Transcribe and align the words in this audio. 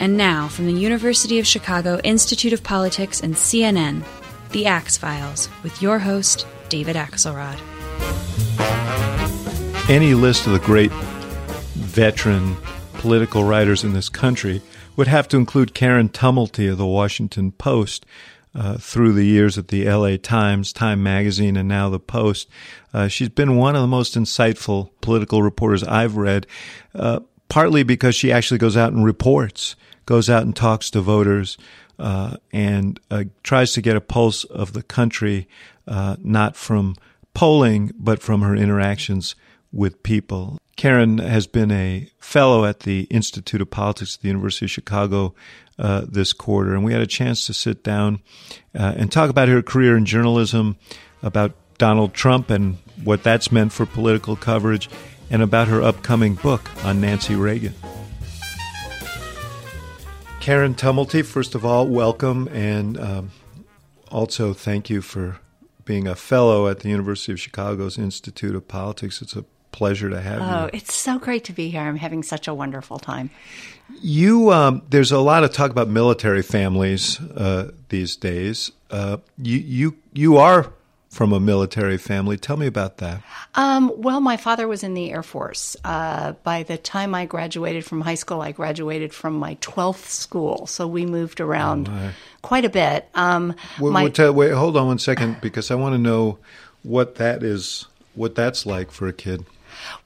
And 0.00 0.16
now, 0.16 0.48
from 0.48 0.64
the 0.64 0.72
University 0.72 1.38
of 1.40 1.46
Chicago 1.46 2.00
Institute 2.02 2.54
of 2.54 2.62
Politics 2.62 3.20
and 3.20 3.34
CNN, 3.34 4.02
The 4.48 4.64
Axe 4.64 4.96
Files, 4.96 5.50
with 5.62 5.82
your 5.82 5.98
host, 5.98 6.46
David 6.70 6.96
Axelrod. 6.96 7.60
Any 9.90 10.14
list 10.14 10.46
of 10.46 10.54
the 10.54 10.58
great 10.58 10.90
veteran 11.74 12.56
political 12.94 13.44
writers 13.44 13.84
in 13.84 13.92
this 13.92 14.08
country 14.08 14.62
would 14.96 15.06
have 15.06 15.28
to 15.28 15.36
include 15.36 15.74
Karen 15.74 16.08
Tumulty 16.08 16.72
of 16.72 16.78
the 16.78 16.86
Washington 16.86 17.52
Post. 17.52 18.06
Uh, 18.52 18.76
through 18.78 19.12
the 19.12 19.24
years 19.24 19.56
at 19.56 19.68
the 19.68 19.88
LA 19.88 20.16
Times, 20.16 20.72
Time 20.72 21.04
Magazine, 21.04 21.56
and 21.56 21.68
now 21.68 21.88
the 21.88 22.00
Post. 22.00 22.48
Uh, 22.92 23.06
she's 23.06 23.28
been 23.28 23.56
one 23.56 23.76
of 23.76 23.80
the 23.80 23.86
most 23.86 24.16
insightful 24.16 24.90
political 25.00 25.40
reporters 25.40 25.84
I've 25.84 26.16
read, 26.16 26.48
uh, 26.92 27.20
partly 27.48 27.84
because 27.84 28.16
she 28.16 28.32
actually 28.32 28.58
goes 28.58 28.76
out 28.76 28.92
and 28.92 29.04
reports, 29.04 29.76
goes 30.10 30.28
out 30.28 30.42
and 30.42 30.56
talks 30.56 30.90
to 30.90 31.00
voters, 31.00 31.56
uh, 32.00 32.36
and 32.52 32.98
uh, 33.12 33.22
tries 33.44 33.72
to 33.72 33.80
get 33.80 33.94
a 33.94 34.00
pulse 34.00 34.42
of 34.42 34.72
the 34.72 34.82
country, 34.82 35.46
uh, 35.86 36.16
not 36.18 36.56
from 36.56 36.96
polling, 37.32 37.92
but 37.96 38.20
from 38.20 38.42
her 38.42 38.56
interactions 38.56 39.36
with 39.70 40.02
people. 40.02 40.58
Karen 40.74 41.18
has 41.18 41.46
been 41.46 41.70
a 41.70 42.10
fellow 42.18 42.64
at 42.64 42.80
the 42.80 43.02
Institute 43.02 43.60
of 43.60 43.70
Politics 43.70 44.16
at 44.16 44.22
the 44.22 44.26
University 44.26 44.66
of 44.66 44.72
Chicago 44.72 45.32
uh, 45.78 46.04
this 46.08 46.32
quarter, 46.32 46.74
and 46.74 46.82
we 46.82 46.92
had 46.92 47.02
a 47.02 47.06
chance 47.06 47.46
to 47.46 47.54
sit 47.54 47.84
down 47.84 48.18
uh, 48.76 48.94
and 48.96 49.12
talk 49.12 49.30
about 49.30 49.46
her 49.46 49.62
career 49.62 49.96
in 49.96 50.06
journalism, 50.06 50.76
about 51.22 51.52
Donald 51.78 52.14
Trump 52.14 52.50
and 52.50 52.78
what 53.04 53.22
that's 53.22 53.52
meant 53.52 53.72
for 53.72 53.86
political 53.86 54.34
coverage, 54.34 54.90
and 55.30 55.40
about 55.40 55.68
her 55.68 55.80
upcoming 55.80 56.34
book 56.34 56.68
on 56.84 57.00
Nancy 57.00 57.36
Reagan. 57.36 57.74
Karen 60.40 60.74
Tumulty, 60.74 61.22
first 61.22 61.54
of 61.54 61.66
all, 61.66 61.86
welcome, 61.86 62.48
and 62.48 62.98
um, 62.98 63.30
also 64.10 64.54
thank 64.54 64.88
you 64.88 65.02
for 65.02 65.38
being 65.84 66.08
a 66.08 66.14
fellow 66.14 66.66
at 66.66 66.80
the 66.80 66.88
University 66.88 67.30
of 67.32 67.38
Chicago's 67.38 67.98
Institute 67.98 68.54
of 68.54 68.66
Politics. 68.66 69.20
It's 69.20 69.36
a 69.36 69.44
pleasure 69.70 70.08
to 70.08 70.18
have 70.18 70.40
oh, 70.40 70.44
you. 70.44 70.50
Oh, 70.50 70.70
it's 70.72 70.94
so 70.94 71.18
great 71.18 71.44
to 71.44 71.52
be 71.52 71.68
here. 71.68 71.82
I'm 71.82 71.96
having 71.96 72.22
such 72.22 72.48
a 72.48 72.54
wonderful 72.54 72.98
time. 72.98 73.30
You, 74.00 74.50
um, 74.50 74.80
there's 74.88 75.12
a 75.12 75.18
lot 75.18 75.44
of 75.44 75.52
talk 75.52 75.70
about 75.70 75.88
military 75.88 76.42
families 76.42 77.20
uh, 77.20 77.72
these 77.90 78.16
days. 78.16 78.72
Uh, 78.90 79.18
you, 79.36 79.58
you, 79.58 79.96
you 80.14 80.38
are 80.38 80.72
from 81.10 81.32
a 81.32 81.40
military 81.40 81.98
family. 81.98 82.36
Tell 82.36 82.56
me 82.56 82.68
about 82.68 82.98
that. 82.98 83.20
Um, 83.56 83.92
well, 83.96 84.20
my 84.20 84.36
father 84.36 84.68
was 84.68 84.84
in 84.84 84.94
the 84.94 85.10
Air 85.10 85.24
Force. 85.24 85.76
Uh, 85.84 86.32
by 86.44 86.62
the 86.62 86.78
time 86.78 87.16
I 87.16 87.26
graduated 87.26 87.84
from 87.84 88.00
high 88.00 88.14
school, 88.14 88.40
I 88.40 88.52
graduated 88.52 89.12
from 89.12 89.34
my 89.34 89.56
12th 89.56 90.06
school. 90.06 90.68
So 90.68 90.86
we 90.86 91.04
moved 91.06 91.40
around 91.40 91.88
oh 91.90 92.12
quite 92.42 92.64
a 92.64 92.68
bit. 92.68 93.08
Um, 93.14 93.56
wait, 93.80 93.90
my, 93.90 94.04
wait, 94.04 94.30
wait, 94.30 94.52
hold 94.52 94.76
on 94.76 94.86
one 94.86 94.98
second, 95.00 95.40
because 95.40 95.70
I 95.72 95.74
want 95.74 95.94
to 95.94 95.98
know 95.98 96.38
what 96.84 97.16
that 97.16 97.42
is, 97.42 97.86
what 98.14 98.36
that's 98.36 98.64
like 98.64 98.92
for 98.92 99.08
a 99.08 99.12
kid. 99.12 99.44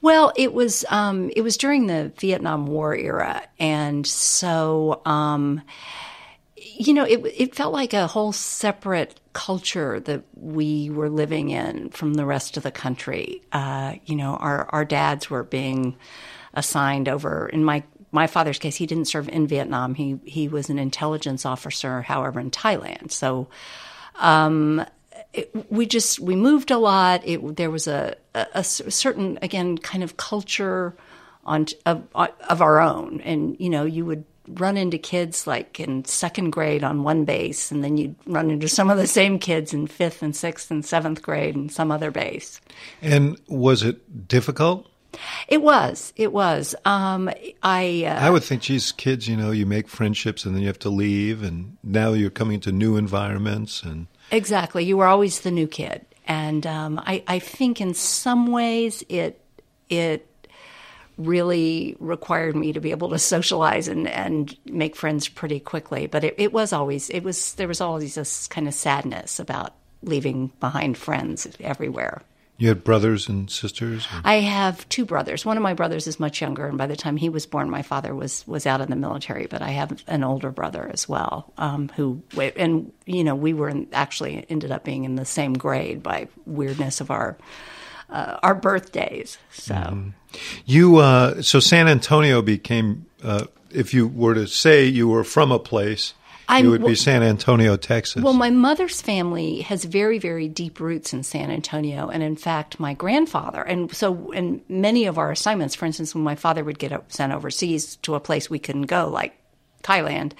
Well, 0.00 0.32
it 0.36 0.54
was 0.54 0.84
um, 0.88 1.30
it 1.36 1.42
was 1.42 1.56
during 1.56 1.86
the 1.86 2.12
Vietnam 2.18 2.66
War 2.66 2.94
era, 2.94 3.42
and 3.58 4.06
so 4.06 5.02
um, 5.04 5.62
you 6.56 6.94
know, 6.94 7.04
it 7.04 7.24
it 7.36 7.54
felt 7.54 7.72
like 7.72 7.92
a 7.92 8.06
whole 8.06 8.32
separate 8.32 9.18
culture 9.34 10.00
that 10.00 10.24
we 10.34 10.88
were 10.88 11.10
living 11.10 11.50
in 11.50 11.90
from 11.90 12.14
the 12.14 12.24
rest 12.24 12.56
of 12.56 12.62
the 12.62 12.70
country. 12.70 13.42
Uh, 13.52 13.96
you 14.06 14.16
know, 14.16 14.36
our 14.36 14.66
our 14.70 14.84
dads 14.86 15.28
were 15.28 15.42
being 15.42 15.96
assigned 16.54 17.08
over. 17.08 17.48
In 17.48 17.62
my 17.62 17.82
my 18.10 18.26
father's 18.26 18.58
case, 18.58 18.76
he 18.76 18.86
didn't 18.86 19.06
serve 19.06 19.28
in 19.28 19.46
Vietnam. 19.46 19.94
He 19.94 20.18
he 20.24 20.48
was 20.48 20.70
an 20.70 20.78
intelligence 20.78 21.44
officer, 21.44 22.00
however, 22.00 22.40
in 22.40 22.50
Thailand. 22.50 23.10
So. 23.10 23.48
Um, 24.16 24.86
it, 25.32 25.50
we 25.68 25.86
just 25.86 26.20
we 26.20 26.36
moved 26.36 26.70
a 26.70 26.78
lot. 26.78 27.22
It, 27.26 27.56
there 27.56 27.70
was 27.70 27.88
a, 27.88 28.14
a, 28.36 28.46
a, 28.54 28.62
certain 28.62 29.36
again 29.42 29.78
kind 29.78 30.04
of 30.04 30.16
culture 30.16 30.94
on 31.44 31.66
of, 31.86 32.04
of 32.14 32.62
our 32.62 32.80
own, 32.80 33.20
and 33.22 33.56
you 33.58 33.68
know 33.68 33.84
you 33.84 34.04
would 34.06 34.24
run 34.48 34.76
into 34.76 34.98
kids 34.98 35.46
like 35.46 35.80
in 35.80 36.04
second 36.04 36.50
grade 36.50 36.84
on 36.84 37.02
one 37.02 37.24
base, 37.24 37.70
and 37.70 37.82
then 37.82 37.96
you'd 37.96 38.16
run 38.26 38.50
into 38.50 38.68
some 38.68 38.90
of 38.90 38.98
the 38.98 39.06
same 39.06 39.38
kids 39.38 39.72
in 39.72 39.86
fifth 39.86 40.22
and 40.22 40.34
sixth 40.34 40.70
and 40.70 40.84
seventh 40.84 41.22
grade 41.22 41.54
in 41.54 41.68
some 41.68 41.90
other 41.90 42.10
base. 42.10 42.60
And 43.02 43.38
was 43.48 43.82
it 43.82 44.28
difficult? 44.28 44.88
It 45.48 45.62
was. 45.62 46.12
It 46.16 46.32
was. 46.32 46.74
Um, 46.84 47.30
I. 47.62 48.04
Uh, 48.06 48.20
I 48.20 48.30
would 48.30 48.42
think, 48.42 48.62
geez, 48.62 48.92
kids, 48.92 49.28
you 49.28 49.36
know, 49.36 49.50
you 49.50 49.66
make 49.66 49.88
friendships 49.88 50.44
and 50.44 50.54
then 50.54 50.62
you 50.62 50.68
have 50.68 50.78
to 50.80 50.90
leave, 50.90 51.42
and 51.42 51.76
now 51.82 52.12
you're 52.12 52.30
coming 52.30 52.60
to 52.60 52.72
new 52.72 52.96
environments 52.96 53.82
and. 53.82 54.06
Exactly. 54.30 54.84
You 54.84 54.96
were 54.96 55.06
always 55.06 55.40
the 55.40 55.50
new 55.50 55.68
kid, 55.68 56.04
and 56.26 56.66
um, 56.66 56.98
I, 57.04 57.22
I 57.28 57.38
think 57.38 57.80
in 57.80 57.94
some 57.94 58.48
ways 58.48 59.04
it 59.08 59.40
it 59.88 60.26
really 61.16 61.96
required 62.00 62.56
me 62.56 62.72
to 62.72 62.80
be 62.80 62.90
able 62.90 63.10
to 63.10 63.18
socialize 63.18 63.88
and, 63.88 64.08
and 64.08 64.56
make 64.66 64.96
friends 64.96 65.28
pretty 65.28 65.60
quickly. 65.60 66.06
But 66.06 66.24
it, 66.24 66.34
it 66.38 66.52
was 66.52 66.72
always, 66.72 67.10
it 67.10 67.22
was, 67.22 67.54
there 67.54 67.68
was 67.68 67.80
always 67.80 68.14
this 68.14 68.48
kind 68.48 68.68
of 68.68 68.74
sadness 68.74 69.38
about 69.38 69.74
leaving 70.02 70.52
behind 70.60 70.98
friends 70.98 71.46
everywhere. 71.60 72.22
You 72.56 72.68
had 72.68 72.84
brothers 72.84 73.28
and 73.28 73.50
sisters? 73.50 74.06
Or? 74.06 74.20
I 74.22 74.36
have 74.36 74.88
two 74.88 75.04
brothers. 75.04 75.44
One 75.44 75.56
of 75.56 75.62
my 75.62 75.74
brothers 75.74 76.06
is 76.06 76.20
much 76.20 76.40
younger, 76.40 76.66
and 76.68 76.78
by 76.78 76.86
the 76.86 76.94
time 76.94 77.16
he 77.16 77.28
was 77.28 77.46
born, 77.46 77.68
my 77.68 77.82
father 77.82 78.14
was 78.14 78.46
was 78.46 78.64
out 78.64 78.80
in 78.80 78.90
the 78.90 78.96
military. 78.96 79.46
But 79.46 79.60
I 79.60 79.70
have 79.70 80.00
an 80.06 80.22
older 80.22 80.52
brother 80.52 80.88
as 80.92 81.08
well, 81.08 81.52
um, 81.58 81.90
who 81.96 82.22
and 82.56 82.92
you 83.06 83.24
know 83.24 83.34
we 83.34 83.54
were 83.54 83.68
in, 83.68 83.88
actually 83.92 84.46
ended 84.48 84.70
up 84.70 84.84
being 84.84 85.02
in 85.02 85.16
the 85.16 85.24
same 85.24 85.54
grade 85.54 86.00
by 86.00 86.28
weirdness 86.46 87.00
of 87.00 87.10
our 87.10 87.36
uh, 88.10 88.38
our 88.42 88.54
birthdays. 88.54 89.38
So. 89.50 89.74
Mm-hmm. 89.74 90.08
You 90.66 90.96
uh, 90.96 91.42
so 91.42 91.60
San 91.60 91.88
Antonio 91.88 92.42
became 92.42 93.06
uh, 93.22 93.46
if 93.70 93.94
you 93.94 94.08
were 94.08 94.34
to 94.34 94.46
say 94.46 94.84
you 94.84 95.08
were 95.08 95.24
from 95.24 95.52
a 95.52 95.58
place. 95.58 96.14
I'm, 96.46 96.66
it 96.66 96.68
would 96.68 96.84
be 96.84 96.94
San 96.94 97.22
Antonio, 97.22 97.78
Texas. 97.78 98.22
Well, 98.22 98.34
my 98.34 98.50
mother's 98.50 99.00
family 99.00 99.62
has 99.62 99.84
very, 99.84 100.18
very 100.18 100.46
deep 100.46 100.78
roots 100.78 101.14
in 101.14 101.22
San 101.22 101.50
Antonio, 101.50 102.10
and 102.10 102.22
in 102.22 102.36
fact, 102.36 102.78
my 102.78 102.92
grandfather. 102.92 103.62
And 103.62 103.90
so, 103.96 104.30
in 104.30 104.60
many 104.68 105.06
of 105.06 105.16
our 105.16 105.30
assignments, 105.30 105.74
for 105.74 105.86
instance, 105.86 106.14
when 106.14 106.22
my 106.22 106.34
father 106.34 106.62
would 106.62 106.78
get 106.78 106.92
sent 107.10 107.32
overseas 107.32 107.96
to 107.96 108.14
a 108.14 108.20
place 108.20 108.50
we 108.50 108.58
couldn't 108.58 108.82
go, 108.82 109.08
like 109.08 109.34
Thailand, 109.82 110.32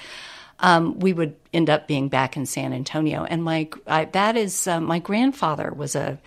um, 0.60 0.98
we 0.98 1.14
would 1.14 1.36
end 1.54 1.70
up 1.70 1.88
being 1.88 2.08
back 2.08 2.36
in 2.36 2.44
San 2.44 2.74
Antonio. 2.74 3.24
And 3.24 3.42
my 3.42 3.68
I, 3.86 4.04
that 4.06 4.36
is 4.36 4.66
uh, 4.66 4.80
my 4.80 4.98
grandfather 4.98 5.72
was 5.74 5.94
a 5.96 6.18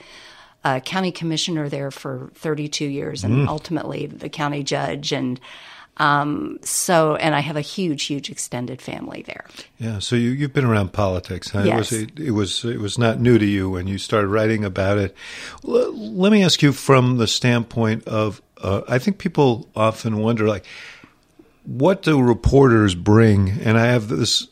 uh, 0.67 0.79
county 0.81 1.13
commissioner 1.13 1.69
there 1.69 1.91
for 1.91 2.29
32 2.35 2.85
years 2.85 3.23
and 3.23 3.33
mm. 3.33 3.47
ultimately 3.47 4.05
the 4.05 4.27
county 4.27 4.63
judge. 4.63 5.13
And 5.13 5.39
um, 5.95 6.59
so, 6.61 7.15
and 7.15 7.33
I 7.33 7.39
have 7.39 7.55
a 7.55 7.61
huge, 7.61 8.03
huge 8.03 8.29
extended 8.29 8.81
family 8.81 9.23
there. 9.25 9.45
Yeah. 9.77 9.99
So 9.99 10.17
you, 10.17 10.31
you've 10.31 10.51
been 10.51 10.65
around 10.65 10.91
politics. 10.91 11.51
Huh? 11.51 11.63
Yes. 11.63 11.69
It 11.69 11.77
was, 11.77 11.91
it, 11.93 12.19
it, 12.19 12.31
was, 12.31 12.65
it 12.65 12.79
was 12.81 12.97
not 12.97 13.21
new 13.21 13.37
to 13.37 13.45
you 13.45 13.69
when 13.69 13.87
you 13.87 13.97
started 13.97 14.27
writing 14.27 14.65
about 14.65 14.97
it. 14.97 15.15
L- 15.65 15.93
let 15.93 16.33
me 16.33 16.43
ask 16.43 16.61
you 16.61 16.73
from 16.73 17.17
the 17.17 17.27
standpoint 17.27 18.05
of, 18.05 18.41
uh, 18.61 18.81
I 18.89 18.99
think 18.99 19.19
people 19.19 19.69
often 19.73 20.17
wonder, 20.17 20.47
like, 20.49 20.65
what 21.63 22.01
do 22.01 22.21
reporters 22.21 22.93
bring? 22.93 23.51
And 23.61 23.77
I 23.77 23.85
have 23.85 24.09
this 24.09 24.47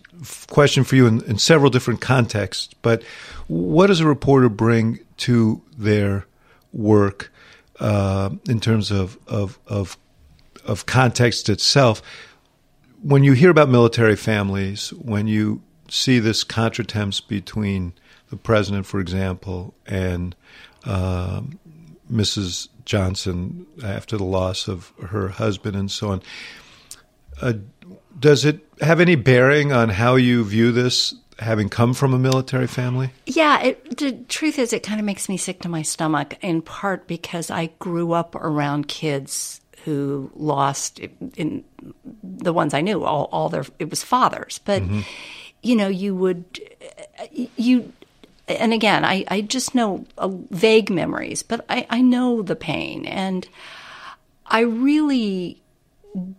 question 0.48 0.86
for 0.86 0.96
you 0.96 1.08
in, 1.08 1.22
in 1.24 1.38
several 1.40 1.70
different 1.70 2.00
contexts, 2.00 2.74
but 2.82 3.04
what 3.48 3.88
does 3.88 4.00
a 4.00 4.08
reporter 4.08 4.48
bring 4.50 5.00
to 5.18 5.62
their 5.78 6.26
work 6.74 7.32
uh, 7.80 8.30
in 8.48 8.60
terms 8.60 8.92
of, 8.92 9.18
of, 9.28 9.60
of, 9.68 9.98
of 10.66 10.86
context 10.86 11.50
itself? 11.50 12.02
When 13.02 13.24
you 13.24 13.34
hear 13.34 13.50
about 13.50 13.70
military 13.70 14.16
families, 14.16 14.90
when 14.94 15.28
you 15.28 15.62
see 15.90 16.20
this 16.20 16.44
contretemps 16.44 17.26
between 17.26 17.94
the 18.30 18.38
president, 18.38 18.86
for 18.86 19.00
example, 19.00 19.74
and 19.86 20.36
uh, 20.86 21.42
Mrs. 22.12 22.70
Johnson 22.86 23.66
after 23.84 24.18
the 24.18 24.24
loss 24.24 24.68
of 24.68 24.94
her 25.10 25.30
husband 25.30 25.76
and 25.76 25.92
so 25.92 26.10
on, 26.10 26.22
uh, 27.42 27.54
does 28.20 28.46
it 28.46 28.62
have 28.82 29.00
any 29.00 29.16
bearing 29.16 29.72
on 29.72 29.90
how 29.90 30.16
you 30.16 30.44
view 30.44 30.72
this, 30.72 31.14
having 31.40 31.70
come 31.70 31.94
from 31.94 32.14
a 32.14 32.20
military 32.20 32.68
family? 32.68 33.12
Yeah, 33.26 33.62
it, 33.62 33.98
the 33.98 34.14
truth 34.30 34.60
is, 34.60 34.74
it 34.74 34.84
kind 34.84 35.00
of 35.00 35.06
makes 35.06 35.28
me 35.30 35.38
sick 35.38 35.62
to 35.62 35.70
my 35.70 35.82
stomach, 35.82 36.38
in 36.42 36.62
part 36.62 37.08
because 37.08 37.52
I 37.52 37.72
grew 37.80 38.14
up 38.14 38.36
around 38.36 38.88
kids 38.88 39.62
who 39.86 40.32
lost 40.36 41.00
in 41.38 41.64
the 42.24 42.52
ones 42.52 42.74
I 42.74 42.82
knew 42.82 43.04
all, 43.04 43.30
all 43.32 43.50
their 43.50 43.66
it 43.78 43.90
was 43.90 44.04
fathers, 44.04 44.60
but 44.66 44.82
mm-hmm. 44.82 45.02
you 45.62 45.76
know 45.76 45.88
you 45.88 46.16
would 46.16 46.60
you 47.32 47.94
and 48.48 48.74
again 48.74 49.06
I, 49.06 49.24
I 49.28 49.42
just 49.42 49.76
know 49.76 50.06
uh, 50.18 50.30
vague 50.50 50.90
memories, 50.90 51.44
but 51.44 51.66
I, 51.70 51.86
I 51.92 52.02
know 52.02 52.42
the 52.42 52.56
pain 52.56 53.06
and 53.06 53.48
I 54.48 54.62
really 54.62 55.62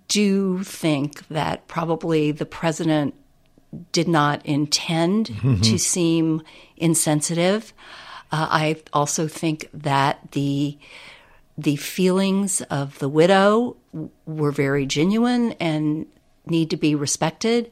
do 0.09 0.65
think 0.65 1.27
that 1.29 1.69
probably 1.69 2.33
the 2.33 2.47
president 2.47 3.15
did 3.93 4.09
not 4.09 4.45
intend 4.45 5.27
mm-hmm. 5.27 5.61
to 5.61 5.79
seem 5.79 6.43
insensitive. 6.77 7.73
Uh, 8.33 8.47
I 8.51 8.83
also 8.93 9.29
think 9.29 9.69
that 9.73 10.33
the 10.33 10.79
the 11.59 11.77
feelings 11.77 12.61
of 12.63 12.99
the 12.99 13.09
widow 13.09 13.77
were 14.27 14.53
very 14.53 14.85
genuine 14.85 15.53
and 15.53 16.07
need 16.45 16.71
to 16.71 16.77
be 16.77 16.95
respected. 16.95 17.71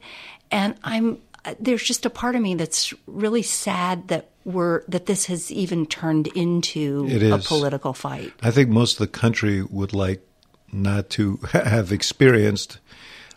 And 0.49 0.75
I'm 0.83 1.19
there's 1.59 1.83
just 1.83 2.05
a 2.05 2.09
part 2.09 2.35
of 2.35 2.41
me 2.41 2.55
that's 2.55 2.93
really 3.05 3.43
sad 3.43 4.07
that 4.07 4.29
we're 4.45 4.83
that 4.87 5.05
this 5.05 5.25
has 5.25 5.51
even 5.51 5.85
turned 5.85 6.27
into 6.27 7.07
a 7.09 7.37
political 7.39 7.93
fight. 7.93 8.33
I 8.41 8.51
think 8.51 8.69
most 8.69 8.93
of 8.93 8.99
the 8.99 9.07
country 9.07 9.63
would 9.63 9.93
like 9.93 10.25
not 10.71 11.09
to 11.11 11.37
have 11.51 11.91
experienced 11.91 12.79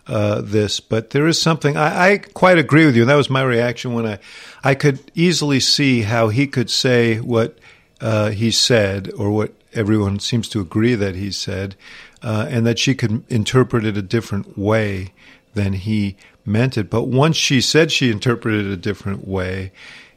uh, 0.09 0.41
this, 0.41 0.81
but 0.81 1.11
there 1.11 1.27
is 1.27 1.41
something 1.41 1.77
I, 1.77 2.13
I, 2.13 2.19
quite 2.19 2.57
agree 2.57 2.87
with 2.87 2.97
you. 2.97 3.03
And 3.03 3.11
that 3.11 3.17
was 3.17 3.29
my 3.29 3.43
reaction 3.43 3.93
when 3.93 4.07
I, 4.07 4.19
I 4.65 4.75
could 4.75 5.01
easily 5.15 5.61
see 5.61 6.03
how 6.03 6.29
he 6.29 6.47
could 6.47 6.71
say 6.71 7.21
what 7.21 7.59
uh, 8.01 8.31
he 8.31 8.51
said, 8.51 9.13
or 9.19 9.31
what 9.31 9.53
everyone 9.75 10.19
seems 10.19 10.49
to 10.51 10.61
agree 10.61 10.95
that 10.95 11.15
he 11.15 11.31
said, 11.31 11.77
uh, 12.23 12.47
and 12.49 12.67
that 12.67 12.79
she 12.79 12.95
could 12.95 13.23
interpret 13.29 13.85
it 13.85 13.99
a 13.99 14.03
different 14.03 14.57
way 14.57 15.13
than 15.53 15.75
he 15.75 16.17
meant 16.47 16.79
it. 16.79 16.89
But 16.89 17.05
once 17.09 17.37
she 17.37 17.61
said 17.61 17.93
she 17.93 18.11
interpreted 18.11 18.67
it 18.67 18.73
a 18.73 18.77
different 18.77 19.29
way, 19.29 19.73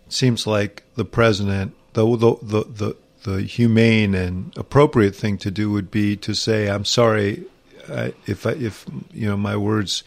it 0.07 0.13
seems 0.13 0.47
like 0.47 0.83
the 0.95 1.05
president, 1.05 1.75
the 1.93 2.05
the 2.15 2.35
the, 2.41 2.63
the 2.63 2.95
the 3.23 3.41
humane 3.41 4.15
and 4.15 4.53
appropriate 4.57 5.15
thing 5.15 5.37
to 5.39 5.51
do 5.51 5.69
would 5.69 5.91
be 5.91 6.15
to 6.15 6.33
say, 6.33 6.69
"I'm 6.69 6.85
sorry 6.85 7.43
uh, 7.91 8.11
if 8.27 8.45
I, 8.45 8.51
if 8.51 8.85
you 9.13 9.27
know 9.27 9.37
my 9.37 9.55
words 9.55 10.03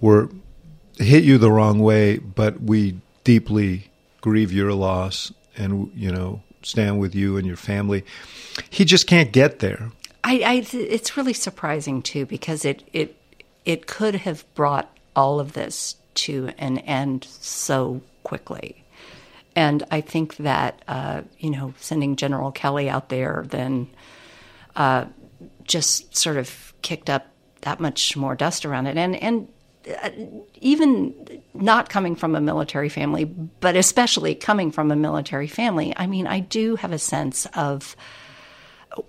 were 0.00 0.30
hit 0.98 1.24
you 1.24 1.38
the 1.38 1.50
wrong 1.50 1.80
way, 1.80 2.18
but 2.18 2.62
we 2.62 3.00
deeply 3.24 3.90
grieve 4.20 4.52
your 4.52 4.72
loss 4.72 5.32
and 5.56 5.90
you 5.94 6.10
know 6.10 6.42
stand 6.62 7.00
with 7.00 7.14
you 7.14 7.36
and 7.36 7.46
your 7.46 7.56
family." 7.56 8.04
He 8.70 8.84
just 8.84 9.06
can't 9.06 9.32
get 9.32 9.58
there. 9.58 9.90
I, 10.24 10.40
I 10.40 10.66
it's 10.72 11.16
really 11.16 11.34
surprising 11.34 12.02
too 12.02 12.26
because 12.26 12.64
it 12.64 12.82
it 12.92 13.16
it 13.64 13.86
could 13.86 14.14
have 14.14 14.44
brought 14.54 14.90
all 15.14 15.40
of 15.40 15.52
this 15.52 15.96
to 16.14 16.50
an 16.58 16.78
end 16.78 17.24
so 17.24 18.00
quickly. 18.22 18.84
And 19.54 19.84
I 19.90 20.02
think 20.02 20.36
that, 20.36 20.82
uh, 20.86 21.22
you 21.38 21.50
know, 21.50 21.74
sending 21.78 22.16
General 22.16 22.52
Kelly 22.52 22.90
out 22.90 23.08
there 23.08 23.44
then 23.48 23.88
uh, 24.76 25.06
just 25.64 26.16
sort 26.16 26.36
of 26.36 26.74
kicked 26.86 27.10
up 27.10 27.26
that 27.62 27.80
much 27.80 28.16
more 28.16 28.36
dust 28.36 28.64
around 28.64 28.86
it. 28.86 28.96
And, 28.96 29.16
and 29.16 29.48
uh, 30.02 30.10
even 30.60 31.42
not 31.52 31.88
coming 31.88 32.14
from 32.14 32.36
a 32.36 32.40
military 32.40 32.88
family, 32.88 33.24
but 33.24 33.74
especially 33.74 34.36
coming 34.36 34.70
from 34.70 34.92
a 34.92 34.96
military 34.96 35.48
family, 35.48 35.92
I 35.96 36.06
mean, 36.06 36.28
I 36.28 36.38
do 36.38 36.76
have 36.76 36.92
a 36.92 36.98
sense 36.98 37.44
of 37.54 37.96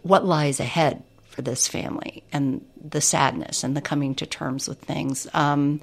what 0.02 0.26
lies 0.26 0.60
ahead 0.60 1.04
for 1.30 1.44
this 1.44 1.68
family 1.68 2.24
and 2.34 2.66
the 2.84 3.00
sadness 3.00 3.64
and 3.64 3.78
the 3.78 3.82
coming 3.82 4.16
to 4.16 4.26
terms 4.26 4.68
with 4.68 4.80
things. 4.80 5.28
Um, 5.36 5.80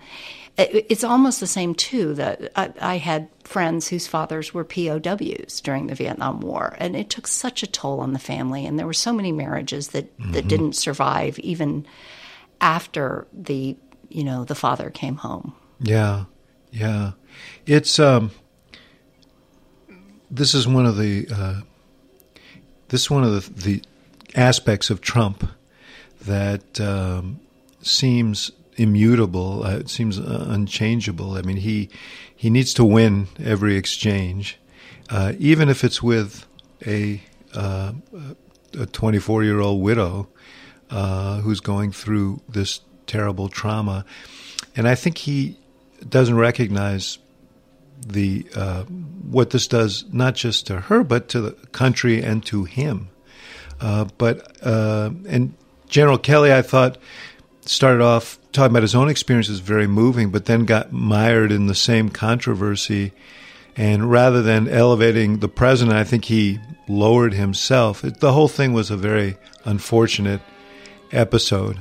it's 0.56 1.02
almost 1.02 1.40
the 1.40 1.46
same 1.46 1.74
too 1.74 2.14
that 2.14 2.52
I, 2.54 2.72
I, 2.80 2.98
had 2.98 3.28
friends 3.42 3.88
whose 3.88 4.06
fathers 4.06 4.54
were 4.54 4.64
POWs 4.64 5.60
during 5.60 5.88
the 5.88 5.96
Vietnam 5.96 6.40
War, 6.40 6.76
and 6.78 6.94
it 6.94 7.10
took 7.10 7.26
such 7.26 7.64
a 7.64 7.66
toll 7.66 8.00
on 8.00 8.12
the 8.12 8.20
family. 8.20 8.64
And 8.64 8.78
there 8.78 8.86
were 8.86 8.92
so 8.92 9.12
many 9.12 9.32
marriages 9.32 9.88
that 9.88 10.16
mm-hmm. 10.16 10.32
that 10.32 10.46
didn't 10.46 10.74
survive 10.74 11.38
even 11.40 11.86
after 12.60 13.26
the 13.32 13.76
you 14.08 14.22
know 14.22 14.44
the 14.44 14.54
father 14.54 14.90
came 14.90 15.16
home. 15.16 15.54
Yeah, 15.80 16.26
yeah, 16.70 17.12
it's 17.66 17.98
um, 17.98 18.30
this 20.30 20.54
is 20.54 20.68
one 20.68 20.86
of 20.86 20.96
the 20.96 21.26
uh, 21.34 21.60
this 22.88 23.02
is 23.02 23.10
one 23.10 23.24
of 23.24 23.32
the 23.32 23.62
the 23.62 23.82
aspects 24.36 24.88
of 24.88 25.00
Trump 25.00 25.48
that 26.22 26.80
um, 26.80 27.40
seems 27.82 28.52
immutable. 28.76 29.64
Uh, 29.64 29.78
it 29.78 29.88
seems 29.88 30.18
uh, 30.18 30.46
unchangeable. 30.48 31.36
I 31.36 31.42
mean, 31.42 31.58
he 31.58 31.88
he 32.34 32.50
needs 32.50 32.74
to 32.74 32.84
win 32.84 33.28
every 33.42 33.76
exchange, 33.76 34.58
uh, 35.10 35.32
even 35.38 35.68
if 35.68 35.84
it's 35.84 36.02
with 36.02 36.46
a 36.86 37.22
uh, 37.54 37.92
a 38.78 38.86
24 38.86 39.44
year 39.44 39.60
old 39.60 39.82
widow 39.82 40.28
uh, 40.90 41.40
who's 41.40 41.60
going 41.60 41.92
through 41.92 42.40
this 42.48 42.80
terrible 43.06 43.48
trauma. 43.48 44.04
And 44.76 44.88
I 44.88 44.94
think 44.94 45.18
he 45.18 45.58
doesn't 46.08 46.36
recognize 46.36 47.18
the 48.06 48.46
what 49.30 49.50
this 49.50 49.66
does 49.66 50.04
not 50.12 50.34
just 50.34 50.66
to 50.66 50.78
her 50.78 51.02
but 51.02 51.28
to 51.28 51.40
the 51.40 51.52
country 51.68 52.22
and 52.22 52.44
to 52.46 52.64
him. 52.64 53.08
But 53.80 54.56
and 54.62 55.54
General 55.88 56.18
Kelly, 56.18 56.52
I 56.52 56.62
thought, 56.62 56.98
started 57.68 58.02
off 58.02 58.38
talking 58.52 58.72
about 58.72 58.82
his 58.82 58.94
own 58.94 59.08
experiences, 59.08 59.60
very 59.60 59.86
moving, 59.86 60.30
but 60.30 60.46
then 60.46 60.64
got 60.64 60.92
mired 60.92 61.52
in 61.52 61.66
the 61.66 61.74
same 61.74 62.08
controversy. 62.08 63.12
And 63.76 64.10
rather 64.10 64.42
than 64.42 64.68
elevating 64.68 65.38
the 65.38 65.48
president, 65.48 65.96
I 65.96 66.04
think 66.04 66.26
he 66.26 66.60
lowered 66.86 67.34
himself. 67.34 68.04
It, 68.04 68.20
the 68.20 68.32
whole 68.32 68.48
thing 68.48 68.72
was 68.72 68.90
a 68.90 68.96
very 68.96 69.36
unfortunate 69.64 70.40
episode. 71.10 71.78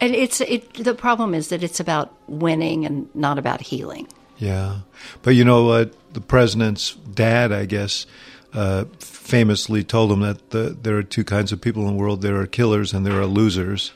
And 0.00 0.14
it's 0.14 0.40
it, 0.40 0.72
the 0.74 0.94
problem 0.94 1.34
is 1.34 1.48
that 1.48 1.62
it's 1.62 1.80
about 1.80 2.14
winning 2.26 2.84
and 2.84 3.14
not 3.14 3.38
about 3.38 3.60
healing. 3.60 4.08
Yeah, 4.38 4.80
but 5.22 5.30
you 5.30 5.44
know 5.44 5.64
what? 5.64 5.94
The 6.12 6.20
president's 6.20 6.94
dad, 6.94 7.52
I 7.52 7.66
guess, 7.66 8.06
uh, 8.52 8.84
famously 8.98 9.84
told 9.84 10.12
him 10.12 10.20
that 10.20 10.50
the, 10.50 10.76
there 10.80 10.96
are 10.96 11.02
two 11.02 11.24
kinds 11.24 11.52
of 11.52 11.60
people 11.60 11.82
in 11.82 11.96
the 11.96 12.02
world 12.02 12.22
there 12.22 12.40
are 12.40 12.46
killers 12.46 12.92
and 12.92 13.04
there 13.06 13.20
are 13.20 13.26
losers. 13.26 13.92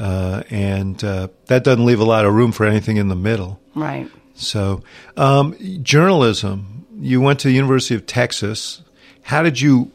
Uh, 0.00 0.42
and 0.48 1.04
uh, 1.04 1.28
that 1.46 1.62
doesn't 1.62 1.84
leave 1.84 2.00
a 2.00 2.04
lot 2.04 2.24
of 2.24 2.32
room 2.32 2.52
for 2.52 2.64
anything 2.64 2.96
in 2.96 3.08
the 3.08 3.14
middle. 3.14 3.60
Right. 3.74 4.08
So, 4.34 4.82
um, 5.18 5.54
journalism, 5.82 6.86
you 6.98 7.20
went 7.20 7.40
to 7.40 7.48
the 7.48 7.54
University 7.54 7.94
of 7.94 8.06
Texas. 8.06 8.82
How 9.20 9.42
did 9.42 9.60
you 9.60 9.92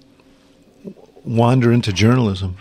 wander 1.23 1.71
into 1.71 1.91
journalism? 1.91 2.55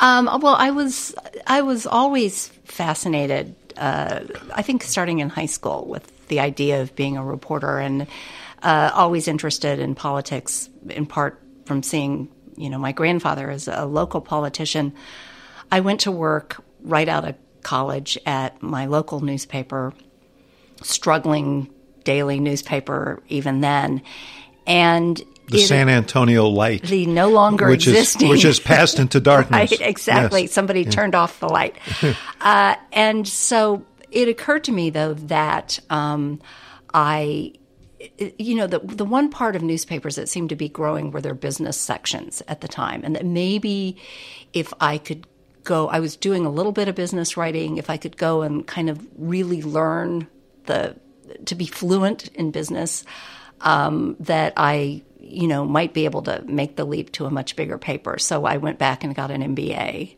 Um, 0.00 0.24
well, 0.40 0.54
I 0.54 0.70
was 0.70 1.14
I 1.46 1.60
was 1.60 1.86
always 1.86 2.48
fascinated. 2.64 3.54
Uh, 3.76 4.20
I 4.54 4.62
think 4.62 4.82
starting 4.82 5.18
in 5.18 5.28
high 5.28 5.46
school 5.46 5.84
with 5.86 6.10
the 6.28 6.40
idea 6.40 6.80
of 6.80 6.96
being 6.96 7.18
a 7.18 7.24
reporter 7.24 7.78
and 7.78 8.06
uh, 8.62 8.90
always 8.94 9.28
interested 9.28 9.78
in 9.78 9.94
politics, 9.94 10.70
in 10.88 11.04
part 11.04 11.38
from 11.66 11.82
seeing, 11.82 12.28
you 12.56 12.70
know, 12.70 12.78
my 12.78 12.92
grandfather 12.92 13.50
as 13.50 13.68
a 13.68 13.84
local 13.84 14.22
politician. 14.22 14.94
I 15.70 15.80
went 15.80 16.00
to 16.00 16.12
work 16.12 16.62
right 16.86 17.08
out 17.08 17.28
of 17.28 17.34
college 17.62 18.16
at 18.24 18.62
my 18.62 18.86
local 18.86 19.20
newspaper, 19.20 19.92
struggling 20.82 21.68
daily 22.04 22.40
newspaper 22.40 23.22
even 23.28 23.60
then. 23.60 24.02
And 24.66 25.20
the 25.48 25.58
it, 25.58 25.66
San 25.66 25.88
Antonio 25.88 26.46
Light, 26.48 26.82
the 26.82 27.06
no 27.06 27.28
longer 27.28 27.68
which 27.68 27.86
existing, 27.86 28.28
is, 28.28 28.30
which 28.30 28.42
has 28.42 28.60
passed 28.60 28.98
into 28.98 29.20
darkness. 29.32 29.70
right, 29.70 29.80
exactly. 29.88 30.42
Yes. 30.42 30.52
Somebody 30.52 30.82
yeah. 30.82 30.90
turned 30.90 31.14
off 31.14 31.40
the 31.40 31.48
light, 31.48 31.76
uh, 32.40 32.74
and 32.92 33.28
so 33.28 33.84
it 34.10 34.28
occurred 34.28 34.64
to 34.64 34.72
me 34.72 34.90
though 34.90 35.14
that 35.14 35.78
um, 35.90 36.40
I 36.92 37.52
you 38.38 38.54
know, 38.54 38.66
the 38.66 38.78
the 38.80 39.04
one 39.04 39.30
part 39.30 39.56
of 39.56 39.62
newspapers 39.62 40.16
that 40.16 40.28
seemed 40.28 40.50
to 40.50 40.56
be 40.56 40.68
growing 40.68 41.10
were 41.10 41.20
their 41.20 41.34
business 41.34 41.78
sections 41.80 42.42
at 42.48 42.60
the 42.60 42.68
time, 42.68 43.02
and 43.04 43.14
that 43.16 43.24
maybe 43.24 43.96
if 44.52 44.72
I 44.80 44.98
could 44.98 45.26
go, 45.66 45.88
I 45.88 46.00
was 46.00 46.16
doing 46.16 46.46
a 46.46 46.50
little 46.50 46.72
bit 46.72 46.88
of 46.88 46.94
business 46.94 47.36
writing. 47.36 47.76
If 47.76 47.90
I 47.90 47.98
could 47.98 48.16
go 48.16 48.40
and 48.40 48.66
kind 48.66 48.88
of 48.88 49.06
really 49.18 49.62
learn 49.62 50.28
the 50.64 50.96
to 51.44 51.54
be 51.54 51.66
fluent 51.66 52.28
in 52.28 52.52
business, 52.52 53.04
um, 53.60 54.16
that 54.20 54.54
I 54.56 55.02
you 55.18 55.48
know 55.48 55.66
might 55.66 55.92
be 55.92 56.06
able 56.06 56.22
to 56.22 56.42
make 56.46 56.76
the 56.76 56.84
leap 56.84 57.12
to 57.12 57.26
a 57.26 57.30
much 57.30 57.56
bigger 57.56 57.76
paper. 57.76 58.18
So 58.18 58.46
I 58.46 58.56
went 58.56 58.78
back 58.78 59.04
and 59.04 59.14
got 59.14 59.30
an 59.30 59.54
MBA, 59.54 60.16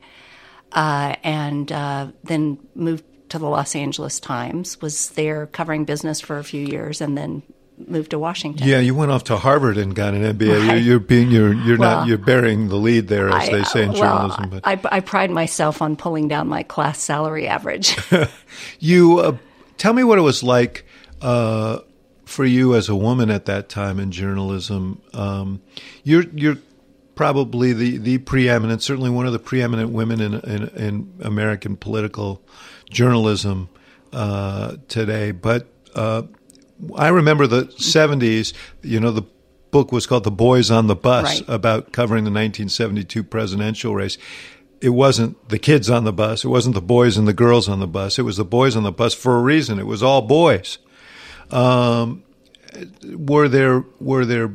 uh, 0.72 1.16
and 1.24 1.72
uh, 1.72 2.08
then 2.22 2.58
moved 2.74 3.04
to 3.30 3.38
the 3.38 3.48
Los 3.48 3.74
Angeles 3.74 4.20
Times. 4.20 4.80
Was 4.80 5.10
there 5.10 5.46
covering 5.46 5.84
business 5.84 6.20
for 6.20 6.38
a 6.38 6.44
few 6.44 6.64
years, 6.64 7.00
and 7.00 7.18
then 7.18 7.42
moved 7.86 8.10
to 8.10 8.18
Washington. 8.18 8.66
Yeah, 8.66 8.80
you 8.80 8.94
went 8.94 9.10
off 9.10 9.24
to 9.24 9.36
Harvard 9.36 9.76
and 9.76 9.94
got 9.94 10.14
an 10.14 10.22
MBA. 10.36 10.68
Right. 10.68 10.82
You're, 10.82 10.98
being 10.98 11.30
you're 11.30 11.52
you're 11.52 11.78
well, 11.78 12.00
not 12.00 12.08
you're 12.08 12.18
bearing 12.18 12.68
the 12.68 12.76
lead 12.76 13.08
there, 13.08 13.28
as 13.28 13.48
I, 13.48 13.52
they 13.52 13.62
say 13.64 13.82
in 13.82 13.92
well, 13.92 13.98
journalism. 13.98 14.50
But 14.50 14.66
I, 14.66 14.96
I, 14.96 15.00
pride 15.00 15.30
myself 15.30 15.80
on 15.82 15.96
pulling 15.96 16.28
down 16.28 16.48
my 16.48 16.62
class 16.62 17.00
salary 17.00 17.46
average. 17.46 17.96
you 18.78 19.18
uh, 19.18 19.36
tell 19.76 19.92
me 19.92 20.04
what 20.04 20.18
it 20.18 20.22
was 20.22 20.42
like 20.42 20.84
uh, 21.20 21.78
for 22.24 22.44
you 22.44 22.74
as 22.74 22.88
a 22.88 22.96
woman 22.96 23.30
at 23.30 23.46
that 23.46 23.68
time 23.68 23.98
in 24.00 24.10
journalism. 24.10 25.00
Um, 25.14 25.62
you're 26.02 26.24
you're 26.34 26.58
probably 27.18 27.72
the, 27.72 27.96
the 27.96 28.18
preeminent, 28.18 28.80
certainly 28.80 29.10
one 29.10 29.26
of 29.26 29.32
the 29.32 29.40
preeminent 29.40 29.90
women 29.90 30.20
in, 30.20 30.34
in, 30.34 30.68
in 30.68 31.12
American 31.20 31.76
political 31.76 32.40
journalism 32.90 33.68
uh, 34.12 34.76
today. 34.86 35.32
But 35.32 35.66
uh, 35.96 36.22
I 36.96 37.08
remember 37.08 37.46
the 37.46 37.64
70s, 37.64 38.52
you 38.82 39.00
know, 39.00 39.10
the 39.10 39.24
book 39.70 39.92
was 39.92 40.06
called 40.06 40.24
The 40.24 40.30
Boys 40.30 40.70
on 40.70 40.86
the 40.86 40.94
Bus 40.96 41.24
Right. 41.40 41.44
about 41.48 41.92
covering 41.92 42.24
the 42.24 42.30
1972 42.30 43.22
presidential 43.24 43.94
race. 43.94 44.16
It 44.80 44.90
wasn't 44.90 45.48
the 45.48 45.58
kids 45.58 45.90
on 45.90 46.04
the 46.04 46.12
bus. 46.12 46.44
It 46.44 46.48
wasn't 46.48 46.74
the 46.76 46.80
boys 46.80 47.16
and 47.16 47.26
the 47.26 47.32
girls 47.32 47.68
on 47.68 47.80
the 47.80 47.88
bus. 47.88 48.18
It 48.18 48.22
was 48.22 48.36
the 48.36 48.44
boys 48.44 48.76
on 48.76 48.84
the 48.84 48.92
bus 48.92 49.12
for 49.12 49.36
a 49.36 49.42
reason. 49.42 49.78
It 49.80 49.86
was 49.86 50.02
all 50.04 50.22
boys. 50.22 50.78
Um, 51.50 52.22
were 53.04 53.48
there 53.48 53.84
were 53.98 54.24
there 54.24 54.54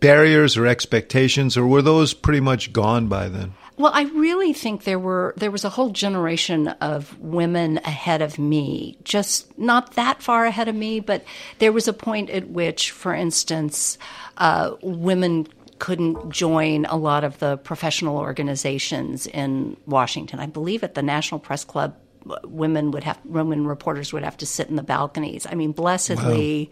barriers 0.00 0.56
or 0.58 0.66
expectations, 0.66 1.56
or 1.56 1.66
were 1.66 1.80
those 1.80 2.12
pretty 2.12 2.40
much 2.40 2.72
gone 2.74 3.08
by 3.08 3.28
then? 3.28 3.54
Well, 3.76 3.90
I 3.92 4.02
really 4.02 4.52
think 4.52 4.84
there 4.84 5.00
were 5.00 5.34
there 5.36 5.50
was 5.50 5.64
a 5.64 5.68
whole 5.68 5.90
generation 5.90 6.68
of 6.68 7.18
women 7.18 7.78
ahead 7.78 8.22
of 8.22 8.38
me, 8.38 8.96
just 9.02 9.58
not 9.58 9.94
that 9.94 10.22
far 10.22 10.44
ahead 10.44 10.68
of 10.68 10.76
me, 10.76 11.00
but 11.00 11.24
there 11.58 11.72
was 11.72 11.88
a 11.88 11.92
point 11.92 12.30
at 12.30 12.48
which, 12.48 12.92
for 12.92 13.12
instance, 13.12 13.98
uh, 14.36 14.74
women 14.80 15.48
couldn't 15.80 16.30
join 16.30 16.84
a 16.84 16.96
lot 16.96 17.24
of 17.24 17.38
the 17.40 17.56
professional 17.58 18.16
organizations 18.18 19.26
in 19.26 19.76
Washington. 19.86 20.38
I 20.38 20.46
believe 20.46 20.84
at 20.84 20.94
the 20.94 21.02
National 21.02 21.40
Press 21.40 21.64
Club, 21.64 21.96
women 22.44 22.92
would 22.92 23.02
have 23.02 23.18
women 23.24 23.66
reporters 23.66 24.12
would 24.12 24.22
have 24.22 24.36
to 24.36 24.46
sit 24.46 24.68
in 24.68 24.76
the 24.76 24.84
balconies. 24.84 25.46
I 25.50 25.56
mean, 25.56 25.72
blessedly, 25.72 26.70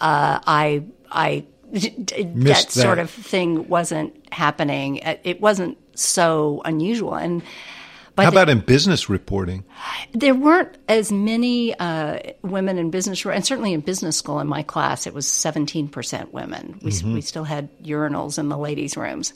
uh, 0.00 0.40
I 0.44 0.82
I 1.12 1.44
that, 1.72 2.66
sort 2.70 2.96
that. 2.96 2.98
of 2.98 3.10
thing 3.10 3.68
wasn't 3.68 4.14
happening. 4.32 4.96
It 4.96 5.20
it 5.22 5.40
wasn't 5.40 5.78
so 5.94 6.62
unusual, 6.64 7.14
and 7.14 7.42
How 8.16 8.24
the- 8.24 8.28
about 8.28 8.48
in 8.48 8.60
business 8.60 9.08
reporting? 9.08 9.64
there 10.12 10.34
weren't 10.34 10.76
as 10.88 11.10
many 11.10 11.74
uh, 11.78 12.18
women 12.42 12.78
in 12.78 12.90
business, 12.90 13.24
and 13.24 13.44
certainly 13.44 13.72
in 13.72 13.80
business 13.80 14.16
school 14.16 14.38
in 14.40 14.46
my 14.46 14.62
class, 14.62 15.06
it 15.06 15.14
was 15.14 15.26
17% 15.26 16.32
women. 16.32 16.78
We, 16.82 16.92
we 17.14 17.20
still 17.20 17.44
had 17.44 17.68
urinals 17.82 18.38
in 18.38 18.48
the 18.48 18.58
ladies' 18.58 18.96
rooms. 18.96 19.34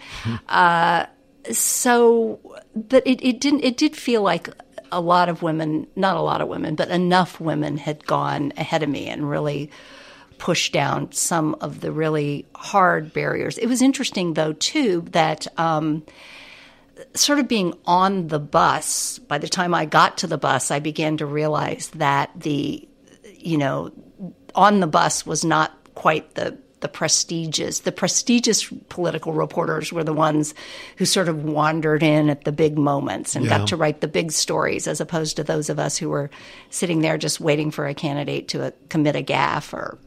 Uh, 0.48 1.06
so, 1.50 2.38
but 2.74 3.06
it, 3.06 3.24
it 3.24 3.40
didn't, 3.40 3.64
it 3.64 3.76
did 3.76 3.96
feel 3.96 4.22
like 4.22 4.48
a 4.92 5.00
lot 5.00 5.28
of 5.28 5.42
women, 5.42 5.86
not 5.96 6.16
a 6.16 6.20
lot 6.20 6.40
of 6.40 6.48
women, 6.48 6.74
but 6.74 6.88
enough 6.88 7.40
women 7.40 7.76
had 7.76 8.06
gone 8.06 8.52
ahead 8.56 8.82
of 8.82 8.88
me 8.88 9.06
and 9.08 9.28
really 9.28 9.70
pushed 10.38 10.72
down 10.72 11.10
some 11.12 11.54
of 11.60 11.80
the 11.80 11.90
really 11.92 12.46
hard 12.54 13.12
barriers. 13.12 13.58
It 13.58 13.66
was 13.66 13.82
interesting, 13.82 14.34
though, 14.34 14.52
too, 14.54 15.02
that. 15.10 15.46
Um, 15.58 16.04
sort 17.14 17.38
of 17.38 17.49
being 17.49 17.75
on 17.87 18.28
the 18.28 18.38
bus, 18.38 19.19
by 19.21 19.38
the 19.38 19.49
time 19.49 19.75
I 19.75 19.85
got 19.85 20.19
to 20.19 20.26
the 20.26 20.38
bus, 20.38 20.71
I 20.71 20.78
began 20.81 21.17
to 21.19 21.26
realize 21.26 21.88
that 21.95 22.31
the, 22.37 22.87
you 23.37 23.59
know, 23.59 23.93
on 24.55 24.81
the 24.81 24.87
bus 24.87 25.25
was 25.26 25.45
not 25.45 25.73
quite 25.95 26.35
the 26.35 26.57
the 26.81 26.88
prestigious 26.88 27.81
the 27.81 27.90
prestigious 27.90 28.73
political 28.88 29.33
reporters 29.33 29.93
were 29.93 30.05
the 30.05 30.12
ones 30.12 30.55
who 30.97 31.05
sort 31.05 31.28
of 31.28 31.43
wandered 31.43 32.05
in 32.05 32.31
at 32.31 32.45
the 32.45 32.52
big 32.52 32.78
moments 32.78 33.35
and 33.35 33.45
Yeah. 33.45 33.59
got 33.59 33.67
to 33.69 33.76
write 33.76 34.00
the 34.00 34.07
big 34.07 34.31
stories 34.31 34.87
as 34.87 35.00
opposed 35.00 35.35
to 35.37 35.43
those 35.45 35.69
of 35.71 35.81
us 35.81 35.97
who 35.97 36.09
were 36.09 36.31
sitting 36.71 37.00
there 37.00 37.19
just 37.19 37.40
waiting 37.40 37.73
for 37.73 37.88
a 37.88 37.95
candidate 37.95 38.47
to 38.49 38.67
uh, 38.67 38.71
commit 38.90 39.17
a 39.17 39.25
gaffe 39.25 39.73
or 39.73 39.99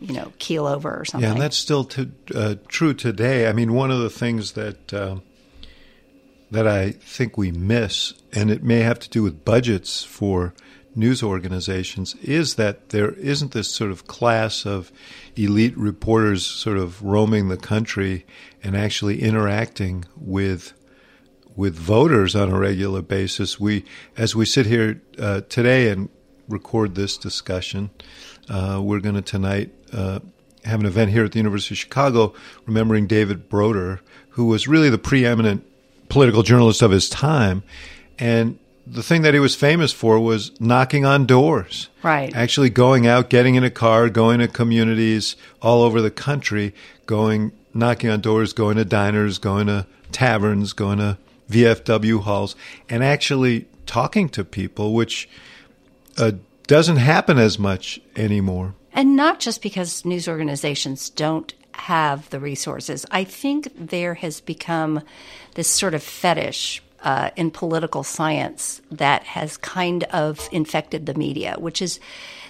you 0.00 0.12
know 0.12 0.32
keel 0.40 0.66
over 0.66 0.90
or 0.92 1.04
something 1.04 1.24
Yeah, 1.28 1.34
and 1.34 1.40
that's 1.40 1.56
still 1.56 1.84
to, 1.84 2.10
uh, 2.34 2.54
true 2.66 2.94
today. 2.94 3.48
I 3.48 3.52
mean, 3.52 3.72
one 3.74 3.92
of 3.92 4.00
the 4.00 4.10
things 4.10 4.52
that 4.52 4.92
um 4.92 5.22
that 6.50 6.66
I 6.66 6.92
think 6.92 7.36
we 7.36 7.50
miss, 7.50 8.14
and 8.32 8.50
it 8.50 8.62
may 8.62 8.80
have 8.80 8.98
to 9.00 9.10
do 9.10 9.22
with 9.22 9.44
budgets 9.44 10.04
for 10.04 10.54
news 10.94 11.22
organizations, 11.22 12.14
is 12.16 12.54
that 12.54 12.88
there 12.88 13.12
isn't 13.12 13.52
this 13.52 13.70
sort 13.70 13.90
of 13.90 14.06
class 14.06 14.66
of 14.66 14.90
elite 15.36 15.76
reporters 15.76 16.44
sort 16.44 16.78
of 16.78 17.02
roaming 17.02 17.48
the 17.48 17.56
country 17.56 18.26
and 18.62 18.76
actually 18.76 19.22
interacting 19.22 20.04
with 20.16 20.72
with 21.54 21.74
voters 21.74 22.36
on 22.36 22.50
a 22.50 22.56
regular 22.56 23.02
basis. 23.02 23.58
We, 23.58 23.84
as 24.16 24.36
we 24.36 24.46
sit 24.46 24.64
here 24.66 25.02
uh, 25.18 25.40
today 25.48 25.90
and 25.90 26.08
record 26.48 26.94
this 26.94 27.18
discussion, 27.18 27.90
uh, 28.48 28.80
we're 28.80 29.00
going 29.00 29.16
to 29.16 29.22
tonight 29.22 29.74
uh, 29.92 30.20
have 30.64 30.78
an 30.78 30.86
event 30.86 31.10
here 31.10 31.24
at 31.24 31.32
the 31.32 31.38
University 31.38 31.74
of 31.74 31.78
Chicago 31.78 32.32
remembering 32.64 33.08
David 33.08 33.48
Broder, 33.48 34.00
who 34.30 34.44
was 34.44 34.68
really 34.68 34.88
the 34.88 34.98
preeminent 34.98 35.67
political 36.08 36.42
journalist 36.42 36.82
of 36.82 36.90
his 36.90 37.08
time. 37.08 37.62
And 38.18 38.58
the 38.86 39.02
thing 39.02 39.22
that 39.22 39.34
he 39.34 39.40
was 39.40 39.54
famous 39.54 39.92
for 39.92 40.18
was 40.18 40.58
knocking 40.60 41.04
on 41.04 41.26
doors. 41.26 41.88
Right. 42.02 42.34
Actually 42.34 42.70
going 42.70 43.06
out, 43.06 43.30
getting 43.30 43.54
in 43.54 43.64
a 43.64 43.70
car, 43.70 44.08
going 44.08 44.40
to 44.40 44.48
communities 44.48 45.36
all 45.60 45.82
over 45.82 46.00
the 46.00 46.10
country, 46.10 46.74
going, 47.06 47.52
knocking 47.74 48.10
on 48.10 48.20
doors, 48.20 48.52
going 48.52 48.76
to 48.76 48.84
diners, 48.84 49.38
going 49.38 49.66
to 49.66 49.86
taverns, 50.12 50.72
going 50.72 50.98
to 50.98 51.18
VFW 51.50 52.22
halls, 52.22 52.56
and 52.88 53.04
actually 53.04 53.66
talking 53.86 54.28
to 54.30 54.44
people, 54.44 54.94
which 54.94 55.28
uh, 56.16 56.32
doesn't 56.66 56.96
happen 56.96 57.38
as 57.38 57.58
much 57.58 58.00
anymore. 58.16 58.74
And 58.92 59.16
not 59.16 59.38
just 59.38 59.62
because 59.62 60.04
news 60.04 60.28
organizations 60.28 61.10
don't 61.10 61.54
have 61.78 62.28
the 62.30 62.40
resources. 62.40 63.06
I 63.10 63.24
think 63.24 63.72
there 63.74 64.14
has 64.14 64.40
become 64.40 65.02
this 65.54 65.68
sort 65.70 65.94
of 65.94 66.02
fetish 66.02 66.82
uh, 67.02 67.30
in 67.36 67.50
political 67.50 68.02
science 68.02 68.80
that 68.90 69.22
has 69.24 69.56
kind 69.56 70.04
of 70.04 70.48
infected 70.52 71.06
the 71.06 71.14
media, 71.14 71.54
which 71.58 71.80
is 71.80 72.00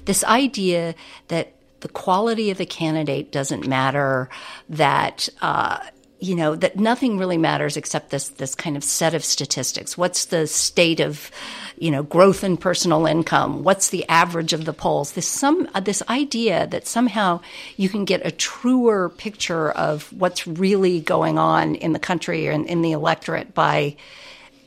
this 0.06 0.24
idea 0.24 0.94
that 1.28 1.52
the 1.80 1.88
quality 1.88 2.50
of 2.50 2.58
the 2.58 2.66
candidate 2.66 3.30
doesn't 3.30 3.66
matter, 3.68 4.28
that 4.68 5.28
uh, 5.42 5.78
you 6.20 6.34
know 6.34 6.56
that 6.56 6.76
nothing 6.76 7.16
really 7.16 7.38
matters 7.38 7.76
except 7.76 8.10
this 8.10 8.28
this 8.30 8.54
kind 8.54 8.76
of 8.76 8.82
set 8.82 9.14
of 9.14 9.24
statistics. 9.24 9.96
What's 9.96 10.26
the 10.26 10.46
state 10.46 11.00
of 11.00 11.30
you 11.78 11.90
know 11.90 12.02
growth 12.02 12.42
in 12.42 12.56
personal 12.56 13.06
income? 13.06 13.62
What's 13.62 13.90
the 13.90 14.08
average 14.08 14.52
of 14.52 14.64
the 14.64 14.72
polls? 14.72 15.12
This 15.12 15.28
some 15.28 15.68
uh, 15.74 15.80
this 15.80 16.02
idea 16.08 16.66
that 16.68 16.86
somehow 16.86 17.40
you 17.76 17.88
can 17.88 18.04
get 18.04 18.26
a 18.26 18.32
truer 18.32 19.10
picture 19.10 19.70
of 19.70 20.12
what's 20.12 20.46
really 20.46 21.00
going 21.00 21.38
on 21.38 21.76
in 21.76 21.92
the 21.92 22.00
country 22.00 22.48
and 22.48 22.66
in 22.66 22.82
the 22.82 22.92
electorate 22.92 23.54
by 23.54 23.96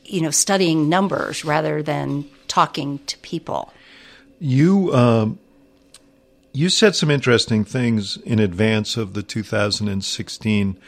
you 0.04 0.22
know 0.22 0.30
studying 0.30 0.88
numbers 0.88 1.44
rather 1.44 1.82
than 1.82 2.24
talking 2.48 2.98
to 3.06 3.18
people. 3.18 3.72
You 4.38 4.92
um, 4.94 5.38
you 6.54 6.70
said 6.70 6.96
some 6.96 7.10
interesting 7.10 7.64
things 7.64 8.16
in 8.18 8.38
advance 8.38 8.96
of 8.96 9.12
the 9.12 9.22
2016 9.22 10.78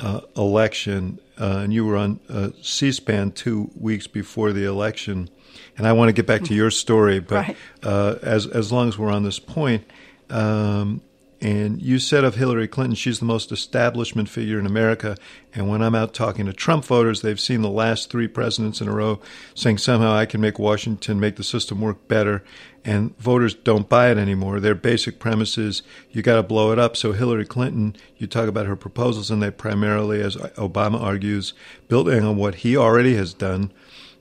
uh, 0.00 0.20
election, 0.36 1.18
uh, 1.40 1.60
and 1.62 1.72
you 1.72 1.84
were 1.84 1.96
on 1.96 2.20
uh, 2.28 2.50
C-SPAN 2.62 3.32
two 3.32 3.70
weeks 3.78 4.06
before 4.06 4.52
the 4.52 4.64
election. 4.64 5.28
And 5.76 5.86
I 5.86 5.92
want 5.92 6.08
to 6.08 6.12
get 6.12 6.26
back 6.26 6.42
to 6.44 6.54
your 6.54 6.70
story, 6.70 7.20
but 7.20 7.34
Right. 7.48 7.56
uh, 7.82 8.16
as 8.22 8.46
as 8.46 8.70
long 8.72 8.88
as 8.88 8.98
we're 8.98 9.10
on 9.12 9.22
this 9.24 9.38
point, 9.38 9.84
um, 10.28 11.00
and 11.40 11.80
you 11.80 11.98
said 11.98 12.22
of 12.22 12.34
Hillary 12.34 12.68
Clinton, 12.68 12.94
she's 12.94 13.18
the 13.18 13.24
most 13.24 13.50
establishment 13.50 14.28
figure 14.28 14.58
in 14.58 14.66
America. 14.66 15.16
And 15.54 15.70
when 15.70 15.80
I'm 15.80 15.94
out 15.94 16.12
talking 16.12 16.44
to 16.44 16.52
Trump 16.52 16.84
voters, 16.84 17.22
they've 17.22 17.40
seen 17.40 17.62
the 17.62 17.70
last 17.70 18.10
three 18.10 18.28
presidents 18.28 18.82
in 18.82 18.88
a 18.88 18.92
row 18.92 19.20
saying 19.54 19.78
somehow 19.78 20.12
I 20.12 20.26
can 20.26 20.42
make 20.42 20.58
Washington 20.58 21.18
make 21.18 21.36
the 21.36 21.42
system 21.42 21.80
work 21.80 22.06
better. 22.08 22.44
And 22.84 23.16
voters 23.18 23.54
don't 23.54 23.88
buy 23.88 24.10
it 24.10 24.18
anymore. 24.18 24.60
Their 24.60 24.74
basic 24.74 25.18
premise 25.18 25.56
is 25.56 25.82
you 26.10 26.20
got 26.20 26.36
to 26.36 26.42
blow 26.42 26.72
it 26.72 26.78
up. 26.78 26.94
So 26.94 27.12
Hillary 27.12 27.46
Clinton, 27.46 27.96
you 28.18 28.26
talk 28.26 28.48
about 28.48 28.66
her 28.66 28.76
proposals, 28.76 29.30
and 29.30 29.42
they 29.42 29.50
primarily, 29.50 30.20
as 30.20 30.36
Obama 30.36 31.00
argues, 31.00 31.54
building 31.88 32.22
on 32.22 32.36
what 32.36 32.56
he 32.56 32.76
already 32.76 33.16
has 33.16 33.32
done, 33.32 33.72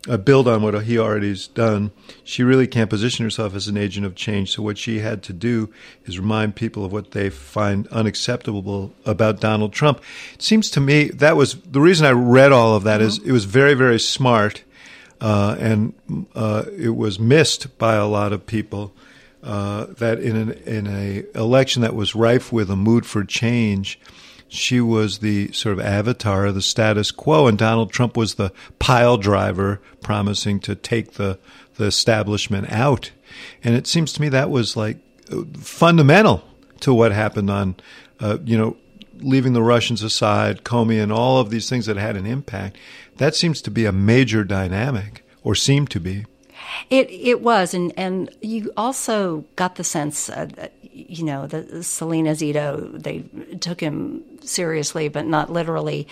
uh, 0.07 0.17
build 0.17 0.47
on 0.47 0.61
what 0.61 0.85
he 0.85 0.97
already 0.97 1.29
has 1.29 1.47
done. 1.47 1.91
She 2.23 2.43
really 2.43 2.67
can't 2.67 2.89
position 2.89 3.25
herself 3.25 3.53
as 3.53 3.67
an 3.67 3.77
agent 3.77 4.05
of 4.05 4.15
change. 4.15 4.51
So 4.53 4.63
what 4.63 4.77
she 4.77 4.99
had 4.99 5.21
to 5.23 5.33
do 5.33 5.69
is 6.05 6.17
remind 6.17 6.55
people 6.55 6.85
of 6.85 6.93
what 6.93 7.11
they 7.11 7.29
find 7.29 7.87
unacceptable 7.87 8.93
about 9.05 9.41
Donald 9.41 9.73
Trump. 9.73 10.01
It 10.33 10.41
seems 10.41 10.69
to 10.71 10.79
me 10.79 11.09
that 11.09 11.35
was 11.35 11.55
the 11.61 11.81
reason 11.81 12.05
I 12.05 12.11
read 12.11 12.51
all 12.51 12.75
of 12.75 12.83
that 12.83 13.01
is 13.01 13.17
it 13.19 13.31
was 13.31 13.45
very 13.45 13.73
very 13.73 13.99
smart, 13.99 14.63
uh, 15.19 15.57
and 15.59 15.93
uh, 16.33 16.65
it 16.77 16.95
was 16.95 17.19
missed 17.19 17.77
by 17.77 17.95
a 17.95 18.07
lot 18.07 18.31
of 18.33 18.45
people. 18.45 18.93
Uh, 19.41 19.85
that 19.99 20.19
in 20.19 20.35
an 20.35 20.51
in 20.65 20.85
a 20.85 21.23
election 21.33 21.81
that 21.81 21.95
was 21.95 22.13
rife 22.13 22.51
with 22.51 22.69
a 22.69 22.75
mood 22.75 23.05
for 23.05 23.23
change, 23.23 23.97
she 24.49 24.81
was 24.81 25.19
the 25.19 25.51
sort 25.51 25.79
of 25.79 25.85
avatar 25.85 26.47
of 26.47 26.55
the 26.55 26.61
status 26.61 27.11
quo, 27.11 27.47
and 27.47 27.57
Donald 27.57 27.91
Trump 27.91 28.17
was 28.17 28.35
the 28.35 28.51
pile 28.79 29.17
driver 29.17 29.79
promising 30.01 30.59
to 30.61 30.75
take 30.75 31.13
the 31.13 31.39
the 31.75 31.85
establishment 31.85 32.71
out. 32.71 33.11
And 33.63 33.75
it 33.75 33.87
seems 33.87 34.11
to 34.13 34.21
me 34.21 34.29
that 34.29 34.49
was 34.49 34.75
like 34.75 34.97
fundamental 35.57 36.43
to 36.81 36.93
what 36.93 37.11
happened 37.11 37.49
on, 37.49 37.75
uh, 38.19 38.37
you 38.43 38.57
know, 38.57 38.75
leaving 39.19 39.53
the 39.53 39.61
Russians 39.61 40.01
aside, 40.01 40.63
Comey, 40.63 41.01
and 41.01 41.11
all 41.11 41.39
of 41.39 41.49
these 41.49 41.69
things 41.69 41.85
that 41.85 41.97
had 41.97 42.15
an 42.15 42.25
impact, 42.25 42.77
that 43.17 43.35
seems 43.35 43.61
to 43.61 43.71
be 43.71 43.85
a 43.85 43.91
major 43.91 44.43
dynamic, 44.43 45.23
or 45.43 45.55
seemed 45.55 45.89
to 45.91 45.99
be. 45.99 46.25
It 46.89 47.09
it 47.09 47.41
was, 47.41 47.73
and 47.73 47.93
and 47.97 48.29
you 48.41 48.71
also 48.75 49.45
got 49.55 49.75
the 49.75 49.83
sense, 49.83 50.29
uh, 50.29 50.47
that, 50.55 50.73
you 50.81 51.23
know, 51.23 51.47
that 51.47 51.83
Salena 51.83 52.31
Zito 52.31 53.01
they 53.01 53.23
took 53.57 53.79
him 53.79 54.23
seriously, 54.47 55.07
but 55.07 55.25
not 55.25 55.51
literally. 55.51 56.07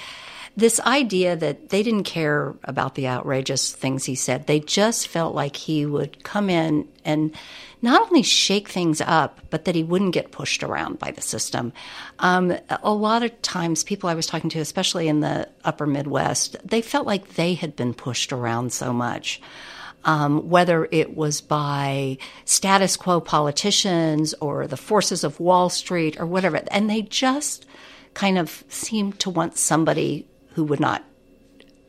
This 0.55 0.79
idea 0.79 1.35
that 1.35 1.69
they 1.69 1.83
didn't 1.83 2.05
care 2.05 2.55
about 2.63 2.95
the 2.95 3.07
outrageous 3.07 3.71
things 3.71 4.05
he 4.05 4.15
said, 4.15 4.47
they 4.47 4.59
just 4.59 5.07
felt 5.07 5.35
like 5.35 5.55
he 5.55 5.85
would 5.85 6.23
come 6.23 6.49
in 6.49 6.87
and 7.05 7.35
not 7.83 8.01
only 8.01 8.23
shake 8.23 8.67
things 8.67 8.99
up, 9.01 9.39
but 9.51 9.65
that 9.65 9.75
he 9.75 9.83
wouldn't 9.83 10.15
get 10.15 10.31
pushed 10.31 10.63
around 10.63 10.97
by 10.97 11.11
the 11.11 11.21
system. 11.21 11.73
Um, 12.17 12.57
a 12.81 12.91
lot 12.91 13.21
of 13.21 13.39
times, 13.43 13.83
people 13.83 14.09
I 14.09 14.15
was 14.15 14.25
talking 14.25 14.49
to, 14.49 14.59
especially 14.59 15.07
in 15.07 15.19
the 15.19 15.47
upper 15.63 15.85
Midwest, 15.85 16.55
they 16.65 16.81
felt 16.81 17.05
like 17.05 17.35
they 17.35 17.53
had 17.53 17.75
been 17.75 17.93
pushed 17.93 18.33
around 18.33 18.73
so 18.73 18.91
much. 18.91 19.39
Um, 20.05 20.49
whether 20.49 20.87
it 20.91 21.17
was 21.17 21.41
by 21.41 22.17
status 22.45 22.95
quo 22.95 23.19
politicians 23.19 24.33
or 24.39 24.65
the 24.65 24.77
forces 24.77 25.25
of 25.25 25.39
Wall 25.39 25.69
Street 25.69 26.17
or 26.17 26.25
whatever. 26.25 26.61
And 26.71 26.89
they 26.89 27.01
just 27.01 27.65
kind 28.17 28.39
of 28.39 28.63
seemed 28.67 29.19
to 29.19 29.29
want 29.29 29.55
somebody 29.59 30.27
who 30.55 30.63
would 30.63 30.79
not 30.79 31.03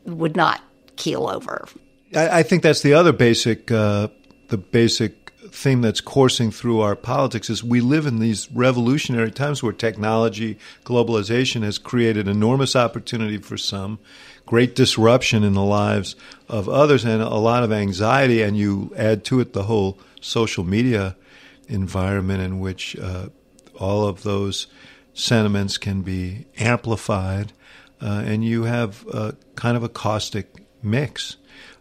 would 0.04 0.37
not 0.37 0.61
keel 0.97 1.26
over. 1.26 1.66
I, 2.14 2.40
I 2.40 2.42
think 2.42 2.62
that's 2.62 2.82
the 2.82 2.92
other 2.92 3.12
basic 3.12 3.70
uh, 3.70 4.08
the 4.49 4.58
basic 4.58 5.32
theme 5.50 5.80
that's 5.80 6.02
coursing 6.02 6.50
through 6.50 6.80
our 6.80 6.94
politics 6.94 7.49
is 7.49 7.64
we 7.64 7.80
live 7.80 8.04
in 8.04 8.18
these 8.18 8.52
revolutionary 8.52 9.30
times 9.30 9.62
where 9.62 9.73
technology, 9.73 10.58
globalization 10.85 11.62
has 11.62 11.78
created 11.78 12.28
enormous 12.28 12.76
opportunity 12.76 13.38
for 13.38 13.56
some, 13.56 13.99
great 14.44 14.75
disruption 14.76 15.42
in 15.42 15.54
the 15.54 15.64
lives 15.64 16.14
of 16.47 16.68
others, 16.68 17.06
and 17.06 17.23
a 17.23 17.37
lot 17.37 17.62
of 17.62 17.73
anxiety. 17.73 18.42
And 18.42 18.54
you 18.54 18.92
add 18.99 19.25
to 19.26 19.40
it 19.40 19.54
the 19.54 19.62
whole 19.62 19.99
social 20.20 20.64
media 20.64 21.16
environment 21.68 22.42
in 22.42 22.61
which 22.61 22.94
uh, 22.99 23.30
all 23.80 24.06
of 24.06 24.25
those 24.25 24.66
sentiments 25.19 25.79
can 25.79 26.03
be 26.03 26.47
amplified, 26.59 27.53
uh, 28.01 28.23
and 28.25 28.45
you 28.45 28.65
have 28.65 29.07
a, 29.09 29.37
kind 29.57 29.77
of 29.77 29.83
a 29.83 29.89
caustic 29.89 30.65
mix. 30.83 31.37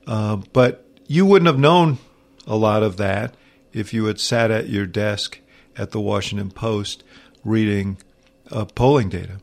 Uh, 0.07 0.37
but 0.53 0.85
you 1.05 1.25
wouldn't 1.25 1.47
have 1.47 1.59
known 1.59 1.99
a 2.47 2.55
lot 2.55 2.81
of 2.81 2.97
that 2.97 3.35
if 3.73 3.93
you 3.93 4.05
had 4.05 4.19
sat 4.19 4.49
at 4.49 4.69
your 4.69 4.85
desk 4.85 5.39
at 5.77 5.91
the 5.91 5.99
Washington 5.99 6.49
Post 6.49 7.03
reading 7.43 7.97
uh, 8.51 8.65
polling 8.65 9.09
data. 9.09 9.39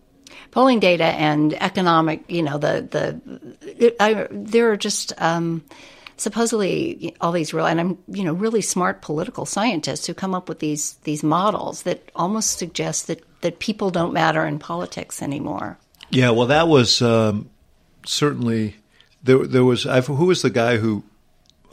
Polling 0.51 0.81
data 0.81 1.05
and 1.05 1.55
economic, 1.63 2.25
you 2.29 2.43
know, 2.43 2.59
the 2.59 3.21
the 3.61 3.95
I, 4.01 4.27
there 4.31 4.71
are 4.71 4.77
just 4.77 5.13
um, 5.21 5.65
supposedly 6.17 7.15
all 7.21 7.33
these 7.33 7.53
real 7.53 7.67
and 7.67 7.81
I'm 7.81 7.99
you 8.09 8.25
know 8.25 8.33
really 8.33 8.61
smart 8.61 9.03
political 9.03 9.47
scientists 9.47 10.07
who 10.07 10.15
come 10.15 10.35
up 10.35 10.49
with 10.49 10.61
these 10.61 10.95
these 11.05 11.23
models 11.23 11.83
that 11.83 12.11
almost 12.15 12.59
suggest 12.59 13.09
that 13.09 13.23
that 13.45 13.59
people 13.59 13.91
don't 13.91 14.15
matter 14.15 14.47
in 14.47 14.59
politics 14.59 15.21
anymore. 15.21 15.77
Yeah, 16.09 16.31
well, 16.31 16.47
that 16.47 16.67
was 16.67 17.03
um, 17.03 17.51
certainly 18.07 18.77
there. 19.23 19.47
There 19.47 19.65
was 19.65 19.87
I've, 19.87 20.07
who 20.07 20.27
was 20.27 20.41
the 20.41 20.49
guy 20.49 20.79
who 20.79 21.05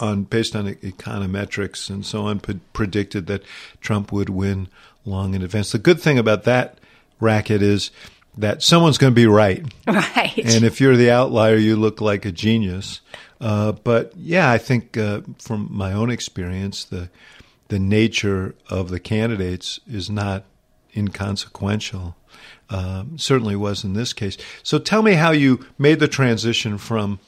on 0.02 0.24
based 0.24 0.54
on 0.56 0.66
econometrics 0.66 1.90
and 1.90 2.06
so 2.06 2.26
on, 2.26 2.40
predicted 2.74 3.28
that 3.28 3.44
Trump 3.80 4.12
would 4.12 4.30
win 4.30 4.68
long 5.06 5.34
in 5.34 5.44
advance. 5.44 5.72
The 5.72 5.80
good 5.80 6.02
thing 6.02 6.20
about 6.20 6.44
that 6.44 6.78
racket 7.22 7.62
is 7.62 7.92
that 8.38 8.64
someone's 8.64 8.98
going 8.98 9.12
to 9.12 9.16
be 9.16 9.28
right. 9.28 9.66
Right. 9.88 10.38
And 10.38 10.64
if 10.64 10.80
you're 10.80 10.96
the 10.96 11.12
outlier, 11.12 11.56
you 11.56 11.76
look 11.76 12.00
like 12.00 12.26
a 12.26 12.32
genius. 12.32 13.02
Uh, 13.40 13.72
but 13.72 14.14
yeah, 14.16 14.52
I 14.52 14.58
think 14.58 14.98
uh, 14.98 15.22
from 15.40 15.68
my 15.72 15.94
own 15.94 16.12
experience, 16.12 16.84
the 16.84 17.10
the 17.70 17.80
nature 17.80 18.56
of 18.70 18.90
the 18.90 19.00
candidates 19.00 19.80
is 19.88 20.10
not 20.10 20.44
inconsequential. 20.96 22.16
Um, 22.70 23.18
certainly 23.18 23.56
was 23.56 23.84
in 23.84 23.94
this 23.94 24.14
case. 24.14 24.38
So 24.64 24.80
tell 24.80 25.02
me 25.02 25.14
how 25.14 25.32
you 25.32 25.66
made 25.78 26.00
the 26.00 26.08
transition 26.08 26.78
from 26.78 27.20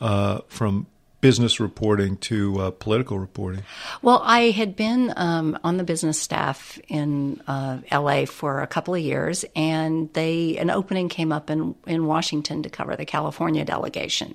uh, 0.00 0.40
from 0.48 0.86
business 1.22 1.60
reporting 1.60 2.16
to 2.18 2.60
uh, 2.60 2.70
political 2.72 3.18
reporting? 3.18 3.62
Well, 4.02 4.20
I 4.24 4.50
had 4.50 4.76
been 4.76 5.14
um, 5.16 5.58
on 5.64 5.76
the 5.78 5.84
business 5.84 6.20
staff 6.20 6.78
in 6.88 7.40
uh, 7.46 7.78
LA 7.90 8.26
for 8.26 8.60
a 8.60 8.66
couple 8.66 8.94
of 8.94 9.00
years, 9.00 9.44
and 9.56 10.12
they 10.12 10.58
an 10.58 10.68
opening 10.68 11.08
came 11.08 11.32
up 11.32 11.48
in 11.48 11.74
in 11.86 12.06
Washington 12.06 12.62
to 12.64 12.68
cover 12.68 12.94
the 12.96 13.06
California 13.06 13.64
delegation 13.64 14.34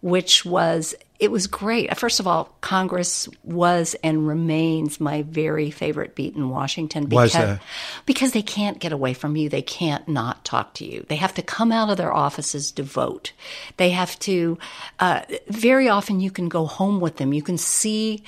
which 0.00 0.44
was 0.44 0.94
it 1.18 1.30
was 1.30 1.46
great. 1.46 1.96
First 1.96 2.20
of 2.20 2.26
all, 2.26 2.56
Congress 2.60 3.28
was 3.42 3.94
and 4.02 4.28
remains 4.28 5.00
my 5.00 5.22
very 5.22 5.70
favorite 5.70 6.14
beat 6.14 6.34
in 6.34 6.50
Washington 6.50 7.06
because 7.06 7.58
because 8.04 8.32
they 8.32 8.42
can't 8.42 8.78
get 8.78 8.92
away 8.92 9.14
from 9.14 9.36
you. 9.36 9.48
They 9.48 9.62
can't 9.62 10.06
not 10.08 10.44
talk 10.44 10.74
to 10.74 10.84
you. 10.84 11.06
They 11.08 11.16
have 11.16 11.34
to 11.34 11.42
come 11.42 11.72
out 11.72 11.90
of 11.90 11.96
their 11.96 12.12
offices 12.12 12.70
to 12.72 12.82
vote. 12.82 13.32
They 13.76 13.90
have 13.90 14.18
to. 14.20 14.58
Uh, 14.98 15.22
very 15.48 15.88
often, 15.88 16.20
you 16.20 16.30
can 16.30 16.48
go 16.48 16.66
home 16.66 17.00
with 17.00 17.16
them. 17.16 17.32
You 17.32 17.42
can 17.42 17.58
see 17.58 18.22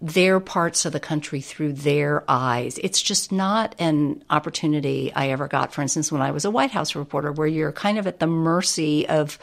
their 0.00 0.38
parts 0.38 0.84
of 0.84 0.92
the 0.92 1.00
country 1.00 1.40
through 1.40 1.72
their 1.72 2.24
eyes. 2.28 2.78
It's 2.82 3.00
just 3.00 3.32
not 3.32 3.74
an 3.78 4.22
opportunity 4.28 5.12
I 5.14 5.30
ever 5.30 5.48
got, 5.48 5.72
for 5.72 5.80
instance, 5.80 6.12
when 6.12 6.20
I 6.20 6.30
was 6.30 6.44
a 6.44 6.50
White 6.50 6.72
House 6.72 6.94
reporter, 6.94 7.32
where 7.32 7.46
you're 7.46 7.72
kind 7.72 7.98
of 7.98 8.06
at 8.06 8.18
the 8.18 8.26
mercy 8.26 9.08
of 9.08 9.38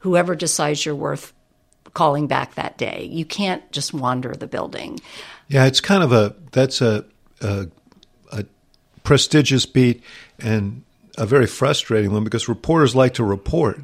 whoever 0.00 0.34
decides 0.34 0.84
you're 0.84 0.94
worth 0.94 1.32
calling 1.94 2.26
back 2.26 2.54
that 2.54 2.78
day. 2.78 3.08
You 3.10 3.24
can't 3.24 3.70
just 3.72 3.92
wander 3.92 4.34
the 4.34 4.46
building. 4.46 5.00
Yeah, 5.48 5.66
it's 5.66 5.80
kind 5.80 6.02
of 6.02 6.12
a 6.12 6.34
that's 6.52 6.80
a 6.80 7.04
a, 7.40 7.68
a 8.30 8.44
prestigious 9.04 9.66
beat 9.66 10.02
and 10.38 10.82
a 11.18 11.26
very 11.26 11.46
frustrating 11.46 12.12
one 12.12 12.24
because 12.24 12.48
reporters 12.48 12.94
like 12.94 13.14
to 13.14 13.24
report, 13.24 13.80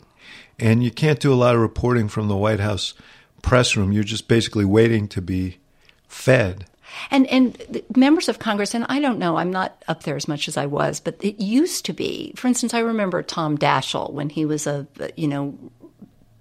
and 0.59 0.83
you 0.83 0.91
can't 0.91 1.21
do 1.21 1.33
a 1.33 1.37
lot 1.37 1.55
of 1.55 1.61
reporting 1.61 2.09
from 2.09 2.29
the 2.29 2.37
White 2.37 2.61
House 2.61 2.95
press 3.43 3.77
room. 3.77 3.93
You're 3.93 4.05
just 4.05 4.29
basically 4.29 4.65
waiting 4.65 5.09
to 5.09 5.21
be 5.21 5.59
fed. 6.07 6.65
And 7.11 7.27
and 7.27 7.83
members 7.95 8.29
of 8.29 8.39
Congress, 8.39 8.75
and 8.75 8.87
I 8.89 9.01
don't 9.01 9.19
know, 9.19 9.37
I'm 9.37 9.51
not 9.51 9.83
up 9.89 10.05
there 10.05 10.17
as 10.17 10.27
much 10.27 10.49
as 10.49 10.57
I 10.57 10.67
was, 10.67 11.01
but 11.01 11.23
it 11.23 11.41
used 11.41 11.85
to 11.87 11.93
be. 11.93 12.33
For 12.35 12.49
instance, 12.49 12.75
I 12.75 12.81
remember 12.81 13.23
Tom 13.23 13.59
Daschle 13.59 14.13
when 14.13 14.31
he 14.31 14.45
was 14.45 14.67
a 14.67 14.87
you 15.15 15.29
know 15.29 15.57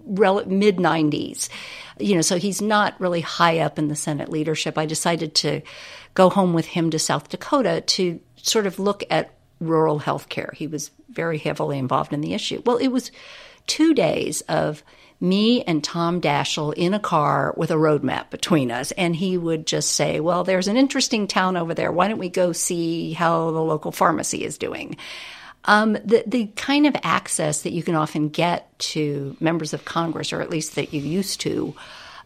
rel- 0.08 0.46
mid 0.46 0.76
90s. 0.76 1.48
You 1.98 2.16
know, 2.16 2.20
so 2.20 2.38
he's 2.38 2.62
not 2.62 3.00
really 3.00 3.20
high 3.20 3.58
up 3.58 3.78
in 3.78 3.88
the 3.88 3.96
Senate 3.96 4.28
leadership. 4.28 4.78
I 4.78 4.86
decided 4.86 5.34
to 5.36 5.62
go 6.14 6.30
home 6.30 6.54
with 6.54 6.66
him 6.66 6.90
to 6.90 6.98
South 6.98 7.28
Dakota 7.28 7.80
to 7.80 8.20
sort 8.36 8.66
of 8.66 8.78
look 8.78 9.04
at 9.10 9.34
rural 9.60 9.98
health 9.98 10.28
care. 10.28 10.52
He 10.54 10.66
was 10.66 10.90
very 11.10 11.38
heavily 11.38 11.78
involved 11.78 12.12
in 12.12 12.20
the 12.20 12.34
issue. 12.34 12.62
Well, 12.64 12.76
it 12.76 12.88
was 12.88 13.10
two 13.66 13.94
days 13.94 14.40
of 14.42 14.82
me 15.20 15.62
and 15.62 15.82
Tom 15.82 16.20
Daschle 16.20 16.72
in 16.74 16.94
a 16.94 17.00
car 17.00 17.52
with 17.56 17.70
a 17.70 17.74
roadmap 17.74 18.30
between 18.30 18.70
us. 18.70 18.92
And 18.92 19.16
he 19.16 19.36
would 19.36 19.66
just 19.66 19.92
say, 19.92 20.20
Well, 20.20 20.44
there's 20.44 20.68
an 20.68 20.76
interesting 20.76 21.26
town 21.26 21.56
over 21.56 21.74
there. 21.74 21.90
Why 21.90 22.08
don't 22.08 22.18
we 22.18 22.28
go 22.28 22.52
see 22.52 23.12
how 23.12 23.50
the 23.50 23.60
local 23.60 23.92
pharmacy 23.92 24.44
is 24.44 24.58
doing? 24.58 24.96
Um, 25.68 25.92
the, 25.92 26.24
the 26.26 26.46
kind 26.56 26.86
of 26.86 26.96
access 27.02 27.60
that 27.62 27.72
you 27.72 27.82
can 27.82 27.94
often 27.94 28.30
get 28.30 28.76
to 28.78 29.36
members 29.38 29.74
of 29.74 29.84
Congress, 29.84 30.32
or 30.32 30.40
at 30.40 30.48
least 30.48 30.74
that 30.76 30.94
you 30.94 31.02
used 31.02 31.42
to, 31.42 31.74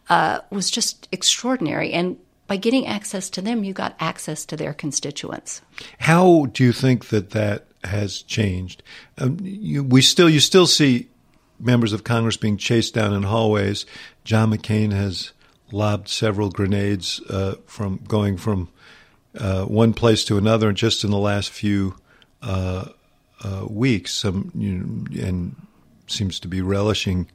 uh, 0.09 0.39
was 0.51 0.71
just 0.71 1.09
extraordinary. 1.11 1.93
And 1.93 2.17
by 2.47 2.57
getting 2.57 2.87
access 2.87 3.29
to 3.31 3.43
them, 3.43 3.65
you 3.65 3.73
got 3.73 3.97
access 3.99 4.45
to 4.47 4.57
their 4.57 4.73
constituents. 4.73 5.61
How 5.99 6.47
do 6.53 6.63
you 6.63 6.73
think 6.73 7.09
that 7.09 7.31
that 7.31 7.67
has 7.83 8.23
changed? 8.23 8.85
Um, 9.19 9.39
you, 9.43 9.83
we 9.83 10.03
still, 10.03 10.31
you 10.31 10.39
still 10.39 10.69
see 10.69 11.09
members 11.59 11.93
of 11.93 12.05
Congress 12.05 12.37
being 12.37 12.57
chased 12.57 12.95
down 12.95 13.13
in 13.13 13.25
hallways. 13.25 13.87
John 14.23 14.53
McCain 14.53 14.93
has 14.93 15.33
lobbed 15.73 16.09
several 16.09 16.49
grenades 16.49 17.21
uh, 17.29 17.57
from 17.67 17.99
going 18.07 18.37
from 18.37 18.69
uh, 19.37 19.65
one 19.65 19.95
place 19.95 20.25
to 20.27 20.39
another 20.39 20.73
just 20.73 21.03
in 21.03 21.11
the 21.11 21.19
last 21.19 21.51
few 21.51 21.97
uh, 22.41 22.85
uh, 23.45 23.67
weeks, 23.69 24.13
some 24.13 24.51
you 24.55 24.73
know, 24.73 25.27
and 25.27 25.57
seems 26.07 26.39
to 26.41 26.49
be 26.49 26.61
relishing 26.61 27.29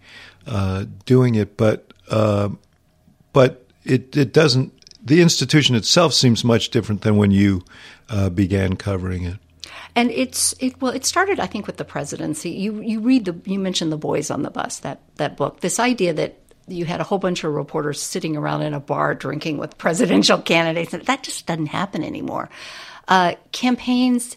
uh, 0.46 0.86
doing 1.06 1.36
it, 1.36 1.58
but 1.58 1.94
uh, 2.10 2.50
but 3.34 3.66
it 3.84 4.16
it 4.16 4.34
doesn't. 4.34 4.74
The 5.04 5.22
institution 5.22 5.76
itself 5.76 6.14
seems 6.14 6.44
much 6.44 6.70
different 6.70 7.02
than 7.02 7.18
when 7.18 7.32
you 7.32 7.64
uh, 8.10 8.30
began 8.30 8.76
covering 8.76 9.24
it. 9.24 9.38
And 9.96 10.12
it's 10.12 10.54
it 10.60 10.80
well, 10.82 10.92
it 10.92 11.06
started 11.06 11.40
I 11.40 11.48
think 11.48 11.68
with 11.68 11.78
the 11.78 11.86
presidency. 11.86 12.52
You 12.52 12.82
you 12.82 13.00
read 13.00 13.26
the 13.26 13.36
you 13.46 13.60
mentioned 13.60 13.92
the 13.92 13.98
boys 13.98 14.30
on 14.30 14.44
the 14.44 14.52
bus 14.52 14.80
that 14.80 15.02
that 15.16 15.38
book. 15.38 15.62
This 15.62 15.80
idea 15.80 16.14
that 16.14 16.38
you 16.68 16.86
had 16.86 17.00
a 17.00 17.04
whole 17.04 17.18
bunch 17.18 17.44
of 17.44 17.54
reporters 17.54 18.02
sitting 18.02 18.36
around 18.36 18.62
in 18.62 18.74
a 18.74 18.80
bar 18.80 19.16
drinking 19.16 19.58
with 19.58 19.78
presidential 19.78 20.38
candidates. 20.54 20.92
That 20.92 21.24
just 21.24 21.46
doesn't 21.46 21.68
happen 21.68 22.04
anymore. 22.04 22.50
Uh, 23.08 23.36
campaigns 23.54 24.36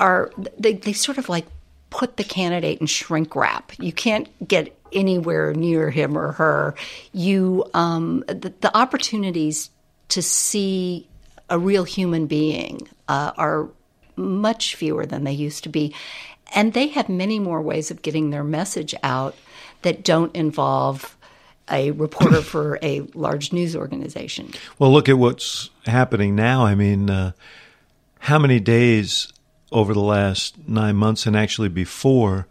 are 0.00 0.32
they, 0.58 0.72
they 0.72 0.92
sort 0.92 1.18
of 1.18 1.28
like 1.28 1.46
put 1.90 2.16
the 2.16 2.24
candidate 2.24 2.80
in 2.80 2.86
shrink 2.86 3.36
wrap. 3.36 3.72
You 3.78 3.92
can't 3.92 4.28
get 4.46 4.76
anywhere 4.92 5.52
near 5.54 5.90
him 5.90 6.16
or 6.16 6.32
her. 6.32 6.74
You 7.12 7.64
um, 7.74 8.24
the, 8.26 8.52
the 8.60 8.76
opportunities 8.76 9.70
to 10.08 10.22
see 10.22 11.06
a 11.48 11.58
real 11.58 11.84
human 11.84 12.26
being 12.26 12.88
uh, 13.08 13.32
are 13.36 13.68
much 14.16 14.74
fewer 14.74 15.06
than 15.06 15.24
they 15.24 15.32
used 15.32 15.62
to 15.64 15.68
be. 15.68 15.94
And 16.54 16.72
they 16.72 16.88
have 16.88 17.08
many 17.08 17.38
more 17.38 17.62
ways 17.62 17.90
of 17.90 18.02
getting 18.02 18.30
their 18.30 18.44
message 18.44 18.94
out 19.02 19.36
that 19.82 20.04
don't 20.04 20.34
involve 20.34 21.16
a 21.70 21.92
reporter 21.92 22.42
for 22.42 22.78
a 22.82 23.00
large 23.14 23.52
news 23.52 23.76
organization. 23.76 24.50
Well, 24.78 24.92
look 24.92 25.08
at 25.08 25.18
what's 25.18 25.70
happening 25.86 26.34
now. 26.34 26.64
I 26.64 26.74
mean, 26.74 27.08
uh, 27.08 27.32
how 28.18 28.38
many 28.38 28.58
days 28.58 29.32
over 29.72 29.94
the 29.94 30.00
last 30.00 30.56
nine 30.68 30.96
months 30.96 31.26
and 31.26 31.36
actually 31.36 31.68
before 31.68 32.46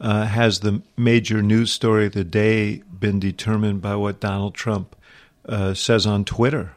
uh, 0.00 0.26
has 0.26 0.60
the 0.60 0.82
major 0.96 1.42
news 1.42 1.72
story 1.72 2.06
of 2.06 2.12
the 2.12 2.24
day 2.24 2.82
been 2.98 3.20
determined 3.20 3.80
by 3.80 3.94
what 3.96 4.20
Donald 4.20 4.54
Trump 4.54 4.96
uh, 5.48 5.74
says 5.74 6.06
on 6.06 6.24
Twitter? 6.24 6.72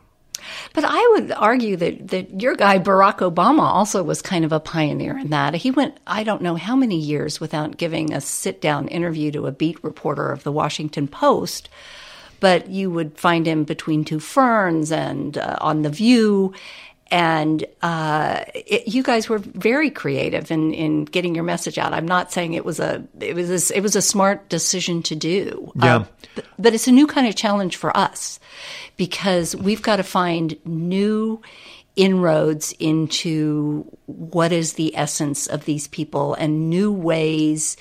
But 0.73 0.85
I 0.85 1.07
would 1.13 1.31
argue 1.31 1.75
that, 1.77 2.07
that 2.09 2.41
your 2.41 2.55
guy, 2.55 2.79
Barack 2.79 3.17
Obama, 3.17 3.63
also 3.63 4.03
was 4.03 4.21
kind 4.21 4.45
of 4.45 4.51
a 4.51 4.59
pioneer 4.59 5.17
in 5.17 5.29
that. 5.29 5.55
He 5.55 5.71
went, 5.71 5.97
I 6.05 6.23
don't 6.23 6.41
know 6.41 6.55
how 6.55 6.75
many 6.75 6.97
years 6.97 7.39
without 7.39 7.77
giving 7.77 8.13
a 8.13 8.21
sit 8.21 8.61
down 8.61 8.87
interview 8.87 9.31
to 9.31 9.47
a 9.47 9.51
beat 9.51 9.83
reporter 9.83 10.31
of 10.31 10.43
the 10.43 10.51
Washington 10.51 11.07
Post. 11.07 11.69
But 12.39 12.69
you 12.69 12.91
would 12.91 13.17
find 13.17 13.47
him 13.47 13.63
between 13.63 14.05
two 14.05 14.19
ferns 14.19 14.91
and 14.91 15.37
uh, 15.37 15.57
on 15.59 15.81
The 15.81 15.89
View 15.89 16.53
and 17.11 17.65
uh, 17.81 18.43
it, 18.53 18.87
you 18.87 19.03
guys 19.03 19.29
were 19.29 19.39
very 19.39 19.89
creative 19.89 20.51
in, 20.51 20.73
in 20.73 21.05
getting 21.05 21.35
your 21.35 21.43
message 21.43 21.77
out. 21.77 21.93
I'm 21.93 22.07
not 22.07 22.31
saying 22.31 22.53
it 22.53 22.65
was 22.65 22.79
a 22.79 23.05
it 23.19 23.35
was 23.35 23.71
a, 23.71 23.77
it 23.77 23.81
was 23.81 23.95
a 23.95 24.01
smart 24.01 24.49
decision 24.49 25.03
to 25.03 25.15
do. 25.15 25.71
Yeah, 25.75 25.97
uh, 25.97 26.05
but, 26.35 26.45
but 26.59 26.73
it's 26.73 26.87
a 26.87 26.91
new 26.91 27.07
kind 27.07 27.27
of 27.27 27.35
challenge 27.35 27.75
for 27.75 27.95
us 27.95 28.39
because 28.97 29.55
we've 29.55 29.81
got 29.81 29.97
to 29.97 30.03
find 30.03 30.57
new 30.65 31.41
inroads 31.95 32.73
into 32.79 33.83
what 34.05 34.51
is 34.51 34.73
the 34.73 34.95
essence 34.95 35.47
of 35.47 35.65
these 35.65 35.87
people 35.87 36.35
and 36.35 36.69
new 36.69 36.91
ways 36.91 37.75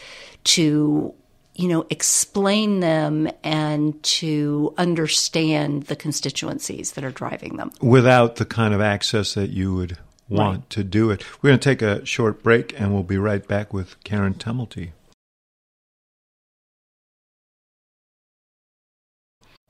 to 0.45 1.15
you 1.57 1.69
know, 1.69 1.87
explain 1.90 2.81
them 2.81 3.29
and 3.42 4.01
to 4.03 4.75
understand 4.77 5.85
the 5.85 5.97
constituencies 5.97 6.92
that 6.92 7.05
are 7.05 7.11
driving 7.11 7.57
them. 7.57 7.71
Without 7.81 8.37
the 8.37 8.45
kind 8.45 8.75
of 8.75 8.81
access 8.81 9.35
that 9.35 9.51
you 9.51 9.75
would 9.75 9.99
want 10.29 10.59
right. 10.59 10.71
to 10.71 10.85
do 10.85 11.11
it. 11.11 11.25
We're 11.42 11.51
going 11.51 11.59
to 11.61 11.69
take 11.69 11.83
a 11.83 12.05
short 12.05 12.42
break 12.42 12.79
and 12.79 12.92
we'll 12.92 13.03
be 13.03 13.19
right 13.19 13.47
back 13.47 13.73
with 13.73 14.03
Karen 14.05 14.35
Tumulty. 14.35 14.90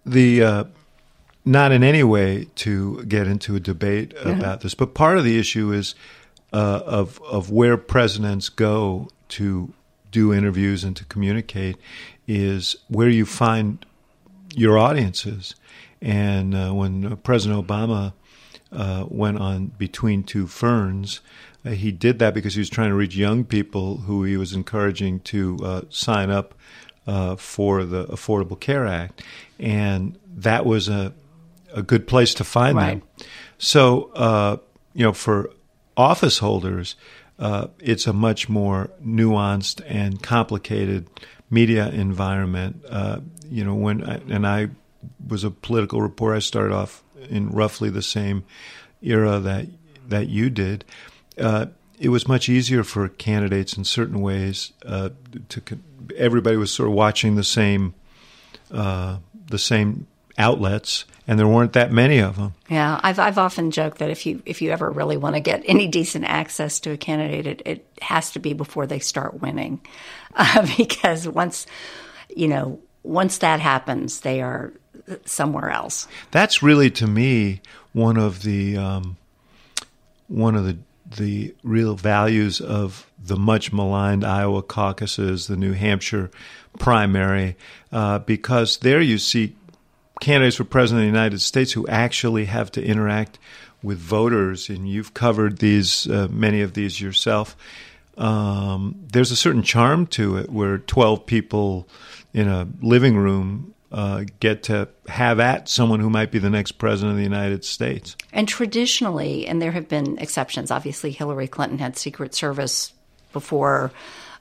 The 0.05 0.43
uh, 0.43 0.65
not 1.45 1.73
in 1.73 1.83
any 1.83 2.05
way 2.05 2.47
to 2.57 3.05
get 3.05 3.27
into 3.27 3.57
a 3.57 3.61
debate 3.61 4.15
mm-hmm. 4.15 4.39
about 4.39 4.61
this, 4.61 4.75
but 4.75 4.95
part 4.95 5.19
of 5.19 5.25
the 5.25 5.39
issue 5.39 5.73
is 5.73 5.95
uh, 6.53 6.81
of 6.85 7.21
of 7.23 7.51
where 7.51 7.77
presidents 7.77 8.49
go 8.49 9.09
to 9.31 9.73
do 10.11 10.33
interviews 10.33 10.85
and 10.85 10.97
to 10.97 11.05
communicate 11.05 11.77
is 12.27 12.77
where 12.89 13.09
you 13.09 13.27
find 13.27 13.85
your 14.55 14.79
audiences. 14.79 15.55
And 16.01 16.55
uh, 16.55 16.73
when 16.73 17.17
President 17.19 17.67
Obama 17.67 18.13
uh, 18.73 19.05
went 19.09 19.39
on 19.39 19.67
Between 19.79 20.23
Two 20.23 20.47
Ferns, 20.47 21.21
uh, 21.65 21.71
he 21.71 21.91
did 21.91 22.19
that 22.19 22.35
because 22.35 22.55
he 22.55 22.61
was 22.61 22.71
trying 22.71 22.91
to 22.91 22.95
reach 22.95 23.17
young 23.17 23.45
people 23.45 23.99
who 23.99 24.25
he 24.25 24.37
was 24.37 24.53
encouraging 24.53 25.21
to 25.21 25.59
uh, 25.63 25.81
sign 25.89 26.31
up 26.31 26.55
uh, 27.07 27.37
for 27.37 27.85
the 27.85 28.07
Affordable 28.07 28.59
Care 28.59 28.87
Act. 28.87 29.23
And 29.59 30.19
that 30.37 30.67
was 30.67 30.89
a, 30.89 31.13
a 31.73 31.83
good 31.83 32.07
place 32.07 32.35
to 32.35 32.45
find 32.45 32.77
right. 32.77 33.01
them. 33.01 33.03
So, 33.59 34.11
uh, 34.15 34.57
you 34.95 35.05
know, 35.05 35.13
for 35.13 35.51
office 35.97 36.39
holders, 36.39 36.95
uh, 37.39 37.69
it's 37.79 38.07
a 38.07 38.13
much 38.13 38.49
more 38.49 38.91
nuanced 39.05 39.83
and 39.87 40.23
complicated 40.23 41.09
media 41.51 41.89
environment. 41.89 42.85
Uh, 42.89 43.21
you 43.49 43.65
know, 43.65 43.75
when 43.75 44.03
I, 44.09 44.15
and 44.29 44.47
I 44.47 44.71
was 45.27 45.45
a 45.45 45.51
political 45.51 46.01
reporter, 46.01 46.37
I 46.37 46.41
started 46.41 46.75
off 46.75 47.03
in 47.29 47.51
roughly 47.51 47.91
the 47.91 48.03
same 48.03 48.45
era 49.03 49.39
that 49.41 49.67
that 50.09 50.29
you 50.29 50.51
did. 50.51 50.85
Uh, 51.39 51.67
it 51.99 52.09
was 52.09 52.29
much 52.29 52.49
easier 52.49 52.85
for 52.85 53.09
candidates 53.09 53.77
in 53.77 53.85
certain 53.85 54.21
ways 54.21 54.73
uh, 54.85 55.11
to. 55.49 55.63
Everybody 56.17 56.57
was 56.57 56.73
sort 56.73 56.89
of 56.89 56.95
watching 56.95 57.37
the 57.37 57.45
same 57.45 57.95
uh, 58.71 59.19
the 59.49 59.59
same 59.59 60.07
outlets 60.39 61.05
and 61.29 61.39
there 61.39 61.49
weren't 61.49 61.73
that 61.73 61.91
many 61.91 62.19
of 62.19 62.37
them. 62.37 62.55
Yeah, 62.69 63.01
I've 63.03 63.19
I've 63.19 63.39
often 63.39 63.71
joked 63.71 63.99
that 63.99 64.11
if 64.11 64.27
you 64.27 64.43
if 64.47 64.63
you 64.63 64.71
ever 64.71 64.91
really 64.91 65.17
want 65.17 65.35
to 65.35 65.41
get 65.41 65.63
any 65.67 65.89
decent 65.89 66.25
access 66.25 66.81
to 66.81 66.93
a 66.93 66.97
candidate, 66.97 67.47
it, 67.47 67.63
it 67.67 67.87
has 68.01 68.31
to 68.33 68.39
be 68.39 68.53
before 68.53 68.87
they 68.87 69.01
start 69.01 69.41
winning, 69.41 69.81
uh, 70.35 70.67
because 70.77 71.27
once 71.27 71.67
you 72.35 72.49
know 72.49 72.79
once 73.03 73.39
that 73.39 73.61
happens, 73.61 74.21
they 74.21 74.41
are 74.41 74.73
somewhere 75.25 75.71
else. 75.71 76.07
That's 76.31 76.63
really 76.63 76.91
to 76.93 77.07
me 77.07 77.61
one 77.93 78.17
of 78.17 78.43
the 78.43 78.77
um, 78.77 79.17
one 80.29 80.55
of 80.55 80.65
the 80.65 80.79
the 81.17 81.55
real 81.63 81.95
values 81.95 82.61
of 82.61 83.09
the 83.23 83.37
much 83.37 83.73
maligned 83.73 84.25
Iowa 84.25 84.63
caucuses, 84.63 85.47
the 85.47 85.57
New 85.57 85.73
Hampshire 85.73 86.31
primary, 86.79 87.57
uh, 87.93 88.19
because 88.21 88.79
there 88.79 89.01
you 89.01 89.19
see 89.19 89.55
candidates 90.21 90.57
for 90.57 90.65
president 90.65 91.07
of 91.07 91.13
the 91.13 91.19
United 91.19 91.41
States 91.41 91.73
who 91.73 91.87
actually 91.89 92.47
have 92.47 92.71
to 92.73 92.85
interact 92.85 93.39
with 93.83 93.99
voters, 93.99 94.69
and 94.69 94.89
you've 94.89 95.15
covered 95.15 95.59
these 95.59 96.09
uh, 96.09 96.29
many 96.31 96.63
of 96.63 96.75
these 96.75 97.01
yourself. 97.01 97.57
Um, 98.17 98.99
there's 99.13 99.31
a 99.31 99.37
certain 99.37 99.63
charm 99.63 100.07
to 100.09 100.39
it 100.39 100.51
where 100.51 100.79
12 100.79 101.27
people 101.27 101.87
in 102.33 102.49
a 102.49 102.67
living 102.81 103.17
room 103.17 103.75
uh, 103.93 104.25
get 104.41 104.65
to 104.65 104.89
have 105.07 105.39
at 105.39 105.69
someone 105.69 106.01
who 106.01 106.11
might 106.11 106.31
be 106.31 106.39
the 106.39 106.51
next 106.51 106.73
president 106.73 107.13
of 107.13 107.17
the 107.19 107.23
United 107.23 107.65
States. 107.65 108.17
And 108.33 108.49
traditionally, 108.49 109.47
and 109.47 109.63
there 109.63 109.73
have 109.73 109.89
been 109.89 110.19
exceptions, 110.19 110.71
obviously, 110.71 111.11
Hillary 111.11 111.47
Clinton 111.47 111.79
had 111.79 111.97
Secret 111.97 112.35
Service 112.35 112.93
before 113.33 113.93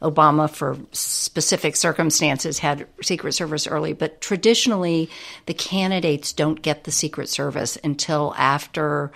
Obama, 0.01 0.49
for 0.49 0.77
specific 0.91 1.75
circumstances, 1.75 2.59
had 2.59 2.87
Secret 3.01 3.33
Service 3.33 3.67
early, 3.67 3.93
but 3.93 4.21
traditionally, 4.21 5.09
the 5.45 5.53
candidates 5.53 6.33
don't 6.33 6.61
get 6.61 6.83
the 6.83 6.91
Secret 6.91 7.29
Service 7.29 7.77
until 7.83 8.33
after 8.37 9.11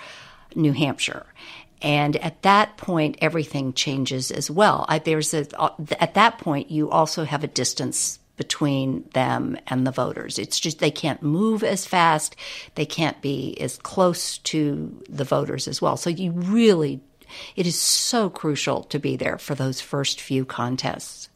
New 0.56 0.72
Hampshire. 0.72 1.26
And 1.82 2.16
at 2.18 2.42
that 2.42 2.78
point, 2.78 3.18
everything 3.22 3.74
changes 3.74 4.32
as 4.32 4.52
well. 4.52 4.86
I, 4.90 5.00
there's 5.00 5.34
a, 5.34 5.46
at 6.00 6.16
that 6.16 6.38
point, 6.38 6.72
you 6.72 6.90
also 6.90 7.24
have 7.24 7.44
a 7.44 7.48
distance 7.48 8.20
between 8.36 9.04
them 9.14 9.58
and 9.68 9.86
the 9.86 9.92
voters. 9.92 10.40
It's 10.40 10.60
just 10.60 10.80
they 10.80 10.92
can't 10.92 11.22
move 11.22 11.62
as 11.62 11.86
fast, 11.86 12.38
they 12.76 12.86
can't 12.86 13.22
be 13.22 13.60
as 13.60 13.78
close 13.78 14.38
to 14.40 15.04
the 15.10 15.26
voters 15.26 15.68
as 15.68 15.82
well. 15.82 15.98
So 15.98 16.10
you 16.10 16.32
really 16.32 17.02
it 17.56 17.68
is 17.68 17.80
so 17.80 18.30
crucial 18.30 18.84
to 18.84 19.00
be 19.00 19.16
there 19.16 19.38
for 19.38 19.56
those 19.56 19.82
first 19.82 20.22
few 20.22 20.46
contests. 20.46 21.30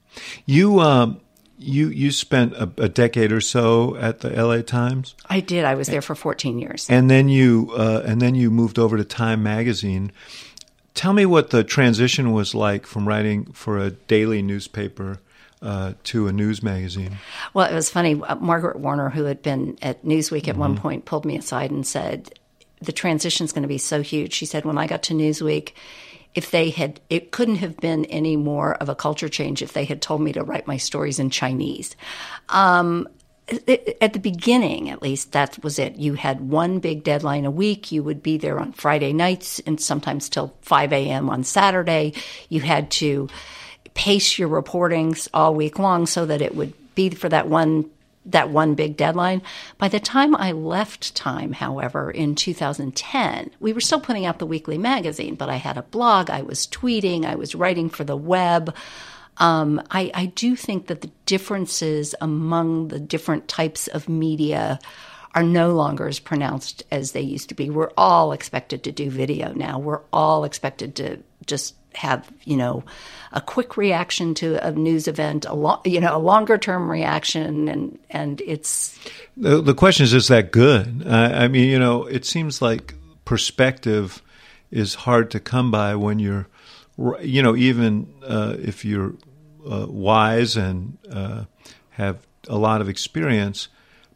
You 0.45 0.79
um, 0.79 1.21
you 1.57 1.89
you 1.89 2.11
spent 2.11 2.53
a, 2.53 2.69
a, 2.77 2.89
decade 2.89 3.31
or 3.31 3.41
so 3.41 3.95
at 3.95 4.19
the 4.19 4.29
LA 4.29 4.61
Times. 4.61 5.15
I 5.29 5.39
did. 5.39 5.65
I 5.65 5.75
was 5.75 5.87
there 5.87 6.01
for 6.01 6.15
14 6.15 6.59
years. 6.59 6.87
And 6.89 7.09
then 7.09 7.29
you 7.29 7.71
uh, 7.75 8.03
and 8.05 8.21
then 8.21 8.35
you 8.35 8.51
moved 8.51 8.77
over 8.77 8.97
to 8.97 9.03
Time 9.03 9.43
magazine. 9.43 10.11
Tell 10.93 11.13
me 11.13 11.25
what 11.25 11.49
the 11.49 11.63
transition 11.63 12.33
was 12.33 12.53
like 12.53 12.85
from 12.85 13.07
writing 13.07 13.45
for 13.53 13.79
a 13.79 13.91
daily 13.91 14.43
newspaper 14.43 15.19
uh, 15.63 15.93
to 16.03 16.27
a 16.27 16.31
news 16.31 16.61
magazine? 16.61 17.17
Well, 17.53 17.69
it 17.69 17.73
was 17.73 17.89
funny. 17.89 18.21
Uh, 18.21 18.35
Margaret 18.35 18.77
Warner, 18.77 19.09
who 19.09 19.23
had 19.23 19.41
been 19.41 19.77
at 19.81 20.03
Newsweek 20.03 20.47
at 20.47 20.51
mm-hmm. 20.51 20.59
one 20.59 20.77
point, 20.77 21.05
pulled 21.05 21.25
me 21.25 21.37
aside 21.37 21.71
and 21.71 21.87
said, 21.87 22.37
the 22.85 22.91
transition 22.91 23.45
is 23.45 23.51
going 23.51 23.63
to 23.63 23.67
be 23.67 23.77
so 23.77 24.01
huge. 24.01 24.33
She 24.33 24.45
said, 24.45 24.65
when 24.65 24.77
I 24.77 24.87
got 24.87 25.03
to 25.03 25.13
Newsweek, 25.13 25.73
if 26.35 26.51
they 26.51 26.69
had, 26.69 26.99
it 27.09 27.31
couldn't 27.31 27.57
have 27.57 27.77
been 27.77 28.05
any 28.05 28.35
more 28.35 28.75
of 28.75 28.89
a 28.89 28.95
culture 28.95 29.29
change 29.29 29.61
if 29.61 29.73
they 29.73 29.85
had 29.85 30.01
told 30.01 30.21
me 30.21 30.33
to 30.33 30.43
write 30.43 30.67
my 30.67 30.77
stories 30.77 31.19
in 31.19 31.29
Chinese. 31.29 31.95
Um, 32.49 33.07
at 33.49 34.13
the 34.13 34.19
beginning, 34.19 34.89
at 34.89 35.01
least, 35.01 35.33
that 35.33 35.61
was 35.63 35.77
it. 35.77 35.97
You 35.97 36.13
had 36.13 36.49
one 36.49 36.79
big 36.79 37.03
deadline 37.03 37.45
a 37.45 37.51
week. 37.51 37.91
You 37.91 38.01
would 38.01 38.23
be 38.23 38.37
there 38.37 38.59
on 38.59 38.71
Friday 38.71 39.11
nights 39.11 39.59
and 39.65 39.79
sometimes 39.79 40.29
till 40.29 40.55
5 40.61 40.93
a.m. 40.93 41.29
on 41.29 41.43
Saturday. 41.43 42.13
You 42.49 42.61
had 42.61 42.89
to 42.91 43.27
pace 43.93 44.39
your 44.39 44.49
reportings 44.49 45.27
all 45.33 45.53
week 45.53 45.77
long 45.77 46.05
so 46.05 46.25
that 46.25 46.41
it 46.41 46.55
would 46.55 46.73
be 46.95 47.09
for 47.09 47.29
that 47.29 47.47
one 47.47 47.89
that 48.25 48.49
one 48.49 48.75
big 48.75 48.95
deadline. 48.97 49.41
By 49.77 49.87
the 49.89 49.99
time 49.99 50.35
I 50.35 50.51
left 50.51 51.15
Time, 51.15 51.53
however, 51.53 52.09
in 52.09 52.35
2010, 52.35 53.51
we 53.59 53.73
were 53.73 53.81
still 53.81 53.99
putting 53.99 54.25
out 54.25 54.39
the 54.39 54.45
weekly 54.45 54.77
magazine, 54.77 55.35
but 55.35 55.49
I 55.49 55.55
had 55.55 55.77
a 55.77 55.83
blog, 55.83 56.29
I 56.29 56.41
was 56.41 56.67
tweeting, 56.67 57.25
I 57.25 57.35
was 57.35 57.55
writing 57.55 57.89
for 57.89 58.03
the 58.03 58.17
web. 58.17 58.75
Um, 59.37 59.81
I, 59.91 60.11
I 60.13 60.25
do 60.27 60.55
think 60.55 60.87
that 60.87 61.01
the 61.01 61.11
differences 61.25 62.15
among 62.21 62.89
the 62.89 62.99
different 62.99 63.47
types 63.47 63.87
of 63.87 64.07
media 64.07 64.79
are 65.35 65.43
no 65.43 65.73
longer 65.73 66.07
as 66.07 66.19
pronounced 66.19 66.83
as 66.91 67.11
they 67.11 67.21
used 67.21 67.49
to 67.49 67.55
be. 67.55 67.69
We're 67.69 67.91
all 67.97 68.31
expected 68.31 68.83
to 68.83 68.91
do 68.91 69.09
video 69.09 69.51
now. 69.53 69.79
We're 69.79 70.01
all 70.11 70.43
expected 70.43 70.95
to 70.97 71.23
just 71.45 71.75
have 71.95 72.31
you 72.43 72.57
know 72.57 72.83
a 73.31 73.41
quick 73.41 73.77
reaction 73.77 74.33
to 74.35 74.65
a 74.65 74.71
news 74.71 75.07
event, 75.07 75.45
a 75.45 75.53
lo- 75.53 75.81
you 75.85 75.99
know 75.99 76.15
a 76.15 76.19
longer 76.19 76.57
term 76.57 76.89
reaction, 76.89 77.67
and 77.67 77.99
and 78.09 78.41
it's 78.41 78.99
the, 79.37 79.61
the 79.61 79.73
question 79.73 80.03
is 80.03 80.13
is 80.13 80.27
that 80.27 80.51
good? 80.51 81.03
I, 81.07 81.45
I 81.45 81.47
mean, 81.47 81.69
you 81.69 81.79
know, 81.79 82.05
it 82.05 82.25
seems 82.25 82.61
like 82.61 82.95
perspective 83.25 84.21
is 84.71 84.95
hard 84.95 85.31
to 85.31 85.39
come 85.39 85.71
by 85.71 85.95
when 85.95 86.19
you're, 86.19 86.47
you 87.21 87.41
know, 87.41 87.55
even 87.55 88.13
uh, 88.23 88.55
if 88.59 88.83
you're 88.83 89.13
uh, 89.69 89.85
wise 89.87 90.57
and 90.57 90.97
uh, 91.11 91.45
have 91.91 92.25
a 92.47 92.57
lot 92.57 92.81
of 92.81 92.89
experience 92.89 93.69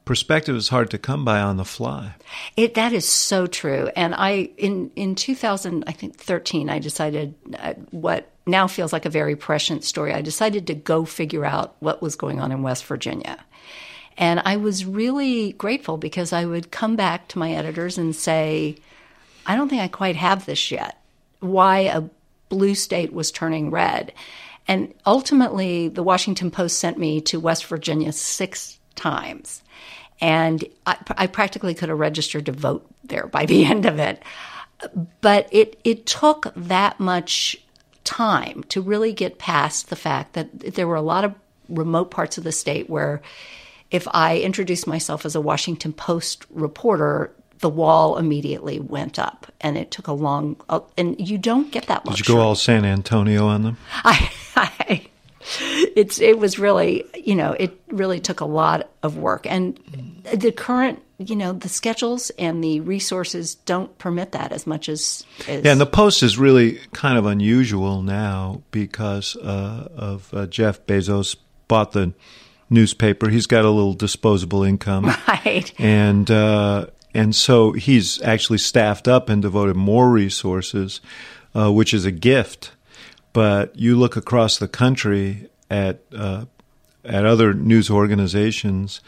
perspective 0.07 0.55
is 0.55 0.69
hard 0.69 0.89
to 0.91 0.97
come 0.97 1.23
by 1.23 1.39
on 1.39 1.57
the 1.57 1.65
fly. 1.65 2.15
It 2.55 2.73
that 2.73 2.93
is 2.93 3.07
so 3.07 3.45
true. 3.45 3.89
And 3.95 4.15
I 4.15 4.49
in 4.57 4.91
in 4.95 5.13
2000 5.15 5.83
I 5.85 5.91
think 5.91 6.17
13 6.17 6.69
I 6.69 6.79
decided 6.79 7.35
uh, 7.59 7.73
what 7.91 8.31
now 8.47 8.67
feels 8.67 8.93
like 8.93 9.05
a 9.05 9.09
very 9.09 9.35
prescient 9.35 9.83
story. 9.83 10.13
I 10.13 10.21
decided 10.21 10.65
to 10.67 10.73
go 10.73 11.05
figure 11.05 11.45
out 11.45 11.75
what 11.79 12.01
was 12.01 12.15
going 12.15 12.39
on 12.39 12.51
in 12.51 12.63
West 12.63 12.85
Virginia. 12.85 13.43
And 14.17 14.41
I 14.45 14.57
was 14.57 14.85
really 14.85 15.51
grateful 15.53 15.97
because 15.97 16.33
I 16.33 16.45
would 16.45 16.71
come 16.71 16.95
back 16.95 17.27
to 17.27 17.39
my 17.39 17.51
editors 17.51 17.99
and 17.99 18.15
say, 18.15 18.77
I 19.45 19.55
don't 19.55 19.69
think 19.69 19.81
I 19.81 19.87
quite 19.87 20.15
have 20.15 20.45
this 20.45 20.71
yet. 20.71 20.99
Why 21.39 21.81
a 21.81 22.09
blue 22.49 22.75
state 22.75 23.13
was 23.13 23.31
turning 23.31 23.69
red. 23.69 24.13
And 24.67 24.93
ultimately, 25.05 25.87
the 25.87 26.03
Washington 26.03 26.51
Post 26.51 26.79
sent 26.79 26.97
me 26.97 27.21
to 27.21 27.39
West 27.39 27.65
Virginia 27.65 28.11
six 28.11 28.79
times. 28.95 29.61
And 30.19 30.63
I, 30.85 30.97
I 31.09 31.27
practically 31.27 31.73
could 31.73 31.89
have 31.89 31.99
registered 31.99 32.45
to 32.47 32.51
vote 32.51 32.85
there 33.03 33.27
by 33.27 33.45
the 33.47 33.65
end 33.65 33.85
of 33.85 33.99
it. 33.99 34.21
But 35.21 35.47
it, 35.51 35.79
it 35.83 36.05
took 36.05 36.53
that 36.55 36.99
much 36.99 37.57
time 38.03 38.63
to 38.69 38.81
really 38.81 39.11
get 39.11 39.37
past 39.37 39.89
the 39.89 39.95
fact 39.95 40.33
that 40.33 40.59
there 40.75 40.87
were 40.87 40.95
a 40.95 41.01
lot 41.01 41.25
of 41.25 41.33
remote 41.67 42.11
parts 42.11 42.37
of 42.37 42.43
the 42.43 42.51
state 42.51 42.89
where 42.89 43.21
if 43.91 44.07
I 44.11 44.39
introduced 44.39 44.87
myself 44.87 45.25
as 45.25 45.35
a 45.35 45.41
Washington 45.41 45.93
Post 45.93 46.45
reporter, 46.49 47.31
the 47.59 47.69
wall 47.69 48.17
immediately 48.17 48.79
went 48.79 49.17
up, 49.17 49.47
and 49.61 49.77
it 49.77 49.91
took 49.91 50.07
a 50.07 50.13
long. 50.13 50.57
Uh, 50.69 50.81
and 50.97 51.19
you 51.19 51.37
don't 51.37 51.71
get 51.71 51.87
that. 51.87 52.05
Luxury. 52.05 52.23
Did 52.23 52.29
you 52.29 52.35
go 52.35 52.41
all 52.41 52.55
San 52.55 52.85
Antonio 52.85 53.47
on 53.47 53.63
them? 53.63 53.77
I, 54.03 54.31
I 54.55 55.07
it's 55.59 56.19
it 56.19 56.39
was 56.39 56.59
really 56.59 57.05
you 57.15 57.35
know 57.35 57.53
it 57.53 57.79
really 57.87 58.19
took 58.19 58.41
a 58.41 58.45
lot 58.45 58.89
of 59.01 59.17
work 59.17 59.45
and 59.49 59.79
the 60.33 60.51
current 60.51 61.01
you 61.17 61.35
know 61.35 61.53
the 61.53 61.69
schedules 61.69 62.29
and 62.37 62.63
the 62.63 62.79
resources 62.81 63.55
don't 63.55 63.97
permit 63.97 64.33
that 64.33 64.51
as 64.51 64.67
much 64.67 64.87
as, 64.87 65.25
as 65.47 65.63
yeah 65.63 65.71
and 65.71 65.81
the 65.81 65.85
post 65.85 66.21
is 66.21 66.37
really 66.37 66.79
kind 66.93 67.17
of 67.17 67.25
unusual 67.25 68.01
now 68.01 68.61
because 68.71 69.35
uh, 69.37 69.87
of 69.95 70.31
uh, 70.33 70.45
jeff 70.47 70.85
bezos 70.85 71.35
bought 71.67 71.91
the 71.91 72.13
newspaper. 72.69 73.29
He's 73.29 73.47
got 73.47 73.65
a 73.65 73.69
little 73.69 73.93
disposable 73.93 74.63
income. 74.63 75.11
Right. 75.45 75.71
And 75.79 76.29
uh, 76.29 76.87
and 77.13 77.33
so 77.33 77.71
he's 77.71 78.21
actually 78.21 78.57
staffed 78.57 79.07
up 79.07 79.29
and 79.29 79.41
devoted 79.41 79.75
more 79.75 80.09
resources 80.09 80.99
uh, 81.55 81.71
which 81.71 81.93
is 81.93 82.05
a 82.05 82.11
gift. 82.11 82.71
But 83.33 83.77
you 83.77 83.97
look 83.97 84.15
across 84.15 84.57
the 84.57 84.67
country 84.67 85.49
at 85.69 86.01
uh, 86.15 86.45
at 87.03 87.25
other 87.25 87.53
news 87.53 87.89
organizations, 87.89 89.01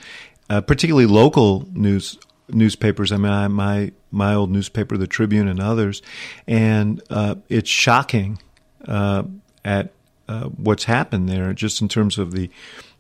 uh, 0.49 0.61
particularly 0.61 1.05
local 1.05 1.67
news 1.73 2.17
newspapers. 2.49 3.11
I 3.11 3.17
mean, 3.17 3.31
I, 3.31 3.47
my 3.47 3.91
my 4.11 4.33
old 4.33 4.49
newspaper, 4.51 4.97
the 4.97 5.07
Tribune, 5.07 5.47
and 5.47 5.59
others, 5.59 6.01
and 6.47 7.01
uh, 7.09 7.35
it's 7.47 7.69
shocking 7.69 8.39
uh, 8.87 9.23
at 9.63 9.91
uh, 10.27 10.45
what's 10.45 10.85
happened 10.85 11.29
there, 11.29 11.53
just 11.53 11.81
in 11.81 11.87
terms 11.87 12.17
of 12.17 12.31
the 12.31 12.49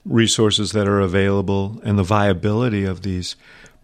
resources 0.05 0.71
that 0.71 0.87
are 0.87 0.99
available 0.99 1.81
and 1.83 1.97
the 1.97 2.03
viability 2.03 2.85
of 2.85 3.01
these 3.01 3.35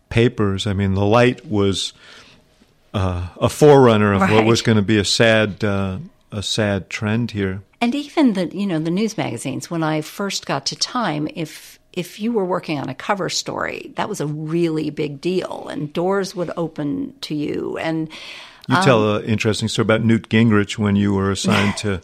papers. 0.10 0.66
I 0.66 0.74
mean, 0.74 0.94
the 0.94 1.06
light 1.06 1.46
was 1.46 1.94
uh, 2.94 3.30
a 3.42 3.50
forerunner 3.50 4.14
of 4.14 4.22
right. 4.22 4.34
what 4.34 4.46
was 4.46 4.62
going 4.62 4.78
to 4.78 4.82
be 4.82 4.98
a 4.98 5.06
sad 5.06 5.64
a 5.64 6.44
sad 6.44 6.90
trend 6.90 7.32
here. 7.32 7.62
And 7.82 7.96
even 7.96 8.34
the 8.34 8.48
you 8.48 8.68
know 8.68 8.80
the 8.80 8.92
news 8.92 9.18
magazines. 9.18 9.70
When 9.70 9.84
I 9.84 10.02
first 10.02 10.46
got 10.46 10.66
to 10.68 10.76
Time, 10.76 11.28
if 11.36 11.80
if 11.96 12.20
you 12.20 12.32
were 12.32 12.46
working 12.46 12.80
on 12.80 12.90
a 12.90 12.96
cover 12.96 13.30
story, 13.30 13.92
that 13.96 14.10
was 14.10 14.22
a 14.22 14.28
really 14.28 14.90
big 14.90 15.22
deal, 15.22 15.68
and 15.70 15.92
doors 15.94 16.36
would 16.36 16.52
open 16.58 17.14
to 17.22 17.36
you. 17.36 17.78
And 17.78 18.10
you 18.68 18.76
um, 18.76 18.84
tell 18.84 19.16
an 19.16 19.26
interesting 19.26 19.68
story 19.68 19.84
about 19.84 20.04
Newt 20.04 20.30
Gingrich 20.30 20.78
when 20.78 20.96
you 20.96 21.14
were 21.14 21.32
assigned 21.32 21.78
to 21.78 22.02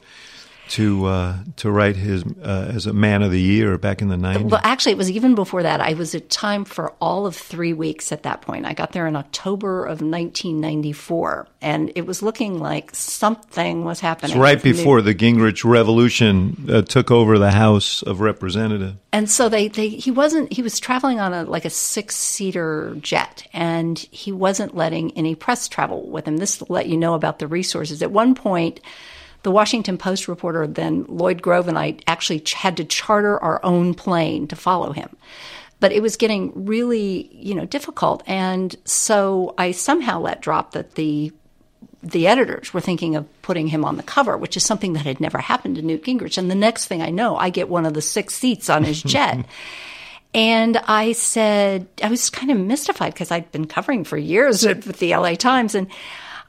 to 0.69 1.05
uh, 1.05 1.37
to 1.57 1.69
write 1.69 1.95
his 1.95 2.23
uh, 2.41 2.71
as 2.73 2.85
a 2.85 2.93
man 2.93 3.21
of 3.21 3.31
the 3.31 3.41
year 3.41 3.77
back 3.77 4.01
in 4.01 4.07
the 4.07 4.15
90s? 4.15 4.49
Well, 4.49 4.61
actually, 4.63 4.93
it 4.93 4.97
was 4.97 5.11
even 5.11 5.35
before 5.35 5.63
that. 5.63 5.81
I 5.81 5.93
was 5.93 6.15
at 6.15 6.29
time 6.29 6.65
for 6.65 6.93
all 7.01 7.25
of 7.25 7.35
three 7.35 7.73
weeks 7.73 8.11
at 8.11 8.23
that 8.23 8.41
point. 8.41 8.65
I 8.65 8.73
got 8.73 8.93
there 8.93 9.07
in 9.07 9.15
October 9.15 9.83
of 9.83 10.01
1994, 10.01 11.47
and 11.61 11.91
it 11.95 12.05
was 12.05 12.21
looking 12.21 12.59
like 12.59 12.95
something 12.95 13.83
was 13.83 13.99
happening. 13.99 14.31
It's 14.31 14.39
right 14.39 14.61
before 14.61 15.01
the 15.01 15.13
Gingrich 15.13 15.69
Revolution 15.69 16.67
uh, 16.71 16.81
took 16.83 17.11
over 17.11 17.37
the 17.37 17.51
House 17.51 18.01
of 18.03 18.21
Representatives. 18.21 18.97
And 19.13 19.29
so 19.29 19.49
they, 19.49 19.67
they 19.67 19.89
he 19.89 20.09
wasn't 20.09 20.53
he 20.53 20.61
was 20.61 20.79
traveling 20.79 21.19
on 21.19 21.33
a 21.33 21.43
like 21.43 21.65
a 21.65 21.69
six 21.69 22.15
seater 22.15 22.95
jet, 23.01 23.45
and 23.51 23.99
he 23.99 24.31
wasn't 24.31 24.75
letting 24.75 25.11
any 25.17 25.35
press 25.35 25.67
travel 25.67 26.09
with 26.09 26.25
him. 26.25 26.37
This 26.37 26.61
let 26.69 26.87
you 26.87 26.95
know 26.95 27.13
about 27.13 27.39
the 27.39 27.47
resources. 27.47 28.01
At 28.01 28.11
one 28.11 28.35
point 28.35 28.79
the 29.43 29.51
Washington 29.51 29.97
Post 29.97 30.27
reporter, 30.27 30.67
then 30.67 31.05
Lloyd 31.07 31.41
Grove, 31.41 31.67
and 31.67 31.77
I 31.77 31.97
actually 32.07 32.43
had 32.53 32.77
to 32.77 32.85
charter 32.85 33.39
our 33.39 33.59
own 33.63 33.93
plane 33.93 34.47
to 34.47 34.55
follow 34.55 34.91
him. 34.91 35.15
But 35.79 35.91
it 35.91 36.01
was 36.01 36.15
getting 36.15 36.65
really, 36.65 37.29
you 37.33 37.55
know, 37.55 37.65
difficult. 37.65 38.21
And 38.27 38.75
so 38.85 39.55
I 39.57 39.71
somehow 39.71 40.19
let 40.19 40.41
drop 40.41 40.73
that 40.73 40.95
the 40.95 41.31
the 42.03 42.27
editors 42.27 42.73
were 42.73 42.81
thinking 42.81 43.15
of 43.15 43.41
putting 43.43 43.67
him 43.67 43.85
on 43.85 43.97
the 43.97 44.03
cover, 44.03 44.35
which 44.35 44.57
is 44.57 44.63
something 44.63 44.93
that 44.93 45.05
had 45.05 45.19
never 45.19 45.37
happened 45.37 45.75
to 45.75 45.81
Newt 45.83 46.03
Gingrich. 46.03 46.37
And 46.37 46.49
the 46.49 46.55
next 46.55 46.85
thing 46.85 47.01
I 47.01 47.11
know, 47.11 47.35
I 47.35 47.49
get 47.49 47.69
one 47.69 47.85
of 47.85 47.93
the 47.93 48.01
six 48.01 48.33
seats 48.33 48.69
on 48.69 48.83
his 48.83 49.03
jet. 49.03 49.45
and 50.33 50.77
I 50.77 51.11
said, 51.11 51.87
I 52.03 52.09
was 52.09 52.29
kind 52.29 52.51
of 52.51 52.57
mystified 52.57 53.13
because 53.13 53.29
I'd 53.29 53.51
been 53.51 53.67
covering 53.67 54.03
for 54.03 54.17
years 54.17 54.65
with 54.65 54.97
the 54.97 55.15
LA 55.15 55.35
Times. 55.35 55.75
And 55.75 55.87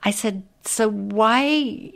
I 0.02 0.11
said, 0.11 0.42
so 0.64 0.88
why 0.90 1.92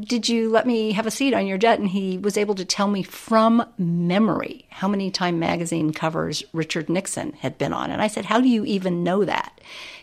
did 0.00 0.28
you 0.28 0.50
let 0.50 0.66
me 0.66 0.92
have 0.92 1.06
a 1.06 1.10
seat 1.10 1.34
on 1.34 1.46
your 1.46 1.58
jet? 1.58 1.78
And 1.78 1.88
he 1.88 2.18
was 2.18 2.36
able 2.36 2.54
to 2.56 2.64
tell 2.64 2.88
me 2.88 3.02
from 3.02 3.64
memory 3.78 4.66
how 4.70 4.88
many 4.88 5.10
Time 5.10 5.38
magazine 5.38 5.92
covers 5.92 6.44
Richard 6.52 6.88
Nixon 6.88 7.32
had 7.34 7.56
been 7.58 7.72
on. 7.72 7.90
And 7.90 8.02
I 8.02 8.08
said, 8.08 8.26
How 8.26 8.40
do 8.40 8.48
you 8.48 8.64
even 8.64 9.02
know 9.02 9.24
that? 9.24 9.60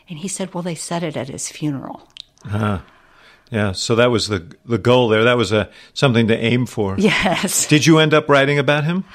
And 0.09 0.19
he 0.19 0.27
said, 0.27 0.53
Well, 0.53 0.63
they 0.63 0.75
said 0.75 1.03
it 1.03 1.15
at 1.15 1.27
his 1.27 1.49
funeral. 1.49 2.07
Huh. 2.43 2.79
Yeah, 3.51 3.71
so 3.71 3.95
that 3.95 4.11
was 4.11 4.27
the 4.27 4.55
the 4.65 4.77
goal 4.77 5.07
there. 5.09 5.23
That 5.23 5.37
was 5.37 5.51
a 5.51 5.71
something 5.93 6.27
to 6.27 6.37
aim 6.37 6.67
for. 6.67 6.95
Yes. 6.99 7.65
Did 7.69 7.85
you 7.85 7.97
end 7.97 8.13
up 8.13 8.29
writing 8.29 8.59
about 8.59 8.83
him? 8.83 9.05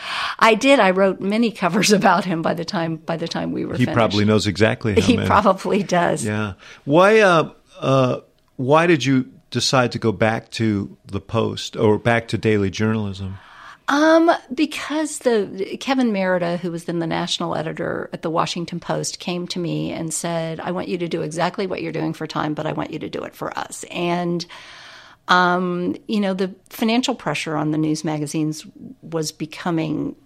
I 0.40 0.54
did. 0.54 0.80
I 0.80 0.90
wrote 0.90 1.20
many 1.20 1.52
covers 1.52 1.92
about 1.92 2.24
him 2.24 2.42
by 2.42 2.52
the 2.54 2.64
time 2.64 2.96
by 2.96 3.16
the 3.16 3.28
time 3.28 3.52
we 3.52 3.64
were. 3.64 3.74
He 3.74 3.85
finished. 3.85 3.96
probably 3.96 4.24
knows 4.24 4.48
exactly. 4.48 5.00
he 5.00 5.16
many. 5.16 5.28
probably 5.28 5.85
does. 5.85 6.24
Yeah. 6.24 6.54
Why? 6.85 7.20
Uh, 7.20 7.52
uh, 7.78 8.20
why 8.57 8.87
did 8.87 9.05
you 9.05 9.31
decide 9.51 9.93
to 9.93 9.99
go 9.99 10.12
back 10.12 10.51
to 10.51 10.97
the 11.07 11.21
Post 11.21 11.77
or 11.77 11.99
back 11.99 12.29
to 12.29 12.38
daily 12.38 12.71
journalism? 12.71 13.38
Um, 13.87 14.31
because 14.55 15.19
the 15.19 15.77
Kevin 15.79 16.11
Merida, 16.11 16.57
who 16.57 16.71
was 16.71 16.85
then 16.85 17.01
the 17.01 17.07
national 17.07 17.55
editor 17.55 18.09
at 18.12 18.23
the 18.23 18.31
Washington 18.31 18.81
Post, 18.81 19.19
came 19.19 19.47
to 19.49 19.59
me 19.59 19.93
and 19.93 20.12
said, 20.12 20.59
"I 20.59 20.71
want 20.71 20.88
you 20.88 20.97
to 20.99 21.09
do 21.09 21.21
exactly 21.21 21.67
what 21.67 21.83
you're 21.83 21.93
doing 21.93 22.14
for 22.14 22.27
Time, 22.27 22.55
but 22.55 22.67
I 22.67 22.73
want 22.73 22.93
you 22.93 22.99
to 23.01 23.11
do 23.11 23.23
it 23.25 23.35
for 23.35 23.57
us." 23.59 23.85
And 23.90 24.45
um, 25.29 25.97
you 26.09 26.21
know, 26.21 26.35
the 26.35 26.55
financial 26.71 27.14
pressure 27.14 27.57
on 27.57 27.73
the 27.73 27.79
news 27.79 28.05
magazines 28.05 28.67
was 29.03 29.33
becoming 29.33 30.17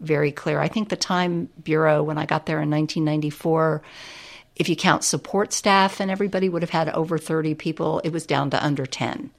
very 0.00 0.30
clear. 0.30 0.60
I 0.60 0.68
think 0.68 0.88
the 0.88 0.96
Time 0.96 1.48
Bureau, 1.62 2.02
when 2.02 2.18
I 2.18 2.26
got 2.26 2.46
there 2.46 2.60
in 2.60 2.70
1994 2.70 3.82
if 4.60 4.68
you 4.68 4.76
count 4.76 5.02
support 5.02 5.54
staff 5.54 6.00
and 6.00 6.10
everybody 6.10 6.50
would 6.50 6.60
have 6.60 6.70
had 6.70 6.90
over 6.90 7.16
30 7.16 7.54
people, 7.54 8.00
it 8.04 8.10
was 8.10 8.26
down 8.26 8.50
to 8.50 8.62
under 8.62 8.84
10. 8.84 9.30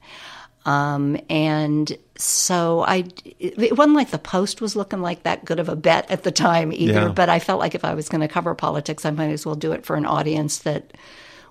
Um, 0.66 1.16
and 1.30 1.96
so 2.16 2.80
I, 2.80 3.04
it 3.38 3.78
wasn't 3.78 3.94
like 3.94 4.10
the 4.10 4.18
Post 4.18 4.60
was 4.60 4.74
looking 4.74 5.00
like 5.00 5.22
that 5.22 5.44
good 5.44 5.60
of 5.60 5.68
a 5.68 5.76
bet 5.76 6.10
at 6.10 6.24
the 6.24 6.32
time 6.32 6.72
either. 6.72 6.92
Yeah. 6.92 7.08
But 7.08 7.28
I 7.28 7.38
felt 7.38 7.60
like 7.60 7.76
if 7.76 7.84
I 7.84 7.94
was 7.94 8.08
going 8.08 8.20
to 8.20 8.26
cover 8.26 8.52
politics, 8.56 9.04
I 9.04 9.12
might 9.12 9.30
as 9.30 9.46
well 9.46 9.54
do 9.54 9.70
it 9.70 9.86
for 9.86 9.94
an 9.94 10.06
audience 10.06 10.58
that 10.58 10.92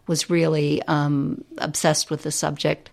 was 0.06 0.30
really 0.30 0.82
um, 0.84 1.42
obsessed 1.58 2.10
with 2.10 2.24
the 2.24 2.32
subject. 2.32 2.90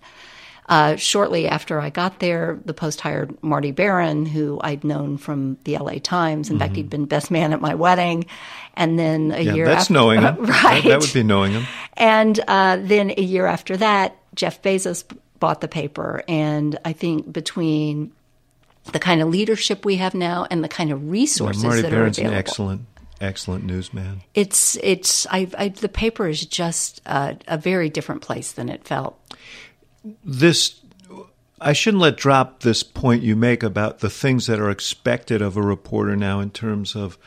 Uh, 0.68 0.96
shortly 0.96 1.48
after 1.48 1.80
I 1.80 1.88
got 1.88 2.18
there, 2.18 2.60
the 2.64 2.74
Post 2.74 3.00
hired 3.00 3.42
Marty 3.42 3.70
Baron, 3.70 4.26
who 4.26 4.60
I'd 4.62 4.84
known 4.84 5.16
from 5.16 5.56
the 5.64 5.78
LA 5.78 5.94
Times. 6.02 6.50
In 6.50 6.56
mm-hmm. 6.56 6.60
fact, 6.60 6.76
he'd 6.76 6.90
been 6.90 7.06
best 7.06 7.30
man 7.30 7.52
at 7.52 7.60
my 7.60 7.74
wedding. 7.74 8.26
And 8.74 8.98
then 8.98 9.32
a 9.32 9.40
yeah, 9.40 9.54
year 9.54 9.66
that's 9.66 9.84
after, 9.84 9.94
knowing 9.94 10.20
him. 10.20 10.36
right? 10.44 10.82
That, 10.82 10.88
that, 10.88 11.00
would 11.00 11.12
be 11.12 11.22
knowing 11.22 11.52
him. 11.52 11.66
And 11.94 12.38
uh, 12.46 12.78
then 12.80 13.12
a 13.16 13.22
year 13.22 13.46
after 13.46 13.76
that, 13.78 14.16
Jeff 14.34 14.60
Bezos 14.62 15.04
bought 15.40 15.60
the 15.60 15.68
paper. 15.68 16.22
And 16.28 16.78
I 16.84 16.92
think 16.92 17.32
between 17.32 18.12
the 18.92 18.98
kind 18.98 19.22
of 19.22 19.28
leadership 19.28 19.84
we 19.84 19.96
have 19.96 20.14
now 20.14 20.46
and 20.50 20.62
the 20.62 20.68
kind 20.68 20.92
of 20.92 21.10
resources 21.10 21.62
yeah, 21.62 21.68
Marty 21.68 21.82
that 21.82 21.90
Baron's 21.90 22.18
are 22.18 22.22
available. 22.22 22.34
an 22.34 22.38
excellent 22.38 22.80
excellent 23.20 23.64
newsman. 23.64 24.22
It's 24.34 24.76
it's 24.82 25.26
I, 25.30 25.48
I 25.58 25.68
the 25.68 25.88
paper 25.88 26.28
is 26.28 26.44
just 26.44 27.02
a, 27.06 27.36
a 27.46 27.58
very 27.58 27.88
different 27.90 28.22
place 28.22 28.52
than 28.52 28.68
it 28.68 28.86
felt. 28.86 29.18
This 30.24 30.80
I 31.60 31.72
shouldn't 31.72 32.02
let 32.02 32.16
drop 32.16 32.60
this 32.60 32.82
point 32.82 33.22
you 33.22 33.34
make 33.34 33.62
about 33.62 33.98
the 33.98 34.10
things 34.10 34.46
that 34.46 34.60
are 34.60 34.70
expected 34.70 35.42
of 35.42 35.56
a 35.56 35.62
reporter 35.62 36.16
now 36.16 36.40
in 36.40 36.50
terms 36.50 36.94
of 36.94 37.18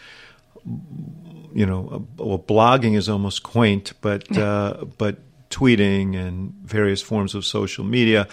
you 1.54 1.66
know 1.66 2.08
well 2.18 2.40
blogging 2.40 2.96
is 2.96 3.10
almost 3.10 3.44
quaint 3.44 3.94
but 4.02 4.38
uh, 4.38 4.86
but 4.98 5.18
tweeting 5.50 6.16
and 6.16 6.54
various 6.64 7.02
forms 7.02 7.36
of 7.36 7.46
social 7.46 7.84
media 7.84 8.28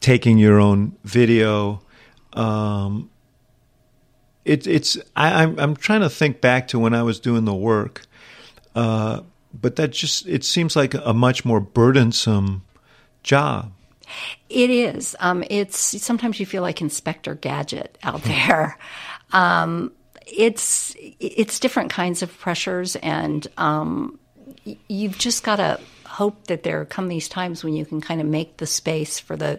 taking 0.00 0.36
your 0.36 0.60
own 0.60 0.96
video 1.04 1.80
um, 2.34 3.10
it, 4.44 4.66
it's 4.66 4.96
I, 5.14 5.42
am 5.42 5.50
I'm, 5.50 5.60
I'm 5.60 5.76
trying 5.76 6.00
to 6.00 6.10
think 6.10 6.40
back 6.40 6.68
to 6.68 6.78
when 6.78 6.94
I 6.94 7.02
was 7.02 7.20
doing 7.20 7.44
the 7.44 7.54
work, 7.54 8.02
uh, 8.74 9.20
but 9.54 9.76
that 9.76 9.92
just 9.92 10.26
it 10.26 10.44
seems 10.44 10.74
like 10.74 10.94
a 10.94 11.12
much 11.12 11.44
more 11.44 11.60
burdensome 11.60 12.64
job. 13.22 13.72
It 14.48 14.70
is. 14.70 15.16
Um, 15.20 15.44
it's 15.48 15.78
sometimes 16.02 16.38
you 16.38 16.46
feel 16.46 16.62
like 16.62 16.80
Inspector 16.80 17.34
Gadget 17.36 17.96
out 18.02 18.22
there. 18.24 18.78
Um, 19.32 19.92
it's 20.26 20.94
it's 20.98 21.58
different 21.58 21.90
kinds 21.90 22.22
of 22.22 22.36
pressures, 22.38 22.96
and 22.96 23.46
um, 23.56 24.18
you've 24.88 25.18
just 25.18 25.42
got 25.42 25.56
to 25.56 25.80
hope 26.04 26.46
that 26.48 26.62
there 26.62 26.84
come 26.84 27.08
these 27.08 27.28
times 27.28 27.64
when 27.64 27.74
you 27.74 27.86
can 27.86 28.00
kind 28.00 28.20
of 28.20 28.26
make 28.26 28.58
the 28.58 28.66
space 28.66 29.18
for 29.18 29.36
the 29.36 29.58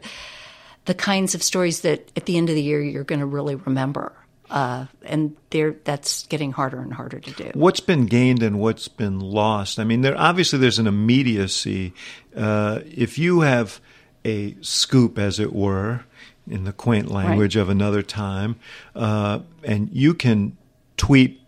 the 0.85 0.93
kinds 0.93 1.33
of 1.33 1.41
stories 1.41 1.81
that 1.81 2.11
at 2.15 2.25
the 2.25 2.37
end 2.37 2.49
of 2.49 2.55
the 2.55 2.61
year 2.61 2.81
you're 2.81 3.03
going 3.03 3.19
to 3.19 3.25
really 3.25 3.55
remember. 3.55 4.13
Uh, 4.53 4.85
and 5.01 5.35
that's 5.83 6.27
getting 6.27 6.51
harder 6.51 6.79
and 6.79 6.93
harder 6.93 7.19
to 7.19 7.31
do. 7.31 7.51
What's 7.55 7.79
been 7.79 8.05
gained 8.05 8.43
and 8.43 8.59
what's 8.59 8.87
been 8.87 9.19
lost? 9.19 9.79
I 9.79 9.83
mean, 9.83 10.01
there 10.01 10.15
obviously 10.15 10.59
there's 10.59 10.77
an 10.77 10.85
immediacy. 10.85 11.91
Uh, 12.37 12.81
if 12.85 13.17
you 13.17 13.41
have 13.41 13.81
a 14.23 14.55
scoop, 14.61 15.17
as 15.17 15.39
it 15.39 15.53
were, 15.53 16.05
in 16.47 16.65
the 16.65 16.71
quaint 16.71 17.09
language 17.09 17.55
right. 17.55 17.63
of 17.63 17.69
another 17.69 18.03
time, 18.03 18.55
uh, 18.95 19.39
and 19.63 19.89
you 19.91 20.13
can 20.13 20.55
tweet 20.97 21.41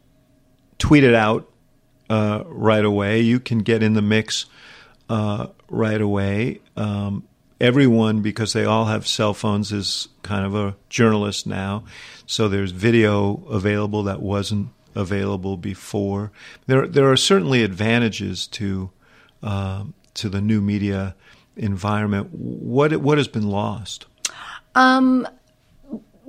tweet 0.80 1.04
it 1.04 1.14
out 1.14 1.48
uh, 2.10 2.44
right 2.48 2.84
away. 2.84 3.22
You 3.22 3.40
can 3.40 3.60
get 3.60 3.84
in 3.84 3.94
the 3.94 4.02
mix 4.02 4.48
uh, 5.10 5.48
right 5.70 6.02
away. 6.02 6.62
Um, 6.76 7.28
everyone, 7.60 8.22
because 8.22 8.54
they 8.54 8.66
all 8.66 8.86
have 8.86 9.08
cell 9.08 9.34
phones, 9.34 9.72
is 9.72 10.08
kind 10.24 10.46
of 10.46 10.56
a 10.56 10.76
journalist 10.90 11.48
now. 11.48 11.84
So 12.26 12.48
there's 12.48 12.72
video 12.72 13.44
available 13.50 14.04
that 14.04 14.22
wasn't 14.22 14.70
available 14.96 15.58
before. 15.58 16.32
There, 16.68 16.88
there 16.88 17.12
are 17.12 17.18
certainly 17.18 17.64
advantages 17.64 18.48
to 18.48 18.90
uh, 19.44 19.84
to 20.16 20.30
the 20.30 20.42
new 20.42 20.62
media 20.62 21.16
environment. 21.56 22.30
What 22.32 22.96
what 22.98 23.18
has 23.18 23.28
been 23.28 23.48
lost? 23.48 24.06
Um, 24.74 25.28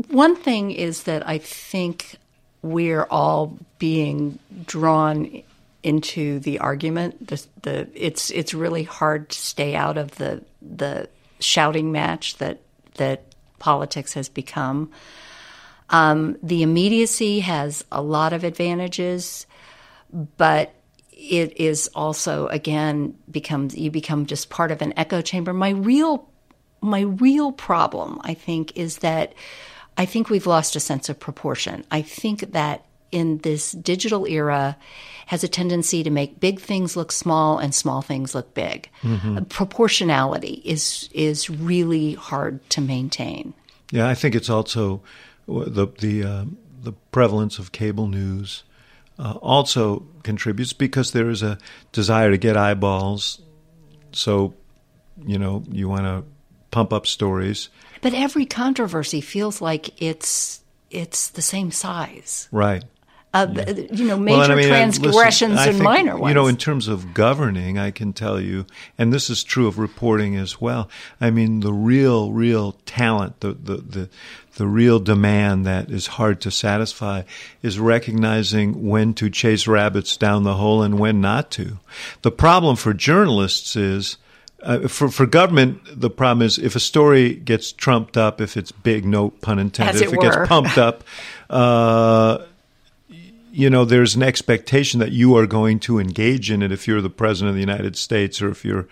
one 0.08 0.36
thing 0.36 0.70
is 0.70 1.04
that 1.04 1.26
I 1.26 1.38
think 1.38 2.16
we're 2.62 3.04
all 3.04 3.58
being 3.78 4.38
drawn 4.66 5.42
into 5.82 6.40
the 6.40 6.58
argument. 6.58 7.28
The, 7.28 7.46
the 7.62 7.88
it's 7.94 8.30
it's 8.30 8.52
really 8.52 8.82
hard 8.82 9.30
to 9.30 9.38
stay 9.38 9.74
out 9.74 9.96
of 9.96 10.16
the 10.16 10.42
the 10.60 11.08
shouting 11.40 11.92
match 11.92 12.36
that 12.38 12.60
that 12.94 13.34
politics 13.58 14.14
has 14.14 14.28
become. 14.28 14.90
Um, 15.90 16.36
the 16.42 16.62
immediacy 16.62 17.40
has 17.40 17.84
a 17.92 18.02
lot 18.02 18.32
of 18.32 18.42
advantages, 18.44 19.46
but 20.36 20.74
it 21.12 21.58
is 21.58 21.88
also 21.94 22.46
again 22.48 23.16
becomes 23.30 23.76
you 23.76 23.90
become 23.90 24.26
just 24.26 24.50
part 24.50 24.70
of 24.70 24.82
an 24.82 24.94
echo 24.96 25.20
chamber. 25.20 25.52
My 25.52 25.70
real 25.70 26.28
my 26.80 27.00
real 27.00 27.52
problem, 27.52 28.20
I 28.22 28.34
think, 28.34 28.76
is 28.76 28.98
that 28.98 29.34
I 29.96 30.04
think 30.04 30.28
we've 30.28 30.46
lost 30.46 30.76
a 30.76 30.80
sense 30.80 31.08
of 31.08 31.18
proportion. 31.18 31.84
I 31.90 32.02
think 32.02 32.52
that 32.52 32.84
in 33.16 33.38
this 33.38 33.72
digital 33.72 34.26
era 34.26 34.76
has 35.24 35.42
a 35.42 35.48
tendency 35.48 36.02
to 36.02 36.10
make 36.10 36.38
big 36.38 36.60
things 36.60 36.96
look 36.96 37.10
small 37.10 37.58
and 37.58 37.74
small 37.74 38.02
things 38.02 38.34
look 38.34 38.52
big. 38.52 38.90
Mm-hmm. 39.02 39.44
Proportionality 39.44 40.60
is 40.64 41.08
is 41.12 41.48
really 41.48 42.12
hard 42.12 42.60
to 42.70 42.82
maintain. 42.82 43.54
Yeah, 43.90 44.06
I 44.06 44.14
think 44.14 44.34
it's 44.34 44.50
also 44.50 45.00
the 45.48 45.88
the 45.98 46.24
uh, 46.24 46.44
the 46.82 46.92
prevalence 47.10 47.58
of 47.58 47.72
cable 47.72 48.06
news 48.06 48.64
uh, 49.18 49.38
also 49.40 50.06
contributes 50.22 50.74
because 50.74 51.12
there 51.12 51.30
is 51.30 51.42
a 51.42 51.56
desire 51.92 52.30
to 52.30 52.36
get 52.36 52.58
eyeballs. 52.58 53.40
So, 54.12 54.52
you 55.26 55.38
know, 55.38 55.64
you 55.70 55.88
want 55.88 56.04
to 56.04 56.24
pump 56.70 56.92
up 56.92 57.06
stories. 57.06 57.70
But 58.02 58.12
every 58.12 58.44
controversy 58.44 59.22
feels 59.22 59.62
like 59.62 60.02
it's 60.02 60.60
it's 60.90 61.30
the 61.30 61.42
same 61.42 61.70
size. 61.70 62.48
Right 62.52 62.84
uh, 63.36 63.52
yeah. 63.54 63.86
you 63.92 64.06
know, 64.06 64.16
major 64.16 64.38
well, 64.38 64.50
I 64.50 64.54
mean, 64.54 64.68
transgressions 64.68 65.54
listen, 65.54 65.68
and 65.68 65.76
think, 65.76 65.82
minor 65.82 66.16
ones. 66.16 66.30
You 66.30 66.34
know, 66.34 66.46
in 66.46 66.56
terms 66.56 66.88
of 66.88 67.14
governing, 67.14 67.78
I 67.78 67.90
can 67.90 68.12
tell 68.12 68.40
you, 68.40 68.66
and 68.96 69.12
this 69.12 69.28
is 69.28 69.44
true 69.44 69.66
of 69.66 69.78
reporting 69.78 70.36
as 70.36 70.60
well. 70.60 70.88
I 71.20 71.30
mean, 71.30 71.60
the 71.60 71.72
real, 71.72 72.32
real 72.32 72.72
talent, 72.86 73.40
the, 73.40 73.52
the, 73.52 73.76
the, 73.76 74.08
the 74.56 74.66
real 74.66 74.98
demand 74.98 75.66
that 75.66 75.90
is 75.90 76.06
hard 76.06 76.40
to 76.40 76.50
satisfy 76.50 77.22
is 77.62 77.78
recognizing 77.78 78.88
when 78.88 79.14
to 79.14 79.28
chase 79.30 79.66
rabbits 79.66 80.16
down 80.16 80.42
the 80.42 80.54
hole 80.54 80.82
and 80.82 80.98
when 80.98 81.20
not 81.20 81.50
to. 81.52 81.78
The 82.22 82.30
problem 82.30 82.76
for 82.76 82.94
journalists 82.94 83.76
is, 83.76 84.16
uh, 84.62 84.88
for 84.88 85.08
for 85.08 85.26
government, 85.26 85.80
the 85.86 86.10
problem 86.10 86.44
is 86.44 86.58
if 86.58 86.74
a 86.74 86.80
story 86.80 87.34
gets 87.34 87.70
trumped 87.70 88.16
up, 88.16 88.40
if 88.40 88.56
it's 88.56 88.72
big, 88.72 89.04
no 89.04 89.30
pun 89.30 89.58
intended, 89.58 90.02
if 90.02 90.12
it, 90.12 90.14
it 90.14 90.20
gets 90.20 90.48
pumped 90.48 90.78
up, 90.78 91.04
uh, 91.50 92.38
you 93.56 93.70
know, 93.70 93.86
there's 93.86 94.14
an 94.14 94.22
expectation 94.22 95.00
that 95.00 95.12
you 95.12 95.34
are 95.34 95.46
going 95.46 95.80
to 95.80 95.98
engage 95.98 96.50
in 96.50 96.62
it 96.62 96.70
if 96.70 96.86
you're 96.86 97.00
the 97.00 97.08
president 97.08 97.48
of 97.48 97.54
the 97.54 97.60
United 97.60 97.96
States 97.96 98.42
or 98.42 98.50
if 98.50 98.66
you're 98.66 98.86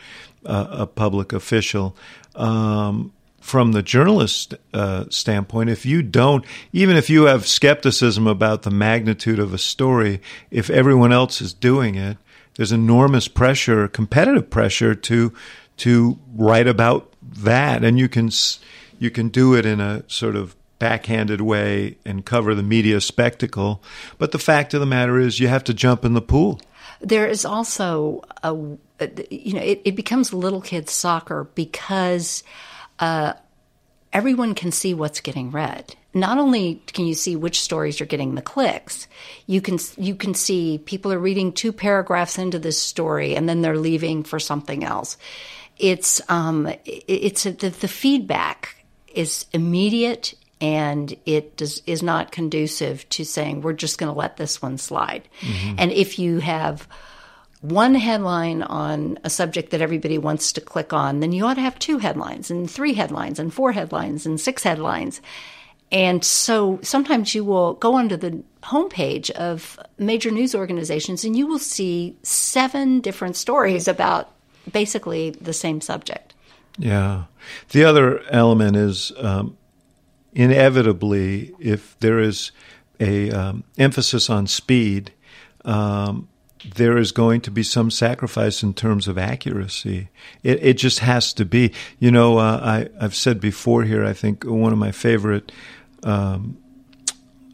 uh, 0.46 0.68
a 0.70 0.86
public 0.86 1.34
official. 1.34 1.94
Um, 2.34 3.12
from 3.42 3.72
the 3.72 3.82
journalist 3.82 4.54
uh, 4.72 5.04
standpoint, 5.10 5.68
if 5.68 5.84
you 5.84 6.02
don't, 6.02 6.46
even 6.72 6.96
if 6.96 7.10
you 7.10 7.24
have 7.24 7.46
skepticism 7.46 8.26
about 8.26 8.62
the 8.62 8.70
magnitude 8.70 9.38
of 9.38 9.52
a 9.52 9.58
story, 9.58 10.22
if 10.50 10.70
everyone 10.70 11.12
else 11.12 11.42
is 11.42 11.52
doing 11.52 11.94
it, 11.94 12.16
there's 12.56 12.72
enormous 12.72 13.28
pressure, 13.28 13.86
competitive 13.86 14.48
pressure 14.48 14.94
to 14.94 15.30
to 15.76 16.18
write 16.34 16.68
about 16.68 17.12
that, 17.20 17.84
and 17.84 17.98
you 17.98 18.08
can 18.08 18.30
you 18.98 19.10
can 19.10 19.28
do 19.28 19.54
it 19.54 19.66
in 19.66 19.78
a 19.78 20.04
sort 20.08 20.36
of 20.36 20.56
backhanded 20.78 21.40
way 21.40 21.98
and 22.04 22.24
cover 22.24 22.54
the 22.54 22.62
media 22.62 23.00
spectacle. 23.00 23.82
But 24.18 24.32
the 24.32 24.38
fact 24.38 24.74
of 24.74 24.80
the 24.80 24.86
matter 24.86 25.18
is, 25.18 25.40
you 25.40 25.48
have 25.48 25.64
to 25.64 25.74
jump 25.74 26.04
in 26.04 26.14
the 26.14 26.22
pool. 26.22 26.60
There 27.00 27.26
is 27.26 27.44
also 27.44 28.22
a, 28.42 28.54
you 29.30 29.54
know, 29.54 29.62
it, 29.62 29.82
it 29.84 29.96
becomes 29.96 30.32
little 30.32 30.60
kids 30.60 30.92
soccer 30.92 31.44
because 31.54 32.42
uh, 32.98 33.34
everyone 34.12 34.54
can 34.54 34.72
see 34.72 34.94
what's 34.94 35.20
getting 35.20 35.50
read. 35.50 35.94
Not 36.14 36.38
only 36.38 36.76
can 36.86 37.06
you 37.06 37.14
see 37.14 37.34
which 37.34 37.60
stories 37.60 38.00
are 38.00 38.06
getting 38.06 38.36
the 38.36 38.42
clicks, 38.42 39.08
you 39.46 39.60
can 39.60 39.78
you 39.96 40.14
can 40.14 40.32
see 40.32 40.78
people 40.78 41.12
are 41.12 41.18
reading 41.18 41.52
two 41.52 41.72
paragraphs 41.72 42.38
into 42.38 42.60
this 42.60 42.80
story 42.80 43.34
and 43.34 43.48
then 43.48 43.62
they're 43.62 43.76
leaving 43.76 44.22
for 44.22 44.38
something 44.38 44.84
else. 44.84 45.16
It's 45.76 46.20
um, 46.30 46.72
it's 46.84 47.46
a, 47.46 47.52
the, 47.52 47.70
the 47.70 47.88
feedback 47.88 48.84
is 49.12 49.46
immediate 49.52 50.34
and 50.64 51.14
it 51.26 51.58
does, 51.58 51.82
is 51.86 52.02
not 52.02 52.32
conducive 52.32 53.06
to 53.10 53.22
saying 53.22 53.60
we're 53.60 53.74
just 53.74 53.98
going 53.98 54.10
to 54.10 54.18
let 54.18 54.38
this 54.38 54.62
one 54.62 54.78
slide. 54.78 55.28
Mm-hmm. 55.40 55.74
And 55.76 55.92
if 55.92 56.18
you 56.18 56.38
have 56.38 56.88
one 57.60 57.94
headline 57.94 58.62
on 58.62 59.18
a 59.24 59.28
subject 59.28 59.72
that 59.72 59.82
everybody 59.82 60.16
wants 60.16 60.54
to 60.54 60.62
click 60.62 60.94
on, 60.94 61.20
then 61.20 61.32
you 61.32 61.44
ought 61.44 61.54
to 61.54 61.60
have 61.60 61.78
two 61.78 61.98
headlines 61.98 62.50
and 62.50 62.70
three 62.70 62.94
headlines 62.94 63.38
and 63.38 63.52
four 63.52 63.72
headlines 63.72 64.24
and 64.24 64.40
six 64.40 64.62
headlines. 64.62 65.20
And 65.92 66.24
so 66.24 66.80
sometimes 66.82 67.34
you 67.34 67.44
will 67.44 67.74
go 67.74 67.94
onto 67.96 68.16
the 68.16 68.42
homepage 68.62 69.30
of 69.32 69.78
major 69.98 70.30
news 70.30 70.54
organizations 70.54 71.24
and 71.24 71.36
you 71.36 71.46
will 71.46 71.58
see 71.58 72.16
seven 72.22 73.02
different 73.02 73.36
stories 73.36 73.86
about 73.86 74.30
basically 74.72 75.30
the 75.30 75.52
same 75.52 75.82
subject. 75.82 76.32
Yeah. 76.78 77.24
The 77.68 77.84
other 77.84 78.22
element 78.30 78.76
is 78.76 79.12
um, 79.18 79.58
inevitably, 80.34 81.54
if 81.58 81.98
there 82.00 82.18
is 82.18 82.52
a 83.00 83.30
um, 83.30 83.64
emphasis 83.78 84.28
on 84.30 84.46
speed, 84.46 85.12
um, 85.64 86.28
there 86.76 86.96
is 86.96 87.12
going 87.12 87.40
to 87.42 87.50
be 87.50 87.62
some 87.62 87.90
sacrifice 87.90 88.62
in 88.62 88.72
terms 88.72 89.06
of 89.06 89.18
accuracy. 89.18 90.08
It, 90.42 90.62
it 90.62 90.74
just 90.74 91.00
has 91.00 91.32
to 91.34 91.44
be. 91.44 91.72
You 91.98 92.10
know, 92.10 92.38
uh, 92.38 92.60
I, 92.62 93.04
I've 93.04 93.14
said 93.14 93.40
before 93.40 93.84
here, 93.84 94.04
I 94.04 94.12
think 94.12 94.44
one 94.44 94.72
of 94.72 94.78
my 94.78 94.92
favorite 94.92 95.52
um, 96.02 96.56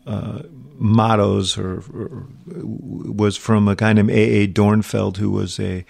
uh, 0.06 0.42
mottos 0.78 1.58
or, 1.58 1.82
or, 1.92 2.26
was 2.46 3.36
from 3.36 3.68
a 3.68 3.74
guy 3.74 3.92
named 3.92 4.10
A. 4.10 4.14
A. 4.14 4.48
Dornfeld, 4.48 5.16
who 5.16 5.30
was 5.30 5.58
a 5.58 5.84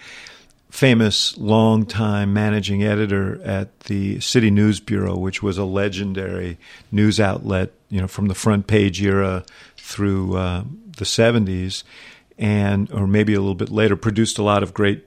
famous 0.71 1.37
longtime 1.37 2.33
managing 2.33 2.81
editor 2.81 3.41
at 3.43 3.81
the 3.81 4.19
City 4.21 4.49
News 4.49 4.79
Bureau, 4.79 5.17
which 5.17 5.43
was 5.43 5.57
a 5.57 5.65
legendary 5.65 6.57
news 6.91 7.19
outlet, 7.19 7.71
you 7.89 7.99
know, 7.99 8.07
from 8.07 8.29
the 8.29 8.33
front 8.33 8.67
page 8.67 9.01
era 9.01 9.43
through 9.77 10.37
uh, 10.37 10.63
the 10.97 11.05
70s 11.05 11.83
and 12.37 12.91
or 12.91 13.05
maybe 13.05 13.33
a 13.33 13.39
little 13.39 13.53
bit 13.53 13.69
later, 13.69 13.95
produced 13.95 14.39
a 14.39 14.43
lot 14.43 14.63
of 14.63 14.73
great 14.73 15.05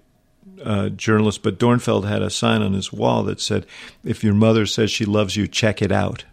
uh, 0.63 0.91
journalists. 0.91 1.41
But 1.43 1.59
Dornfeld 1.59 2.07
had 2.07 2.23
a 2.23 2.31
sign 2.31 2.63
on 2.63 2.75
his 2.75 2.93
wall 2.93 3.25
that 3.25 3.41
said, 3.41 3.67
"If 4.05 4.23
your 4.23 4.35
mother 4.35 4.67
says 4.67 4.91
she 4.91 5.05
loves 5.05 5.35
you, 5.35 5.49
check 5.49 5.83
it 5.83 5.91
out." 5.91 6.25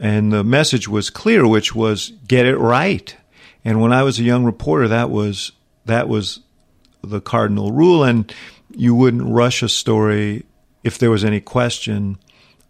And 0.00 0.32
the 0.32 0.42
message 0.42 0.88
was 0.88 1.10
clear, 1.10 1.46
which 1.46 1.74
was 1.74 2.12
get 2.26 2.46
it 2.46 2.56
right. 2.56 3.16
And 3.64 3.80
when 3.80 3.92
I 3.92 4.02
was 4.02 4.18
a 4.18 4.24
young 4.24 4.44
reporter, 4.44 4.88
that 4.88 5.10
was 5.10 5.52
that 5.84 6.08
was 6.08 6.40
the 7.02 7.20
cardinal 7.20 7.72
rule, 7.72 8.04
and 8.04 8.32
you 8.70 8.94
wouldn't 8.94 9.24
rush 9.24 9.62
a 9.62 9.68
story 9.68 10.44
if 10.84 10.98
there 10.98 11.10
was 11.10 11.24
any 11.24 11.40
question 11.40 12.18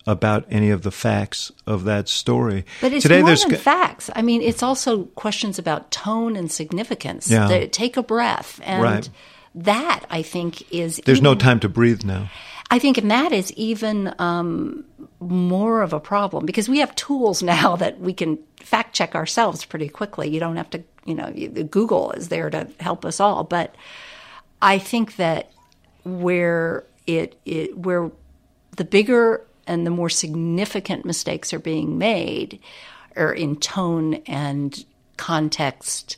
about 0.07 0.45
any 0.51 0.71
of 0.71 0.83
the 0.83 0.91
facts 0.91 1.53
of 1.67 1.85
that 1.85 2.09
story. 2.09 2.65
But 2.81 2.93
it's 2.93 3.03
Today, 3.03 3.23
more 3.23 3.37
than 3.37 3.55
facts. 3.57 4.11
I 4.15 4.23
mean, 4.23 4.43
it's 4.43 4.63
also 4.63 5.05
questions 5.05 5.59
about 5.59 5.91
tone 5.91 6.37
and 6.37 6.51
significance. 6.51 7.31
Yeah. 7.31 7.67
take 7.71 7.97
a 7.97 8.03
breath, 8.03 8.61
and 8.65 8.83
right. 8.83 9.11
that 9.55 10.05
I 10.11 10.23
think 10.23 10.73
is. 10.73 11.01
There's 11.05 11.19
even, 11.19 11.25
no 11.25 11.35
time 11.35 11.61
to 11.61 11.69
breathe 11.69 12.05
now. 12.05 12.31
I 12.71 12.79
think, 12.79 12.97
and 12.97 13.11
that 13.11 13.33
is 13.33 13.53
even 13.53 14.15
um, 14.19 14.85
more 15.21 15.83
of 15.83 15.93
a 15.93 16.01
problem 16.01 16.47
because 16.47 16.69
we 16.71 16.79
have 16.79 16.95
tools 16.95 17.43
now 17.43 17.77
that 17.77 18.01
we 18.01 18.13
can 18.13 18.39
fact 18.57 18.95
check 18.95 19.15
ourselves 19.15 19.65
pretty 19.65 19.89
quickly. 19.89 20.29
You 20.29 20.41
don't 20.41 20.57
have 20.57 20.71
to, 20.71 20.83
you 21.05 21.15
know, 21.15 21.31
Google 21.71 22.13
is 22.13 22.29
there 22.29 22.51
to 22.51 22.69
help 22.81 23.05
us 23.05 23.21
all. 23.21 23.45
But 23.45 23.75
I 24.63 24.79
think 24.79 25.17
that 25.17 25.51
where 26.05 26.85
it, 27.07 27.39
it 27.45 27.77
where 27.77 28.11
the 28.77 28.85
bigger 28.85 29.45
and 29.67 29.87
the 29.87 29.91
more 29.91 30.09
significant 30.09 31.05
mistakes 31.05 31.53
are 31.53 31.59
being 31.59 31.99
made 31.99 32.61
are 33.17 33.33
in 33.33 33.57
tone 33.57 34.15
and 34.27 34.85
context 35.17 36.17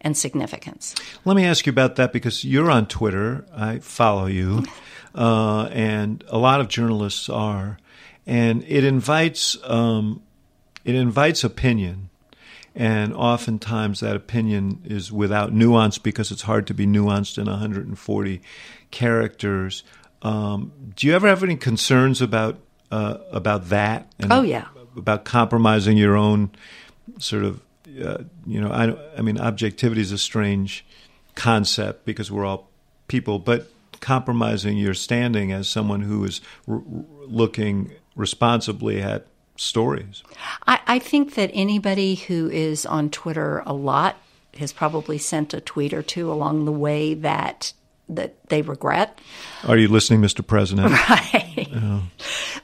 and 0.00 0.16
significance. 0.16 0.94
Let 1.24 1.36
me 1.36 1.44
ask 1.44 1.66
you 1.66 1.70
about 1.70 1.96
that 1.96 2.12
because 2.12 2.44
you're 2.44 2.70
on 2.70 2.86
Twitter. 2.86 3.46
I 3.54 3.78
follow 3.78 4.26
you, 4.26 4.64
uh, 5.14 5.68
and 5.70 6.24
a 6.28 6.38
lot 6.38 6.60
of 6.60 6.68
journalists 6.68 7.28
are, 7.28 7.78
and 8.26 8.64
it 8.66 8.84
invites 8.84 9.56
um, 9.64 10.22
it 10.84 10.94
invites 10.94 11.44
opinion, 11.44 12.10
and 12.74 13.14
oftentimes 13.14 14.00
that 14.00 14.16
opinion 14.16 14.82
is 14.84 15.12
without 15.12 15.52
nuance 15.52 15.98
because 15.98 16.30
it's 16.32 16.42
hard 16.42 16.66
to 16.66 16.74
be 16.74 16.86
nuanced 16.86 17.38
in 17.38 17.46
140 17.46 18.42
characters. 18.90 19.84
Um, 20.22 20.72
do 20.96 21.06
you 21.06 21.14
ever 21.14 21.28
have 21.28 21.42
any 21.42 21.56
concerns 21.56 22.20
about 22.20 22.58
uh, 22.94 23.18
about 23.32 23.70
that. 23.70 24.06
oh 24.30 24.42
yeah, 24.42 24.68
about 24.96 25.24
compromising 25.24 25.96
your 25.96 26.16
own 26.16 26.50
sort 27.18 27.42
of 27.44 27.60
uh, 28.02 28.18
you 28.46 28.60
know 28.60 28.70
I 28.70 29.18
I 29.18 29.22
mean 29.22 29.38
objectivity 29.38 30.00
is 30.00 30.12
a 30.12 30.18
strange 30.18 30.84
concept 31.34 32.04
because 32.04 32.30
we're 32.30 32.44
all 32.44 32.70
people, 33.08 33.40
but 33.40 33.68
compromising 34.00 34.76
your 34.76 34.94
standing 34.94 35.50
as 35.50 35.68
someone 35.68 36.02
who 36.02 36.24
is 36.24 36.40
r- 36.68 36.82
looking 37.26 37.90
responsibly 38.14 39.02
at 39.02 39.26
stories. 39.56 40.22
I, 40.66 40.80
I 40.86 40.98
think 40.98 41.34
that 41.34 41.50
anybody 41.54 42.16
who 42.16 42.48
is 42.50 42.86
on 42.86 43.10
Twitter 43.10 43.62
a 43.66 43.72
lot 43.72 44.16
has 44.58 44.72
probably 44.72 45.18
sent 45.18 45.54
a 45.54 45.60
tweet 45.60 45.92
or 45.92 46.02
two 46.02 46.30
along 46.30 46.64
the 46.64 46.72
way 46.72 47.14
that 47.14 47.72
that 48.08 48.48
they 48.50 48.60
regret. 48.60 49.18
Are 49.66 49.78
you 49.78 49.88
listening, 49.88 50.20
Mr. 50.20 50.46
President? 50.46 50.92
Right. 51.08 51.68
Oh. 51.74 52.02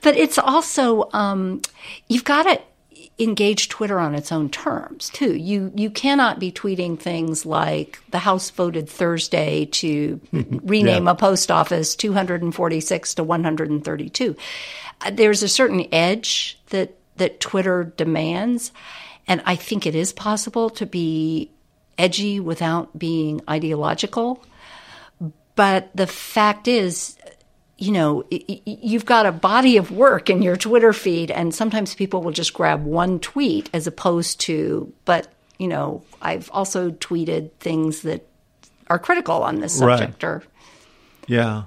But 0.02 0.16
it's 0.16 0.38
also 0.38 1.08
um, 1.12 1.62
you've 2.08 2.24
got 2.24 2.44
to 2.44 2.60
engage 3.18 3.68
Twitter 3.68 3.98
on 3.98 4.14
its 4.14 4.32
own 4.32 4.48
terms 4.50 5.10
too. 5.10 5.36
You 5.36 5.72
you 5.74 5.90
cannot 5.90 6.38
be 6.38 6.50
tweeting 6.50 6.98
things 6.98 7.44
like 7.44 7.98
the 8.10 8.18
House 8.18 8.50
voted 8.50 8.88
Thursday 8.88 9.66
to 9.66 10.20
rename 10.32 11.04
yeah. 11.04 11.12
a 11.12 11.14
post 11.14 11.50
office 11.50 11.94
246 11.94 13.14
to 13.14 13.24
132. 13.24 14.36
There's 15.12 15.42
a 15.42 15.48
certain 15.48 15.86
edge 15.92 16.58
that 16.70 16.96
that 17.16 17.38
Twitter 17.40 17.92
demands, 17.96 18.72
and 19.28 19.42
I 19.44 19.54
think 19.54 19.86
it 19.86 19.94
is 19.94 20.12
possible 20.12 20.70
to 20.70 20.86
be 20.86 21.50
edgy 21.98 22.40
without 22.40 22.98
being 22.98 23.42
ideological. 23.48 24.42
But 25.54 25.90
the 25.94 26.06
fact 26.06 26.66
is, 26.66 27.18
you 27.76 27.92
know, 27.92 28.24
you've 28.30 29.04
got 29.04 29.26
a 29.26 29.32
body 29.32 29.76
of 29.76 29.90
work 29.90 30.30
in 30.30 30.42
your 30.42 30.56
Twitter 30.56 30.94
feed, 30.94 31.30
and 31.30 31.54
sometimes 31.54 31.94
people 31.94 32.22
will 32.22 32.32
just 32.32 32.54
grab 32.54 32.84
one 32.84 33.20
tweet 33.20 33.68
as 33.74 33.86
opposed 33.86 34.40
to, 34.40 34.92
but, 35.04 35.28
you 35.58 35.68
know, 35.68 36.02
I've 36.22 36.50
also 36.52 36.90
tweeted 36.90 37.50
things 37.60 38.02
that 38.02 38.26
are 38.86 38.98
critical 38.98 39.42
on 39.42 39.60
this 39.60 39.78
subject. 39.78 40.22
Right. 40.22 40.28
Or, 40.28 40.42
yeah. 41.26 41.64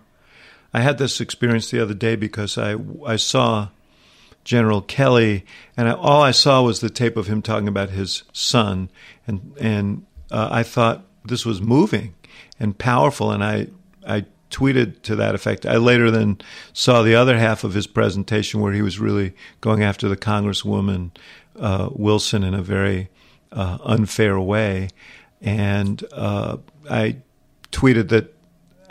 I 0.74 0.82
had 0.82 0.98
this 0.98 1.22
experience 1.22 1.70
the 1.70 1.82
other 1.82 1.94
day 1.94 2.16
because 2.16 2.58
I, 2.58 2.76
I 3.06 3.16
saw 3.16 3.70
General 4.44 4.82
Kelly, 4.82 5.46
and 5.78 5.88
I, 5.88 5.94
all 5.94 6.22
I 6.22 6.32
saw 6.32 6.64
was 6.64 6.80
the 6.80 6.90
tape 6.90 7.16
of 7.16 7.28
him 7.28 7.42
talking 7.42 7.68
about 7.68 7.92
his 7.92 8.24
son, 8.34 8.90
and 9.28 9.54
and 9.60 10.06
uh, 10.32 10.50
I 10.52 10.64
thought 10.64 11.06
this 11.24 11.46
was 11.46 11.62
moving 11.62 12.14
and 12.60 12.78
powerful, 12.78 13.32
and 13.32 13.44
I 13.44 13.68
I 14.06 14.26
tweeted 14.50 15.02
to 15.04 15.16
that 15.16 15.36
effect. 15.36 15.66
I 15.66 15.78
later 15.78 16.12
then 16.12 16.40
saw 16.74 17.02
the 17.02 17.16
other 17.16 17.38
half 17.38 17.64
of 17.64 17.74
his 17.74 17.88
presentation 17.88 18.60
where 18.60 18.74
he 18.74 18.82
was 18.82 19.00
really 19.00 19.34
going 19.62 19.82
after 19.82 20.10
the 20.10 20.18
Congresswoman 20.18 21.12
uh, 21.58 21.90
Wilson 21.92 22.44
in 22.44 22.54
a 22.54 22.62
very 22.62 23.10
uh, 23.52 23.78
unfair 23.84 24.40
way, 24.40 24.90
and 25.42 26.04
uh, 26.12 26.58
I 26.90 27.18
tweeted 27.72 28.10
that 28.10 28.34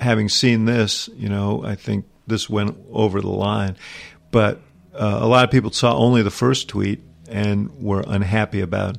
having 0.02 0.28
seen 0.28 0.64
this, 0.64 1.08
you 1.14 1.28
know, 1.28 1.64
I 1.64 1.74
think 1.74 2.04
this 2.26 2.48
went 2.48 2.76
over 2.92 3.20
the 3.20 3.28
line, 3.28 3.76
but 4.30 4.60
uh, 4.94 5.18
a 5.20 5.26
lot 5.26 5.44
of 5.44 5.50
people 5.50 5.70
saw 5.70 5.96
only 5.96 6.22
the 6.22 6.30
first 6.30 6.68
tweet 6.68 7.00
and 7.28 7.70
were 7.80 8.04
unhappy 8.06 8.60
about 8.60 8.98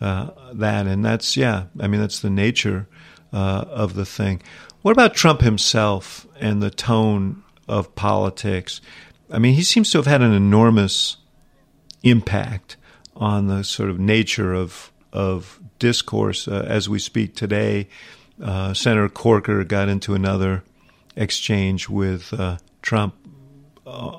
uh, 0.00 0.30
that, 0.54 0.86
and 0.86 1.04
that's 1.04 1.36
yeah, 1.36 1.64
I 1.78 1.86
mean 1.86 2.00
that's 2.00 2.20
the 2.20 2.30
nature 2.30 2.88
uh, 3.32 3.64
of 3.68 3.94
the 3.94 4.06
thing. 4.06 4.42
What 4.82 4.92
about 4.92 5.14
Trump 5.14 5.42
himself 5.42 6.26
and 6.40 6.62
the 6.62 6.70
tone 6.70 7.42
of 7.68 7.94
politics? 7.94 8.80
I 9.30 9.38
mean, 9.38 9.54
he 9.54 9.62
seems 9.62 9.90
to 9.92 9.98
have 9.98 10.06
had 10.06 10.22
an 10.22 10.32
enormous 10.32 11.18
impact 12.02 12.76
on 13.14 13.46
the 13.46 13.62
sort 13.62 13.90
of 13.90 14.00
nature 14.00 14.54
of 14.54 14.90
of 15.12 15.60
discourse 15.78 16.48
uh, 16.48 16.64
as 16.66 16.88
we 16.88 16.98
speak 16.98 17.34
today. 17.34 17.88
Uh, 18.42 18.74
Senator 18.74 19.08
Corker 19.08 19.64
got 19.64 19.88
into 19.88 20.14
another 20.14 20.62
exchange 21.16 21.88
with 21.88 22.32
uh, 22.32 22.58
Trump. 22.82 23.14
Uh, 23.86 24.16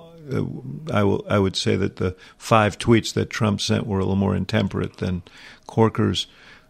I, 0.92 1.04
will, 1.04 1.26
I 1.28 1.40
would 1.40 1.56
say 1.56 1.76
that 1.76 1.96
the 1.96 2.16
five 2.38 2.78
tweets 2.78 3.14
that 3.14 3.30
Trump 3.30 3.62
sent 3.62 3.88
were 3.88 4.00
a 4.00 4.04
little 4.04 4.16
more 4.16 4.36
intemperate 4.36 4.98
than 4.98 5.24
Corker's 5.68 6.28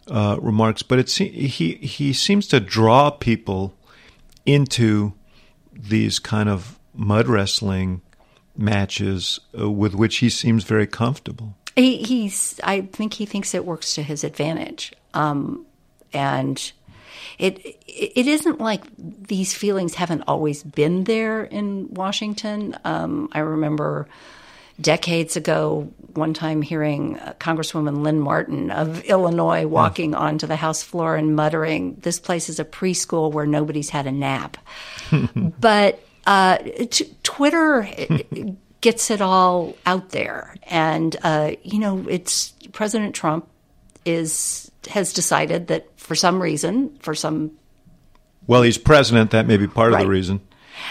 uh, 0.08 0.38
remarks, 0.42 0.82
but 0.82 1.00
it's 1.00 1.18
he 1.18 1.28
he 1.28 2.14
seems 2.14 2.48
to 2.48 2.60
draw 2.60 3.12
people 3.12 3.74
into 4.46 5.14
these 5.74 6.20
kind 6.20 6.50
of 6.50 6.80
mud 6.94 7.28
wrestling 7.28 8.02
matches 8.58 9.40
uh, 9.58 9.70
with 9.70 9.94
which 9.94 10.18
he 10.18 10.30
seems 10.30 10.64
very 10.64 10.88
comfortable. 10.88 11.56
He, 11.76 11.98
he's, 11.98 12.60
I 12.64 12.82
think 12.82 13.14
he 13.14 13.26
thinks 13.26 13.54
it 13.54 13.66
works 13.66 13.96
to 13.96 14.04
his 14.04 14.24
advantage, 14.24 14.92
um, 15.14 15.66
and 16.12 16.72
it 17.38 17.60
it 17.88 18.28
isn't 18.28 18.60
like 18.60 18.84
these 18.98 19.54
feelings 19.54 19.96
haven't 19.96 20.24
always 20.28 20.64
been 20.64 21.04
there 21.06 21.44
in 21.44 21.94
Washington. 21.94 22.78
Um, 22.84 23.30
I 23.32 23.40
remember 23.40 24.08
decades 24.80 25.36
ago, 25.36 25.92
one 26.14 26.34
time 26.34 26.62
hearing 26.62 27.16
Congresswoman 27.40 28.04
Lynn 28.04 28.20
Martin 28.20 28.72
of 28.72 29.04
Illinois 29.06 29.66
walking 29.66 30.16
onto 30.16 30.48
the 30.48 30.56
House 30.56 30.82
floor 30.82 31.16
and 31.16 31.36
muttering, 31.36 31.98
This 32.02 32.20
place 32.20 32.50
is 32.50 32.60
a 32.60 32.66
preschool 32.66 33.32
where 33.32 33.46
nobody's 33.46 33.90
had 33.90 34.08
a 34.08 34.12
nap. 34.12 34.58
but 35.60 36.04
uh, 36.26 36.58
t- 36.90 37.14
Twitter 37.24 37.88
gets 38.82 39.12
it 39.12 39.22
all 39.22 39.76
out 39.86 40.10
there, 40.10 40.56
and 40.64 41.16
uh, 41.24 41.52
you 41.64 41.80
know, 41.80 42.06
it's 42.10 42.54
President 42.72 43.16
Trump 43.16 43.48
is 44.06 44.72
has 44.90 45.14
decided 45.14 45.68
that 45.68 45.88
for 46.00 46.16
some 46.16 46.42
reason, 46.42 46.96
for 47.00 47.14
some 47.14 47.52
well, 48.48 48.64
he's 48.64 48.78
president. 48.78 49.32
That 49.32 49.48
may 49.48 49.58
be 49.58 49.68
part 49.68 49.94
right. 49.94 50.02
of 50.02 50.06
the 50.06 50.12
reason. 50.12 50.42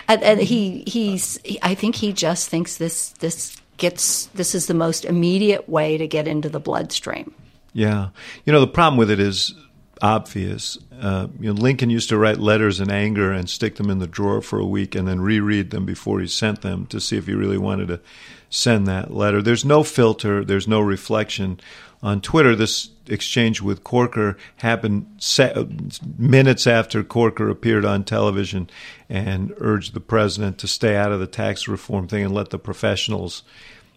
And, 0.09 0.23
and 0.23 0.41
he 0.41 0.85
he's 0.87 1.39
I 1.63 1.75
think 1.75 1.97
he 1.97 2.13
just 2.13 2.49
thinks 2.49 2.77
this 2.77 3.11
this 3.11 3.57
gets 3.77 4.27
this 4.27 4.55
is 4.55 4.67
the 4.67 4.75
most 4.75 5.05
immediate 5.05 5.69
way 5.69 5.99
to 5.99 6.07
get 6.07 6.29
into 6.29 6.49
the 6.49 6.61
bloodstream. 6.61 7.35
Yeah, 7.73 8.11
you 8.45 8.53
know 8.53 8.61
the 8.61 8.67
problem 8.67 8.99
with 8.99 9.11
it 9.11 9.21
is 9.21 9.55
obvious. 10.03 10.79
Uh, 11.01 11.29
you 11.39 11.53
know, 11.53 11.61
Lincoln 11.61 11.91
used 11.91 12.09
to 12.11 12.19
write 12.19 12.39
letters 12.39 12.81
in 12.81 12.91
anger 12.91 13.33
and 13.33 13.49
stick 13.49 13.77
them 13.77 13.91
in 13.91 13.99
the 13.99 14.07
drawer 14.07 14.41
for 14.41 14.59
a 14.59 14.67
week 14.67 14.95
and 14.95 15.07
then 15.07 15.21
reread 15.21 15.71
them 15.71 15.85
before 15.85 16.21
he 16.21 16.27
sent 16.27 16.63
them 16.63 16.87
to 16.87 17.01
see 17.01 17.17
if 17.17 17.27
he 17.27 17.35
really 17.35 17.59
wanted 17.59 17.89
to 17.89 18.01
send 18.49 18.87
that 18.87 19.13
letter. 19.13 19.43
There's 19.43 19.65
no 19.65 19.83
filter. 19.83 20.45
There's 20.45 20.69
no 20.69 20.81
reflection. 20.81 21.61
On 22.03 22.21
Twitter, 22.21 22.57
this 22.57 22.91
exchange 23.09 23.61
with 23.61 23.85
Corker 23.85 24.39
happened 24.57 25.07
se- 25.19 25.67
minutes 26.17 26.67
after 26.67 27.03
Corker 27.03 27.51
appeared 27.51 27.85
on 27.85 28.05
television 28.05 28.71
and 29.09 29.53
urged 29.59 29.93
the 29.93 30.01
president 30.01 30.57
to 30.59 30.69
stay 30.69 30.97
out 30.97 31.13
of 31.13 31.21
the 31.21 31.27
tax 31.27 31.69
reform 31.69 32.09
thing 32.09 32.25
and 32.25 32.35
let 32.35 32.51
the 32.51 32.59
professionals 32.59 33.43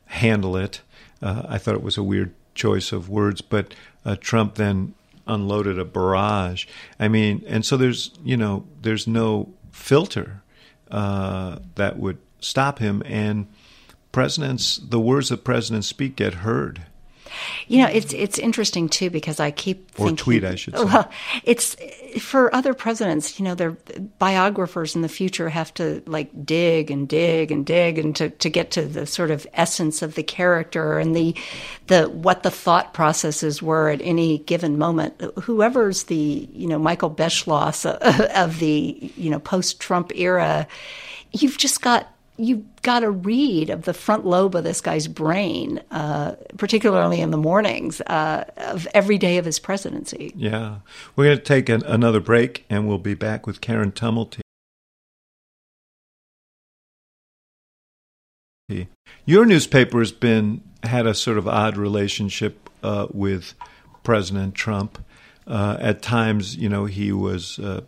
handle 0.08 0.58
it. 0.58 0.82
Uh, 1.22 1.44
I 1.48 1.58
thought 1.58 1.76
it 1.76 1.84
was 1.84 1.98
a 1.98 2.04
weird 2.04 2.34
choice 2.56 2.92
of 2.92 3.10
words, 3.10 3.42
but 3.42 3.74
uh, 4.04 4.18
Trump 4.18 4.56
then 4.56 4.96
unloaded 5.26 5.80
a 5.80 5.86
barrage. 5.86 6.66
I 7.00 7.08
mean, 7.08 7.44
and 7.48 7.66
so 7.66 7.78
there's 7.78 8.12
you 8.24 8.36
know 8.36 8.66
there's 8.82 9.08
no 9.08 9.54
filter 9.72 10.44
uh, 10.92 11.60
that 11.76 11.98
would 11.98 12.18
stop 12.40 12.80
him, 12.80 13.02
and 13.06 13.48
presidents 14.12 14.78
the 14.78 15.00
words 15.00 15.30
that 15.30 15.46
presidents 15.46 15.88
speak 15.88 16.18
get 16.18 16.36
heard. 16.36 16.86
You 17.68 17.84
know, 17.84 17.90
it's 17.90 18.14
it's 18.14 18.38
interesting 18.38 18.90
too 18.90 19.10
because 19.10 19.40
I 19.40 19.52
keep 19.52 19.92
or 19.98 20.08
thinking, 20.08 20.16
tweet, 20.16 20.44
I 20.46 20.56
should 20.56 20.78
say. 20.78 20.84
Well, 20.84 21.10
it's 21.44 21.76
for 22.20 22.54
other 22.54 22.74
presidents. 22.74 23.40
You 23.40 23.46
know, 23.46 23.56
their 23.56 23.72
biographers 24.20 24.96
in 24.96 25.02
the 25.02 25.10
future 25.10 25.50
have 25.50 25.74
to 25.76 26.04
like 26.06 26.46
dig 26.46 26.92
and 26.92 27.08
dig 27.08 27.52
and 27.52 27.66
dig 27.66 27.98
and 27.98 28.16
to, 28.16 28.30
to 28.30 28.50
get 28.50 28.72
to 28.72 28.86
the 28.86 29.06
sort 29.06 29.32
of 29.32 29.48
essence 29.54 30.02
of 30.02 30.16
the 30.16 30.24
character 30.24 31.00
and 31.00 31.16
the 31.16 31.36
the 31.88 32.06
what 32.10 32.44
the 32.44 32.52
thought 32.52 32.94
processes 32.94 33.62
were 33.62 33.90
at 33.90 34.02
any 34.02 34.40
given 34.40 34.78
moment. 34.78 35.20
Whoever's 35.42 36.04
the 36.04 36.48
you 36.52 36.68
know 36.68 36.80
Michael 36.80 37.12
Beschloss 37.12 37.86
of 38.46 38.60
the 38.60 39.12
you 39.16 39.30
know 39.30 39.40
post 39.40 39.80
Trump 39.80 40.12
era, 40.16 40.68
you've 41.32 41.58
just 41.58 41.82
got 41.82 42.10
you've 42.38 42.64
got 42.82 43.04
a 43.04 43.12
read 43.12 43.70
of 43.70 43.84
the 43.84 43.94
front 43.94 44.26
lobe 44.26 44.56
of 44.56 44.64
this 44.64 44.82
guy's 44.82 45.08
brain, 45.08 45.82
uh, 45.92 46.36
particularly 46.58 47.22
in 47.22 47.32
the 47.32 47.38
mornings 47.38 48.02
uh, 48.02 48.46
of 48.58 48.88
every 48.94 49.18
day 49.18 49.38
of 49.38 49.46
his 49.46 49.60
presidency. 49.60 50.34
Yeah. 50.36 50.78
We're 51.16 51.26
going 51.26 51.38
to 51.38 51.44
take 51.44 51.70
an, 51.70 51.84
another 51.86 52.20
break 52.20 52.66
and 52.70 52.88
we'll 52.88 52.98
be 52.98 53.14
back 53.14 53.46
with 53.46 53.62
Karen 53.62 53.92
Tumulty. 53.92 54.42
Your 59.26 59.46
newspaper 59.46 60.00
has 60.00 60.12
been 60.12 60.64
had 60.84 61.06
a 61.06 61.14
sort 61.14 61.38
of 61.38 61.48
odd 61.48 61.78
relationship 61.78 62.70
uh, 62.82 63.08
with 63.12 63.54
President 64.04 64.56
Trump. 64.56 65.04
Uh, 65.46 65.78
at 65.80 66.02
times, 66.02 66.56
you 66.56 66.70
know, 66.70 66.86
he 66.86 67.12
was 67.12 67.60
uh, 67.60 67.82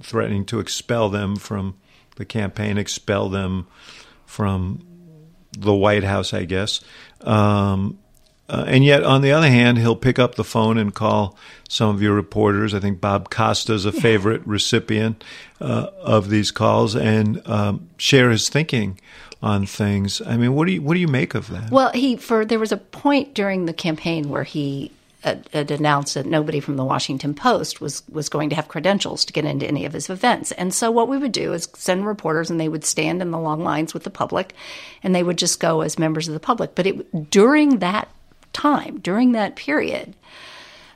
threatening 0.00 0.44
to 0.44 0.58
expel 0.58 1.08
them 1.08 1.36
from 1.36 1.76
the 2.16 2.24
campaign, 2.24 2.78
expel 2.78 3.28
them 3.28 3.66
from 4.24 4.84
the 5.58 5.74
White 5.74 6.04
House, 6.04 6.34
I 6.34 6.44
guess. 6.44 6.80
Um, 7.22 7.98
uh, 8.48 8.64
and 8.68 8.84
yet, 8.84 9.02
on 9.02 9.22
the 9.22 9.32
other 9.32 9.48
hand, 9.48 9.78
he'll 9.78 9.96
pick 9.96 10.18
up 10.18 10.36
the 10.36 10.44
phone 10.44 10.78
and 10.78 10.94
call 10.94 11.36
some 11.68 11.94
of 11.94 12.00
your 12.00 12.14
reporters. 12.14 12.74
I 12.74 12.80
think 12.80 13.00
Bob 13.00 13.28
Costa 13.28 13.72
is 13.72 13.84
a 13.84 13.92
favorite 13.92 14.46
recipient 14.46 15.24
uh, 15.60 15.88
of 16.00 16.30
these 16.30 16.52
calls 16.52 16.94
and 16.94 17.42
um, 17.48 17.88
share 17.96 18.30
his 18.30 18.48
thinking 18.48 19.00
on 19.42 19.66
things. 19.66 20.22
I 20.24 20.36
mean, 20.36 20.54
what 20.54 20.66
do 20.66 20.74
you 20.74 20.82
what 20.82 20.94
do 20.94 21.00
you 21.00 21.08
make 21.08 21.34
of 21.34 21.48
that? 21.50 21.70
Well, 21.70 21.90
he 21.92 22.16
for 22.16 22.44
there 22.44 22.60
was 22.60 22.72
a 22.72 22.76
point 22.76 23.34
during 23.34 23.66
the 23.66 23.72
campaign 23.72 24.28
where 24.28 24.44
he 24.44 24.92
had 25.22 25.70
announced 25.70 26.14
that 26.14 26.26
nobody 26.26 26.60
from 26.60 26.76
the 26.76 26.84
Washington 26.84 27.34
Post 27.34 27.80
was 27.80 28.02
was 28.08 28.28
going 28.28 28.50
to 28.50 28.56
have 28.56 28.68
credentials 28.68 29.24
to 29.24 29.32
get 29.32 29.44
into 29.44 29.66
any 29.66 29.84
of 29.84 29.92
his 29.92 30.08
events. 30.08 30.52
And 30.52 30.72
so 30.72 30.90
what 30.90 31.08
we 31.08 31.18
would 31.18 31.32
do 31.32 31.52
is 31.52 31.68
send 31.74 32.06
reporters, 32.06 32.50
and 32.50 32.60
they 32.60 32.68
would 32.68 32.84
stand 32.84 33.22
in 33.22 33.30
the 33.30 33.38
long 33.38 33.64
lines 33.64 33.94
with 33.94 34.04
the 34.04 34.10
public, 34.10 34.54
and 35.02 35.14
they 35.14 35.22
would 35.22 35.38
just 35.38 35.60
go 35.60 35.80
as 35.80 35.98
members 35.98 36.28
of 36.28 36.34
the 36.34 36.40
public. 36.40 36.74
But 36.74 36.86
it, 36.86 37.30
during 37.30 37.78
that 37.78 38.08
time, 38.52 38.98
during 39.00 39.32
that 39.32 39.56
period. 39.56 40.14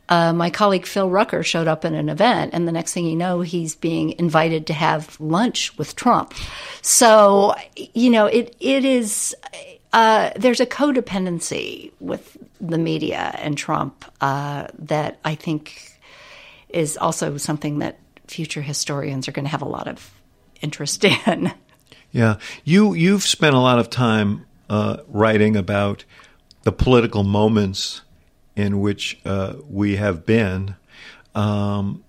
Uh, 0.09 0.33
my 0.33 0.51
colleague 0.51 0.87
Phil 0.87 1.09
Rucker 1.09 1.45
showed 1.45 1.69
up 1.69 1.85
at 1.85 1.93
an 1.93 2.09
event, 2.09 2.53
and 2.53 2.67
the 2.67 2.73
next 2.73 2.93
thing 2.93 3.07
you 3.07 3.15
know, 3.15 3.43
he's 3.43 3.77
being 3.77 4.19
invited 4.19 4.67
to 4.67 4.73
have 4.73 5.17
lunch 5.21 5.79
with 5.79 5.95
Trump. 5.95 6.35
So, 6.83 7.55
you 7.77 8.11
know, 8.11 8.27
it 8.27 8.57
it 8.59 8.85
is 8.85 9.37
uh, 9.93 10.31
there's 10.35 10.59
a 10.59 10.67
codependency 10.67 11.93
with 12.01 12.37
the 12.61 12.79
media 12.79 13.35
and 13.39 13.57
Trump 13.57 14.05
uh, 14.21 14.67
that 14.79 15.19
I 15.25 15.35
think 15.35 15.99
is 16.69 16.97
also 16.97 17.37
something 17.37 17.79
that 17.81 17.99
future 18.27 18.63
historians 18.63 19.29
are 19.29 19.33
going 19.33 19.45
to 19.45 19.51
have 19.51 19.63
a 19.63 19.69
lot 19.69 19.89
of 19.89 20.13
interest 20.61 21.05
in. 21.27 21.53
Yeah, 22.13 22.39
you 22.65 22.95
you've 22.95 23.23
spent 23.23 23.55
a 23.55 23.61
lot 23.61 23.79
of 23.79 23.89
time 23.89 24.47
uh, 24.69 24.99
writing 25.09 25.57
about 25.57 26.05
the 26.63 26.73
political 26.73 27.23
moments 27.23 28.03
in 28.57 28.81
which 28.81 29.21
uh, 29.25 29.55
we 29.69 29.97
have 29.97 30.27
been. 30.27 30.75
Um, 31.35 32.05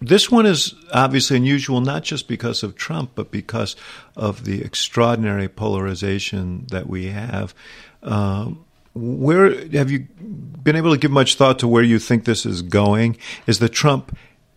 this 0.00 0.30
one 0.30 0.44
is 0.44 0.74
obviously 0.92 1.38
unusual, 1.38 1.80
not 1.80 2.04
just 2.04 2.28
because 2.28 2.62
of 2.62 2.76
Trump, 2.76 3.12
but 3.14 3.30
because 3.30 3.74
of 4.16 4.44
the 4.44 4.62
extraordinary 4.62 5.48
polarization 5.48 6.66
that 6.70 6.86
we 6.86 7.06
have. 7.06 7.54
Um, 8.02 8.64
where 8.94 9.68
have 9.70 9.90
you 9.90 10.00
been 10.62 10.76
able 10.76 10.92
to 10.92 10.98
give 10.98 11.10
much 11.10 11.34
thought 11.34 11.58
to 11.60 11.68
where 11.68 11.82
you 11.82 11.98
think 11.98 12.24
this 12.24 12.46
is 12.46 12.62
going? 12.62 13.16
Is 13.46 13.58
the 13.58 13.68
Trump 13.68 14.16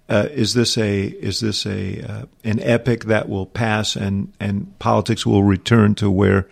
uh, 0.10 0.28
is 0.32 0.54
this 0.54 0.78
a 0.78 1.06
is 1.06 1.42
this 1.42 1.66
a 1.66 2.02
uh, 2.02 2.26
an 2.44 2.60
epic 2.62 3.06
that 3.06 3.28
will 3.28 3.46
pass 3.46 3.96
and 3.96 4.32
and 4.40 4.78
politics 4.80 5.26
will 5.26 5.44
return 5.44 5.96
to 5.96 6.10
where 6.10 6.48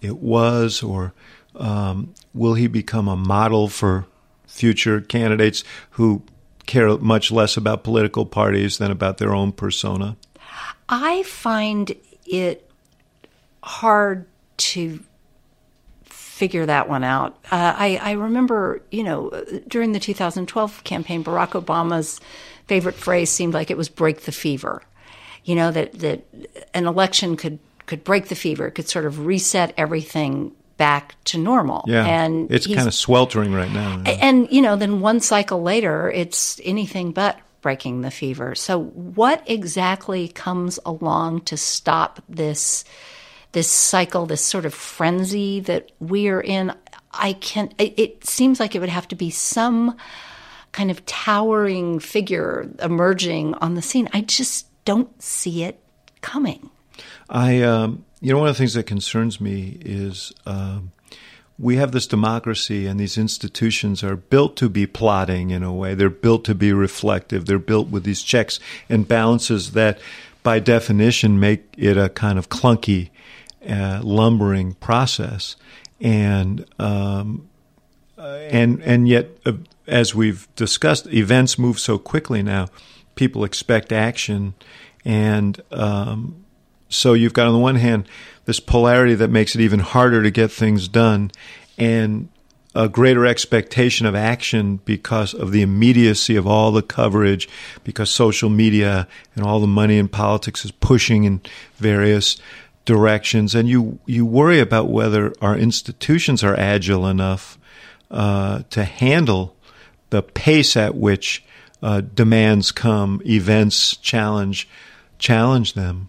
it 0.00 0.18
was, 0.18 0.82
or 0.82 1.12
um, 1.56 2.14
will 2.32 2.54
he 2.54 2.66
become 2.66 3.08
a 3.08 3.16
model 3.16 3.68
for 3.68 4.06
future 4.46 5.00
candidates 5.00 5.64
who 5.90 6.22
care 6.66 6.96
much 6.98 7.32
less 7.32 7.56
about 7.56 7.82
political 7.82 8.24
parties 8.26 8.78
than 8.78 8.90
about 8.90 9.18
their 9.18 9.34
own 9.34 9.50
persona? 9.50 10.16
I 10.88 11.22
find 11.24 11.94
it 12.24 12.70
hard 13.62 14.26
to 14.58 15.02
figure 16.42 16.66
that 16.66 16.88
one 16.88 17.04
out. 17.04 17.36
Uh, 17.52 17.72
I, 17.78 18.00
I, 18.02 18.10
remember, 18.12 18.82
you 18.90 19.04
know, 19.04 19.30
during 19.68 19.92
the 19.92 20.00
2012 20.00 20.82
campaign, 20.82 21.22
Barack 21.22 21.50
Obama's 21.50 22.20
favorite 22.66 22.96
phrase 22.96 23.30
seemed 23.30 23.54
like 23.54 23.70
it 23.70 23.76
was 23.76 23.88
"break 23.88 24.22
the 24.22 24.32
fever." 24.32 24.82
You 25.44 25.54
know 25.54 25.70
that 25.70 26.00
that 26.00 26.24
an 26.74 26.88
election 26.88 27.36
could 27.36 27.60
could 27.86 28.02
break 28.02 28.26
the 28.26 28.34
fever, 28.34 28.66
it 28.66 28.72
could 28.72 28.88
sort 28.88 29.04
of 29.04 29.24
reset 29.24 29.72
everything 29.76 30.50
back 30.78 31.14
to 31.26 31.38
normal. 31.38 31.84
Yeah, 31.86 32.04
and 32.04 32.50
it's 32.50 32.66
kind 32.66 32.88
of 32.88 32.94
sweltering 32.94 33.52
right 33.52 33.70
now. 33.70 34.02
And 34.04 34.50
you 34.50 34.62
know, 34.62 34.74
then 34.74 35.00
one 35.00 35.20
cycle 35.20 35.62
later, 35.62 36.10
it's 36.10 36.60
anything 36.64 37.12
but 37.12 37.38
breaking 37.60 38.00
the 38.00 38.10
fever. 38.10 38.56
So, 38.56 38.82
what 38.82 39.44
exactly 39.46 40.26
comes 40.26 40.80
along 40.84 41.42
to 41.42 41.56
stop 41.56 42.20
this? 42.28 42.84
This 43.52 43.70
cycle, 43.70 44.26
this 44.26 44.44
sort 44.44 44.64
of 44.64 44.74
frenzy 44.74 45.60
that 45.60 45.92
we're 46.00 46.40
in. 46.40 46.72
I 47.12 47.34
can. 47.34 47.72
It, 47.78 47.94
it 47.98 48.26
seems 48.26 48.58
like 48.58 48.74
it 48.74 48.80
would 48.80 48.88
have 48.88 49.08
to 49.08 49.16
be 49.16 49.30
some 49.30 49.96
kind 50.72 50.90
of 50.90 51.04
towering 51.04 51.98
figure 52.00 52.70
emerging 52.80 53.54
on 53.54 53.74
the 53.74 53.82
scene. 53.82 54.08
I 54.12 54.22
just 54.22 54.66
don't 54.84 55.22
see 55.22 55.64
it 55.64 55.78
coming. 56.22 56.70
I, 57.28 57.62
um, 57.62 58.04
you 58.20 58.32
know, 58.32 58.38
one 58.38 58.48
of 58.48 58.54
the 58.54 58.58
things 58.58 58.74
that 58.74 58.84
concerns 58.84 59.40
me 59.40 59.78
is 59.80 60.32
um, 60.46 60.92
we 61.58 61.76
have 61.76 61.92
this 61.92 62.06
democracy, 62.06 62.86
and 62.86 62.98
these 62.98 63.18
institutions 63.18 64.02
are 64.02 64.16
built 64.16 64.56
to 64.56 64.68
be 64.68 64.86
plodding 64.86 65.50
in 65.50 65.62
a 65.62 65.72
way. 65.72 65.94
They're 65.94 66.10
built 66.10 66.44
to 66.46 66.54
be 66.54 66.72
reflective. 66.72 67.46
They're 67.46 67.58
built 67.58 67.88
with 67.88 68.04
these 68.04 68.22
checks 68.22 68.58
and 68.88 69.06
balances 69.06 69.72
that, 69.72 69.98
by 70.42 70.58
definition, 70.58 71.38
make 71.38 71.64
it 71.76 71.96
a 71.96 72.08
kind 72.08 72.38
of 72.38 72.48
clunky 72.48 73.10
uh, 73.68 74.00
lumbering 74.02 74.74
process, 74.74 75.56
and 76.00 76.64
um, 76.78 77.48
uh, 78.18 78.38
and 78.50 78.82
and 78.82 79.08
yet, 79.08 79.28
uh, 79.46 79.52
as 79.86 80.14
we've 80.14 80.48
discussed, 80.56 81.06
events 81.08 81.58
move 81.58 81.78
so 81.78 81.98
quickly 81.98 82.42
now. 82.42 82.68
People 83.14 83.44
expect 83.44 83.92
action, 83.92 84.54
and 85.04 85.60
um, 85.70 86.44
so 86.88 87.12
you've 87.12 87.34
got 87.34 87.46
on 87.46 87.52
the 87.52 87.58
one 87.58 87.76
hand 87.76 88.08
this 88.44 88.60
polarity 88.60 89.14
that 89.14 89.28
makes 89.28 89.54
it 89.54 89.60
even 89.60 89.80
harder 89.80 90.22
to 90.22 90.30
get 90.30 90.50
things 90.50 90.88
done, 90.88 91.30
and 91.78 92.28
a 92.74 92.88
greater 92.88 93.26
expectation 93.26 94.06
of 94.06 94.14
action 94.14 94.80
because 94.84 95.34
of 95.34 95.52
the 95.52 95.62
immediacy 95.62 96.36
of 96.36 96.46
all 96.46 96.72
the 96.72 96.82
coverage, 96.82 97.48
because 97.84 98.10
social 98.10 98.48
media 98.48 99.06
and 99.34 99.44
all 99.44 99.60
the 99.60 99.66
money 99.66 99.98
in 99.98 100.08
politics 100.08 100.64
is 100.64 100.70
pushing 100.70 101.24
in 101.24 101.40
various 101.76 102.36
directions, 102.84 103.54
and 103.54 103.68
you 103.68 103.98
you 104.06 104.26
worry 104.26 104.60
about 104.60 104.88
whether 104.88 105.32
our 105.40 105.56
institutions 105.56 106.42
are 106.42 106.58
agile 106.58 107.06
enough 107.06 107.58
uh, 108.10 108.62
to 108.70 108.84
handle 108.84 109.56
the 110.10 110.22
pace 110.22 110.76
at 110.76 110.94
which 110.94 111.44
uh, 111.82 112.00
demands 112.00 112.72
come, 112.72 113.20
events 113.24 113.96
challenge 113.96 114.68
challenge 115.18 115.74
them. 115.74 116.08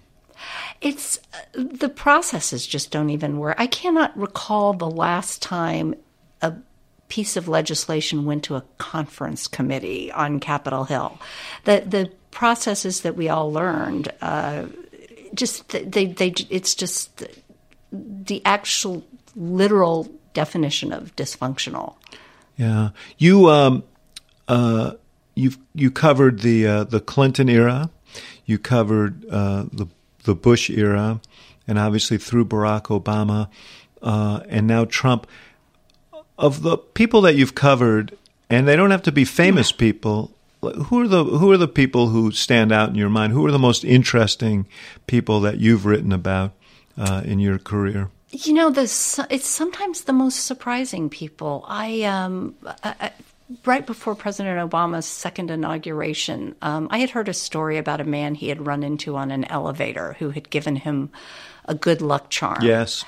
It's 0.82 1.20
uh, 1.34 1.64
the 1.64 1.90
processes 1.90 2.68
just 2.68 2.92
don't 2.92 3.10
even 3.10 3.38
work. 3.38 3.56
I 3.58 3.68
cannot 3.68 4.18
recall 4.18 4.74
the 4.74 4.90
last 4.90 5.42
time 5.42 5.96
a 6.42 6.54
piece 7.08 7.38
of 7.38 7.48
legislation 7.48 8.26
went 8.26 8.44
to 8.44 8.56
a 8.56 8.66
conference 8.80 9.48
committee 9.48 10.12
on 10.12 10.40
Capitol 10.40 10.86
Hill. 10.86 11.20
The 11.64 11.84
the 11.86 12.12
processes 12.32 13.02
that 13.02 13.16
we 13.16 13.30
all 13.30 13.52
learned, 13.52 14.12
uh, 14.22 14.66
just 15.34 15.70
they 15.70 16.06
they 16.06 16.34
it's 16.50 16.76
just 16.76 17.24
the 17.92 18.42
actual 18.46 19.04
literal 19.36 20.10
definition 20.34 20.92
of 20.92 21.16
dysfunctional. 21.16 21.96
Yeah, 22.58 22.90
you 23.18 23.50
um, 23.50 23.84
uh, 24.48 24.94
you 25.36 25.52
you 25.74 25.92
covered 25.92 26.40
the 26.40 26.68
uh, 26.68 26.84
the 26.84 27.00
Clinton 27.00 27.50
era, 27.50 27.90
you 28.46 28.58
covered 28.58 29.26
uh, 29.30 29.66
the 29.72 29.88
the 30.24 30.36
Bush 30.36 30.70
era, 30.70 31.20
and 31.68 31.80
obviously 31.80 32.18
through 32.18 32.46
Barack 32.46 32.84
Obama, 32.84 33.50
uh, 34.02 34.42
and 34.50 34.68
now 34.68 34.86
Trump. 34.86 35.28
Of 36.36 36.64
the 36.64 36.78
people 36.78 37.22
that 37.22 37.36
you've 37.36 37.54
covered, 37.54 38.18
and 38.50 38.68
they 38.68 38.76
don't 38.76 38.90
have 38.90 39.04
to 39.04 39.12
be 39.12 39.24
famous 39.24 39.72
people. 39.72 40.32
Who 40.72 41.01
are 41.01 41.07
the 41.07 41.24
who 41.24 41.51
are 41.51 41.57
the 41.57 41.68
people 41.68 42.07
who 42.07 42.32
stand 42.32 42.72
out 42.72 42.89
in 42.89 42.95
your 42.95 43.09
mind? 43.09 43.34
Who 43.34 43.45
are 43.45 43.51
the 43.51 43.59
most 43.59 43.84
interesting 43.84 44.68
people 45.07 45.41
that 45.41 45.59
you've 45.59 45.86
written 45.86 46.11
about 46.11 46.53
uh, 46.97 47.22
in 47.26 47.39
your 47.39 47.59
career? 47.59 48.09
You 48.32 48.53
know, 48.53 48.72
the 48.72 48.84
it's 49.30 49.47
sometimes 49.47 50.01
the 50.01 50.14
most 50.14 50.45
surprising 50.45 51.09
people. 51.09 51.64
I, 51.68 52.01
um, 52.03 52.55
I, 52.84 53.11
right 53.64 53.86
before 53.86 54.16
President 54.16 54.72
Obama's 54.72 55.05
second 55.05 55.51
inauguration, 55.51 56.55
um, 56.64 56.88
I 56.89 56.97
had 56.97 57.11
heard 57.11 57.30
a 57.30 57.34
story 57.34 57.78
about 57.78 58.01
a 58.01 58.05
man 58.05 58.34
he 58.34 58.49
had 58.49 58.66
run 58.66 58.82
into 58.82 59.16
on 59.16 59.30
an 59.30 59.45
elevator 59.45 60.14
who 60.18 60.32
had 60.32 60.49
given 60.49 60.78
him 60.78 61.11
a 61.66 61.76
good 61.76 62.01
luck 62.01 62.32
charm. 62.32 62.64
Yes, 62.64 63.05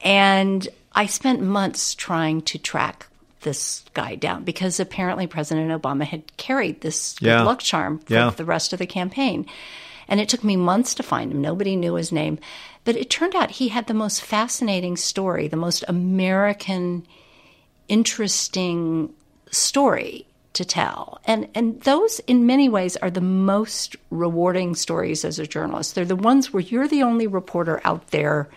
and 0.00 0.66
I 0.92 1.06
spent 1.06 1.40
months 1.40 1.94
trying 1.94 2.42
to 2.42 2.58
track 2.58 3.06
this 3.46 3.84
guy 3.94 4.16
down 4.16 4.44
because 4.44 4.78
apparently 4.78 5.26
President 5.26 5.70
Obama 5.70 6.04
had 6.04 6.36
carried 6.36 6.82
this 6.82 7.16
yeah. 7.20 7.38
good 7.38 7.44
luck 7.44 7.60
charm 7.60 8.00
for 8.00 8.12
yeah. 8.12 8.30
the 8.30 8.44
rest 8.44 8.74
of 8.74 8.78
the 8.78 8.86
campaign. 8.86 9.46
And 10.08 10.20
it 10.20 10.28
took 10.28 10.44
me 10.44 10.56
months 10.56 10.94
to 10.94 11.02
find 11.02 11.32
him. 11.32 11.40
Nobody 11.40 11.76
knew 11.76 11.94
his 11.94 12.12
name. 12.12 12.38
But 12.84 12.96
it 12.96 13.08
turned 13.08 13.34
out 13.34 13.52
he 13.52 13.68
had 13.68 13.86
the 13.86 13.94
most 13.94 14.22
fascinating 14.22 14.96
story, 14.96 15.48
the 15.48 15.56
most 15.56 15.84
American, 15.88 17.06
interesting 17.88 19.12
story 19.50 20.26
to 20.52 20.64
tell. 20.64 21.20
And 21.24 21.48
and 21.54 21.80
those 21.82 22.20
in 22.26 22.46
many 22.46 22.68
ways 22.68 22.96
are 22.96 23.10
the 23.10 23.20
most 23.20 23.96
rewarding 24.10 24.74
stories 24.74 25.24
as 25.24 25.38
a 25.38 25.46
journalist. 25.46 25.94
They're 25.94 26.04
the 26.04 26.16
ones 26.16 26.52
where 26.52 26.62
you're 26.62 26.88
the 26.88 27.02
only 27.02 27.26
reporter 27.26 27.80
out 27.84 28.08
there 28.08 28.48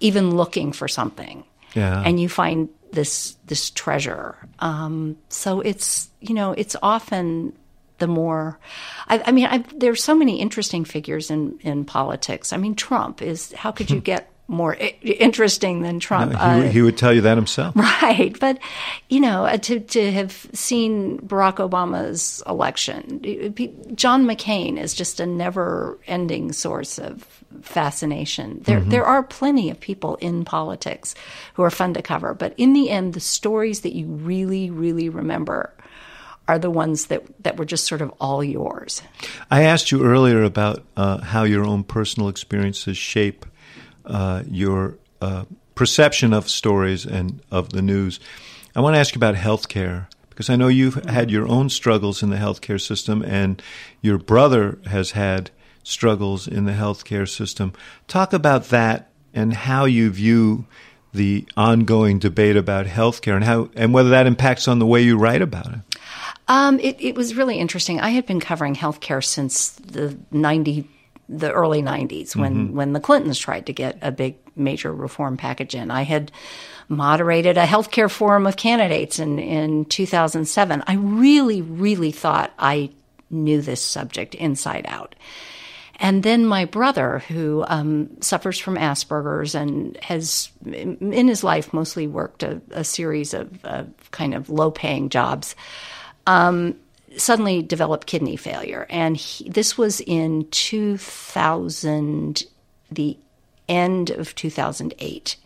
even 0.00 0.36
looking 0.36 0.72
for 0.72 0.88
something. 0.88 1.44
Yeah. 1.74 2.02
And 2.04 2.18
you 2.18 2.28
find 2.28 2.68
this 2.96 3.36
this 3.46 3.70
treasure. 3.70 4.36
Um, 4.58 5.16
so 5.28 5.60
it's 5.60 6.10
you 6.20 6.34
know, 6.34 6.50
it's 6.52 6.74
often 6.82 7.52
the 7.98 8.06
more 8.06 8.58
I, 9.06 9.22
I 9.26 9.32
mean 9.32 9.46
I, 9.46 9.58
there's 9.74 10.02
so 10.02 10.14
many 10.14 10.40
interesting 10.40 10.84
figures 10.84 11.30
in 11.30 11.58
in 11.60 11.84
politics. 11.84 12.52
I 12.52 12.56
mean 12.56 12.74
trump 12.74 13.22
is 13.22 13.52
how 13.52 13.70
could 13.70 13.90
you 13.90 14.00
get 14.12 14.30
more 14.48 14.76
I- 14.80 14.96
interesting 15.02 15.82
than 15.82 15.98
trump? 16.00 16.32
No, 16.32 16.38
he, 16.38 16.44
uh, 16.44 16.70
he, 16.70 16.82
would 16.82 16.96
tell 16.96 17.12
you 17.12 17.20
that 17.22 17.36
himself. 17.36 17.74
Right 18.02 18.38
but 18.38 18.58
you 19.08 19.20
know 19.20 19.46
uh, 19.46 19.56
to 19.58 19.80
to 19.80 20.12
have 20.12 20.46
seen 20.52 21.18
barack 21.20 21.56
obama's 21.56 22.42
election 22.46 23.54
john 23.94 24.26
mccain 24.26 24.78
is 24.78 24.94
just 24.94 25.18
a 25.18 25.26
never 25.26 25.98
ending 26.06 26.52
source 26.52 26.98
of 26.98 27.44
fascination 27.62 28.60
there 28.64 28.80
mm-hmm. 28.80 28.90
there 28.90 29.04
are 29.04 29.22
plenty 29.22 29.70
of 29.70 29.78
people 29.80 30.16
in 30.16 30.44
politics 30.44 31.14
who 31.54 31.62
are 31.62 31.70
fun 31.70 31.94
to 31.94 32.02
cover 32.02 32.34
but 32.34 32.54
in 32.56 32.72
the 32.72 32.90
end 32.90 33.14
the 33.14 33.20
stories 33.20 33.80
that 33.80 33.94
you 33.94 34.06
really 34.06 34.70
really 34.70 35.08
remember 35.08 35.72
are 36.48 36.58
the 36.58 36.70
ones 36.70 37.06
that, 37.06 37.24
that 37.42 37.56
were 37.56 37.64
just 37.64 37.86
sort 37.86 38.00
of 38.00 38.12
all 38.20 38.42
yours. 38.42 39.02
I 39.50 39.62
asked 39.62 39.90
you 39.90 40.04
earlier 40.04 40.42
about 40.42 40.84
uh, 40.96 41.18
how 41.18 41.42
your 41.42 41.66
own 41.66 41.82
personal 41.82 42.28
experiences 42.28 42.96
shape 42.96 43.44
uh, 44.04 44.44
your 44.48 44.96
uh, 45.20 45.44
perception 45.74 46.32
of 46.32 46.48
stories 46.48 47.04
and 47.04 47.42
of 47.50 47.70
the 47.70 47.82
news. 47.82 48.20
I 48.74 48.80
want 48.80 48.94
to 48.94 49.00
ask 49.00 49.14
you 49.14 49.18
about 49.18 49.34
healthcare 49.34 50.06
because 50.30 50.50
I 50.50 50.56
know 50.56 50.68
you've 50.68 51.02
had 51.06 51.30
your 51.30 51.48
own 51.48 51.70
struggles 51.70 52.22
in 52.22 52.30
the 52.30 52.36
healthcare 52.36 52.80
system, 52.80 53.22
and 53.22 53.62
your 54.02 54.18
brother 54.18 54.78
has 54.86 55.12
had 55.12 55.50
struggles 55.86 56.48
in 56.48 56.64
the 56.64 56.72
healthcare 56.72 57.28
system. 57.28 57.72
Talk 58.08 58.32
about 58.32 58.70
that 58.70 59.08
and 59.32 59.52
how 59.54 59.84
you 59.84 60.10
view 60.10 60.66
the 61.12 61.46
ongoing 61.56 62.18
debate 62.18 62.56
about 62.56 62.86
healthcare 62.86 63.36
and 63.36 63.44
how 63.44 63.70
and 63.74 63.94
whether 63.94 64.10
that 64.10 64.26
impacts 64.26 64.68
on 64.68 64.78
the 64.78 64.86
way 64.86 65.00
you 65.00 65.16
write 65.16 65.42
about 65.42 65.66
it. 65.66 65.78
Um, 66.48 66.78
it, 66.80 66.96
it, 67.00 67.14
was 67.14 67.34
really 67.34 67.58
interesting. 67.58 68.00
I 68.00 68.10
had 68.10 68.26
been 68.26 68.38
covering 68.40 68.74
healthcare 68.74 69.24
since 69.24 69.70
the 69.70 70.16
ninety, 70.30 70.88
the 71.28 71.52
early 71.52 71.82
'90s 71.82 72.36
when 72.36 72.54
mm-hmm. 72.54 72.76
when 72.76 72.92
the 72.92 73.00
Clintons 73.00 73.38
tried 73.38 73.66
to 73.66 73.72
get 73.72 73.98
a 74.02 74.10
big 74.12 74.36
major 74.54 74.92
reform 74.92 75.36
package 75.36 75.74
in. 75.74 75.90
I 75.90 76.02
had 76.02 76.30
moderated 76.88 77.56
a 77.56 77.64
healthcare 77.64 78.10
forum 78.10 78.46
of 78.46 78.56
candidates 78.56 79.18
in 79.18 79.38
in 79.38 79.84
2007. 79.86 80.84
I 80.86 80.94
really, 80.94 81.62
really 81.62 82.12
thought 82.12 82.52
I 82.58 82.90
knew 83.30 83.60
this 83.60 83.82
subject 83.82 84.34
inside 84.34 84.84
out. 84.88 85.14
And 85.98 86.22
then 86.22 86.44
my 86.44 86.66
brother, 86.66 87.20
who 87.28 87.64
um, 87.68 88.20
suffers 88.20 88.58
from 88.58 88.76
Asperger's 88.76 89.54
and 89.54 89.96
has 90.02 90.50
in 90.66 91.28
his 91.28 91.42
life 91.42 91.72
mostly 91.72 92.06
worked 92.06 92.42
a, 92.42 92.60
a 92.70 92.84
series 92.84 93.32
of 93.32 93.64
uh, 93.64 93.84
kind 94.10 94.34
of 94.34 94.50
low 94.50 94.70
paying 94.70 95.08
jobs 95.08 95.54
um, 96.26 96.74
suddenly 97.16 97.62
developed 97.62 98.06
kidney 98.06 98.36
failure. 98.36 98.86
And 98.90 99.16
he, 99.16 99.48
this 99.48 99.78
was 99.78 100.00
in 100.00 100.46
2000, 100.50 102.44
the 102.90 103.16
end 103.68 104.10
of 104.10 104.34
2008. 104.34 105.36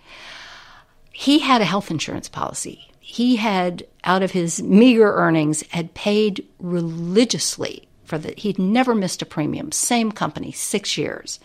He 1.12 1.38
had 1.40 1.60
a 1.60 1.66
health 1.66 1.90
insurance 1.90 2.28
policy. 2.28 2.90
He 2.98 3.36
had, 3.36 3.86
out 4.04 4.22
of 4.22 4.32
his 4.32 4.62
meager 4.62 5.12
earnings, 5.14 5.62
had 5.70 5.94
paid 5.94 6.46
religiously 6.58 7.88
for 8.10 8.18
he'd 8.36 8.58
never 8.58 8.94
missed 8.94 9.22
a 9.22 9.26
premium, 9.26 9.72
same 9.72 10.12
company, 10.12 10.52
six 10.52 10.98
years. 10.98 11.40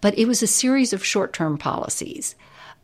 But 0.00 0.16
it 0.18 0.26
was 0.26 0.42
a 0.42 0.46
series 0.46 0.92
of 0.92 1.04
short 1.04 1.32
term 1.32 1.58
policies 1.58 2.36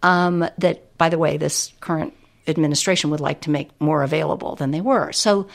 um, 0.02 0.48
that, 0.58 0.96
by 0.98 1.08
the 1.10 1.18
way, 1.18 1.36
this 1.36 1.72
current 1.80 2.14
administration 2.48 3.10
would 3.10 3.20
like 3.20 3.42
to 3.42 3.50
make 3.50 3.78
more 3.80 4.02
available 4.02 4.56
than 4.56 4.70
they 4.70 4.80
were. 4.80 5.12
So 5.12 5.46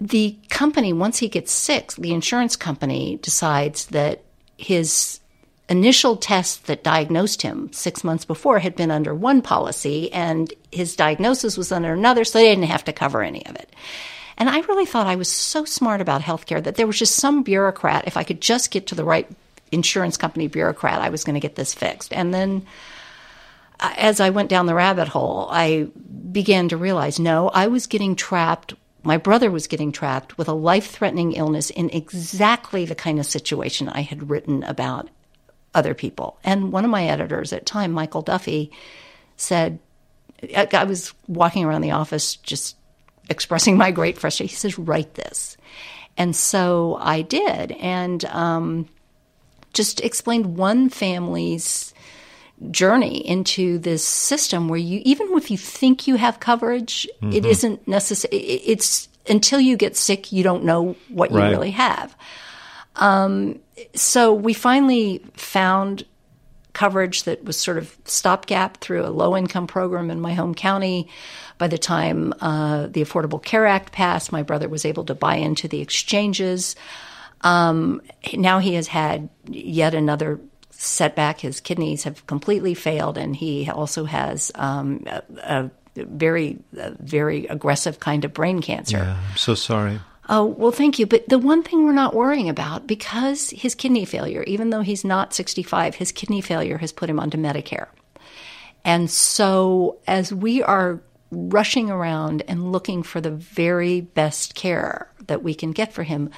the 0.00 0.36
company, 0.48 0.92
once 0.92 1.18
he 1.18 1.28
gets 1.28 1.52
sick, 1.52 1.92
the 1.92 2.12
insurance 2.12 2.56
company 2.56 3.18
decides 3.22 3.86
that 3.86 4.22
his 4.56 5.20
initial 5.68 6.16
test 6.16 6.66
that 6.66 6.84
diagnosed 6.84 7.42
him 7.42 7.72
six 7.72 8.04
months 8.04 8.24
before 8.24 8.60
had 8.60 8.76
been 8.76 8.90
under 8.90 9.14
one 9.14 9.42
policy 9.42 10.12
and 10.12 10.54
his 10.70 10.94
diagnosis 10.94 11.56
was 11.56 11.72
under 11.72 11.92
another, 11.92 12.24
so 12.24 12.38
they 12.38 12.48
didn't 12.48 12.64
have 12.64 12.84
to 12.84 12.92
cover 12.92 13.22
any 13.22 13.44
of 13.46 13.56
it. 13.56 13.74
And 14.38 14.48
I 14.48 14.60
really 14.60 14.86
thought 14.86 15.06
I 15.06 15.16
was 15.16 15.30
so 15.30 15.64
smart 15.64 16.00
about 16.00 16.22
healthcare 16.22 16.62
that 16.62 16.76
there 16.76 16.86
was 16.86 16.98
just 16.98 17.16
some 17.16 17.42
bureaucrat, 17.42 18.06
if 18.06 18.16
I 18.16 18.24
could 18.24 18.40
just 18.40 18.70
get 18.70 18.88
to 18.88 18.94
the 18.94 19.04
right 19.04 19.28
insurance 19.72 20.16
company 20.16 20.46
bureaucrat, 20.46 21.00
I 21.00 21.08
was 21.08 21.24
going 21.24 21.34
to 21.34 21.40
get 21.40 21.54
this 21.54 21.74
fixed. 21.74 22.12
And 22.12 22.32
then 22.34 22.66
uh, 23.80 23.94
as 23.96 24.20
I 24.20 24.30
went 24.30 24.50
down 24.50 24.66
the 24.66 24.74
rabbit 24.74 25.08
hole, 25.08 25.48
I 25.50 25.88
began 26.32 26.68
to 26.68 26.76
realize 26.76 27.18
no, 27.18 27.48
I 27.48 27.68
was 27.68 27.86
getting 27.86 28.14
trapped 28.14 28.74
my 29.06 29.18
brother 29.18 29.52
was 29.52 29.68
getting 29.68 29.92
trapped 29.92 30.36
with 30.36 30.48
a 30.48 30.52
life 30.52 30.90
threatening 30.90 31.34
illness 31.34 31.70
in 31.70 31.90
exactly 31.90 32.84
the 32.84 32.96
kind 32.96 33.20
of 33.20 33.26
situation 33.26 33.88
I 33.88 34.00
had 34.00 34.28
written 34.28 34.64
about 34.64 35.08
other 35.72 35.94
people. 35.94 36.38
And 36.42 36.72
one 36.72 36.84
of 36.84 36.90
my 36.90 37.06
editors 37.06 37.52
at 37.52 37.60
the 37.60 37.66
time, 37.66 37.92
Michael 37.92 38.22
Duffy, 38.22 38.72
said, 39.36 39.78
I 40.56 40.84
was 40.84 41.14
walking 41.28 41.64
around 41.64 41.82
the 41.82 41.92
office 41.92 42.34
just 42.34 42.75
expressing 43.30 43.76
my 43.76 43.90
great 43.90 44.18
frustration. 44.18 44.50
He 44.50 44.56
says, 44.56 44.78
write 44.78 45.14
this. 45.14 45.56
And 46.16 46.34
so 46.34 46.98
I 47.00 47.22
did. 47.22 47.72
And 47.72 48.24
um, 48.26 48.88
just 49.72 50.00
explained 50.00 50.56
one 50.56 50.88
family's 50.88 51.92
journey 52.70 53.26
into 53.26 53.78
this 53.78 54.06
system 54.06 54.68
where 54.68 54.78
you, 54.78 55.02
even 55.04 55.28
if 55.32 55.50
you 55.50 55.58
think 55.58 56.06
you 56.06 56.16
have 56.16 56.40
coverage, 56.40 57.06
mm-hmm. 57.20 57.32
it 57.32 57.44
isn't 57.44 57.86
necessary. 57.86 58.36
It's 58.36 59.08
until 59.28 59.60
you 59.60 59.76
get 59.76 59.96
sick, 59.96 60.32
you 60.32 60.42
don't 60.42 60.64
know 60.64 60.96
what 61.08 61.30
you 61.32 61.38
really 61.38 61.72
have. 61.72 62.16
Um, 62.96 63.58
so 63.94 64.32
we 64.32 64.54
finally 64.54 65.22
found 65.34 66.06
coverage 66.72 67.24
that 67.24 67.44
was 67.44 67.58
sort 67.58 67.78
of 67.78 67.96
stopgap 68.04 68.78
through 68.78 69.04
a 69.04 69.08
low 69.08 69.36
income 69.36 69.66
program 69.66 70.10
in 70.10 70.20
my 70.20 70.34
home 70.34 70.54
county. 70.54 71.08
By 71.58 71.68
the 71.68 71.78
time 71.78 72.34
uh, 72.40 72.86
the 72.88 73.02
Affordable 73.02 73.42
Care 73.42 73.66
Act 73.66 73.92
passed, 73.92 74.32
my 74.32 74.42
brother 74.42 74.68
was 74.68 74.84
able 74.84 75.04
to 75.04 75.14
buy 75.14 75.36
into 75.36 75.68
the 75.68 75.80
exchanges. 75.80 76.76
Um, 77.40 78.02
now 78.34 78.58
he 78.58 78.74
has 78.74 78.88
had 78.88 79.28
yet 79.46 79.94
another 79.94 80.40
setback. 80.70 81.40
His 81.40 81.60
kidneys 81.60 82.04
have 82.04 82.26
completely 82.26 82.74
failed, 82.74 83.16
and 83.16 83.34
he 83.34 83.70
also 83.70 84.04
has 84.04 84.52
um, 84.54 85.04
a, 85.06 85.22
a, 85.38 85.70
very, 85.96 86.58
a 86.76 86.90
very 87.00 87.46
aggressive 87.46 88.00
kind 88.00 88.24
of 88.24 88.34
brain 88.34 88.60
cancer. 88.60 88.98
Yeah, 88.98 89.16
I'm 89.30 89.36
so 89.36 89.54
sorry. 89.54 90.00
Oh, 90.28 90.44
well, 90.44 90.72
thank 90.72 90.98
you. 90.98 91.06
But 91.06 91.28
the 91.28 91.38
one 91.38 91.62
thing 91.62 91.84
we're 91.84 91.92
not 91.92 92.14
worrying 92.14 92.48
about, 92.48 92.86
because 92.86 93.50
his 93.50 93.74
kidney 93.74 94.04
failure, 94.04 94.42
even 94.42 94.70
though 94.70 94.80
he's 94.80 95.04
not 95.04 95.32
65, 95.32 95.94
his 95.94 96.10
kidney 96.10 96.40
failure 96.40 96.78
has 96.78 96.92
put 96.92 97.08
him 97.08 97.20
onto 97.20 97.38
Medicare. 97.38 97.88
And 98.84 99.10
so 99.10 99.98
as 100.06 100.32
we 100.32 100.62
are 100.62 101.00
rushing 101.30 101.90
around 101.90 102.42
and 102.48 102.72
looking 102.72 103.02
for 103.02 103.20
the 103.20 103.30
very 103.30 104.00
best 104.00 104.54
care 104.54 105.10
that 105.26 105.42
we 105.42 105.54
can 105.54 105.72
get 105.72 105.92
for 105.92 106.02
him, 106.02 106.30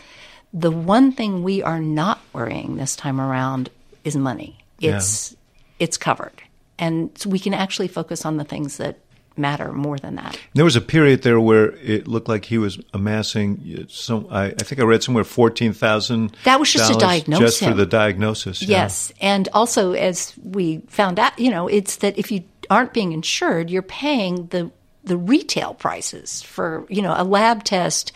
the 0.52 0.70
one 0.70 1.12
thing 1.12 1.42
we 1.42 1.62
are 1.62 1.80
not 1.80 2.20
worrying 2.32 2.76
this 2.76 2.96
time 2.96 3.20
around 3.20 3.70
is 4.04 4.16
money. 4.16 4.58
It's 4.80 5.32
yeah. 5.32 5.38
it's 5.78 5.96
covered. 5.98 6.42
And 6.78 7.10
so 7.18 7.28
we 7.28 7.38
can 7.38 7.54
actually 7.54 7.88
focus 7.88 8.24
on 8.24 8.36
the 8.36 8.44
things 8.44 8.76
that 8.76 8.98
matter 9.36 9.72
more 9.72 9.98
than 9.98 10.16
that. 10.16 10.38
There 10.54 10.64
was 10.64 10.76
a 10.76 10.80
period 10.80 11.22
there 11.22 11.40
where 11.40 11.72
it 11.76 12.08
looked 12.08 12.28
like 12.28 12.44
he 12.44 12.58
was 12.58 12.80
amassing 12.92 13.86
some. 13.88 14.26
I, 14.30 14.46
I 14.46 14.50
think 14.50 14.80
I 14.80 14.84
read 14.84 15.02
somewhere 15.02 15.24
fourteen 15.24 15.72
thousand. 15.72 16.36
That 16.44 16.58
was 16.58 16.72
just 16.72 16.92
to 16.92 16.98
diagnose 16.98 17.40
just 17.40 17.60
him. 17.60 17.72
for 17.72 17.76
the 17.76 17.86
diagnosis. 17.86 18.62
Yeah. 18.62 18.78
Yes, 18.78 19.12
and 19.20 19.48
also 19.52 19.92
as 19.92 20.34
we 20.42 20.78
found 20.88 21.18
out, 21.18 21.38
you 21.38 21.50
know, 21.50 21.68
it's 21.68 21.96
that 21.96 22.18
if 22.18 22.32
you 22.32 22.44
aren't 22.70 22.92
being 22.92 23.12
insured, 23.12 23.70
you're 23.70 23.82
paying 23.82 24.46
the 24.48 24.70
the 25.08 25.16
retail 25.16 25.74
prices 25.74 26.42
for 26.42 26.86
you 26.88 27.02
know 27.02 27.14
a 27.16 27.24
lab 27.24 27.64
test 27.64 28.12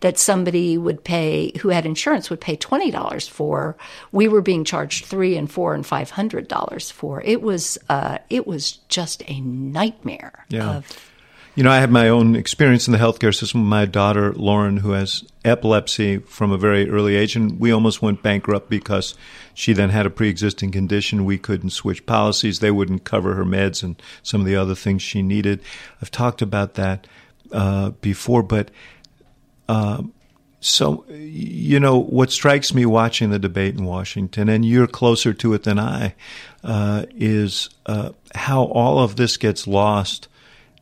that 0.00 0.18
somebody 0.18 0.76
would 0.76 1.02
pay 1.02 1.52
who 1.58 1.70
had 1.70 1.86
insurance 1.86 2.30
would 2.30 2.40
pay 2.40 2.56
twenty 2.56 2.90
dollars 2.90 3.26
for, 3.26 3.76
we 4.12 4.28
were 4.28 4.42
being 4.42 4.64
charged 4.64 5.06
three 5.06 5.36
and 5.36 5.50
four 5.50 5.74
and 5.74 5.86
five 5.86 6.10
hundred 6.10 6.48
dollars 6.48 6.90
for. 6.90 7.22
It 7.22 7.42
was 7.42 7.78
uh, 7.88 8.18
it 8.30 8.46
was 8.46 8.72
just 8.88 9.22
a 9.26 9.40
nightmare. 9.40 10.44
Yeah. 10.48 10.76
Of, 10.76 11.10
you 11.56 11.62
know, 11.62 11.70
I 11.70 11.78
had 11.78 11.90
my 11.90 12.10
own 12.10 12.36
experience 12.36 12.86
in 12.86 12.92
the 12.92 12.98
healthcare 12.98 13.34
system. 13.34 13.64
My 13.64 13.86
daughter 13.86 14.34
Lauren, 14.34 14.76
who 14.76 14.90
has 14.90 15.24
epilepsy 15.42 16.18
from 16.18 16.52
a 16.52 16.58
very 16.58 16.88
early 16.90 17.16
age, 17.16 17.34
and 17.34 17.58
we 17.58 17.72
almost 17.72 18.02
went 18.02 18.22
bankrupt 18.22 18.68
because 18.68 19.14
she 19.54 19.72
then 19.72 19.88
had 19.88 20.04
a 20.04 20.10
pre-existing 20.10 20.70
condition. 20.70 21.24
We 21.24 21.38
couldn't 21.38 21.70
switch 21.70 22.04
policies; 22.04 22.60
they 22.60 22.70
wouldn't 22.70 23.04
cover 23.04 23.34
her 23.34 23.44
meds 23.44 23.82
and 23.82 24.00
some 24.22 24.42
of 24.42 24.46
the 24.46 24.56
other 24.56 24.74
things 24.74 25.00
she 25.02 25.22
needed. 25.22 25.62
I've 26.02 26.10
talked 26.10 26.42
about 26.42 26.74
that 26.74 27.06
uh, 27.50 27.90
before, 28.02 28.42
but 28.42 28.70
um, 29.66 30.12
so, 30.60 31.06
you 31.08 31.80
know, 31.80 31.98
what 31.98 32.30
strikes 32.30 32.74
me 32.74 32.84
watching 32.84 33.30
the 33.30 33.38
debate 33.38 33.76
in 33.76 33.84
Washington, 33.86 34.50
and 34.50 34.62
you're 34.62 34.86
closer 34.86 35.32
to 35.32 35.54
it 35.54 35.62
than 35.62 35.78
I, 35.78 36.14
uh, 36.62 37.06
is 37.14 37.70
uh, 37.86 38.10
how 38.34 38.64
all 38.64 38.98
of 38.98 39.16
this 39.16 39.38
gets 39.38 39.66
lost 39.66 40.28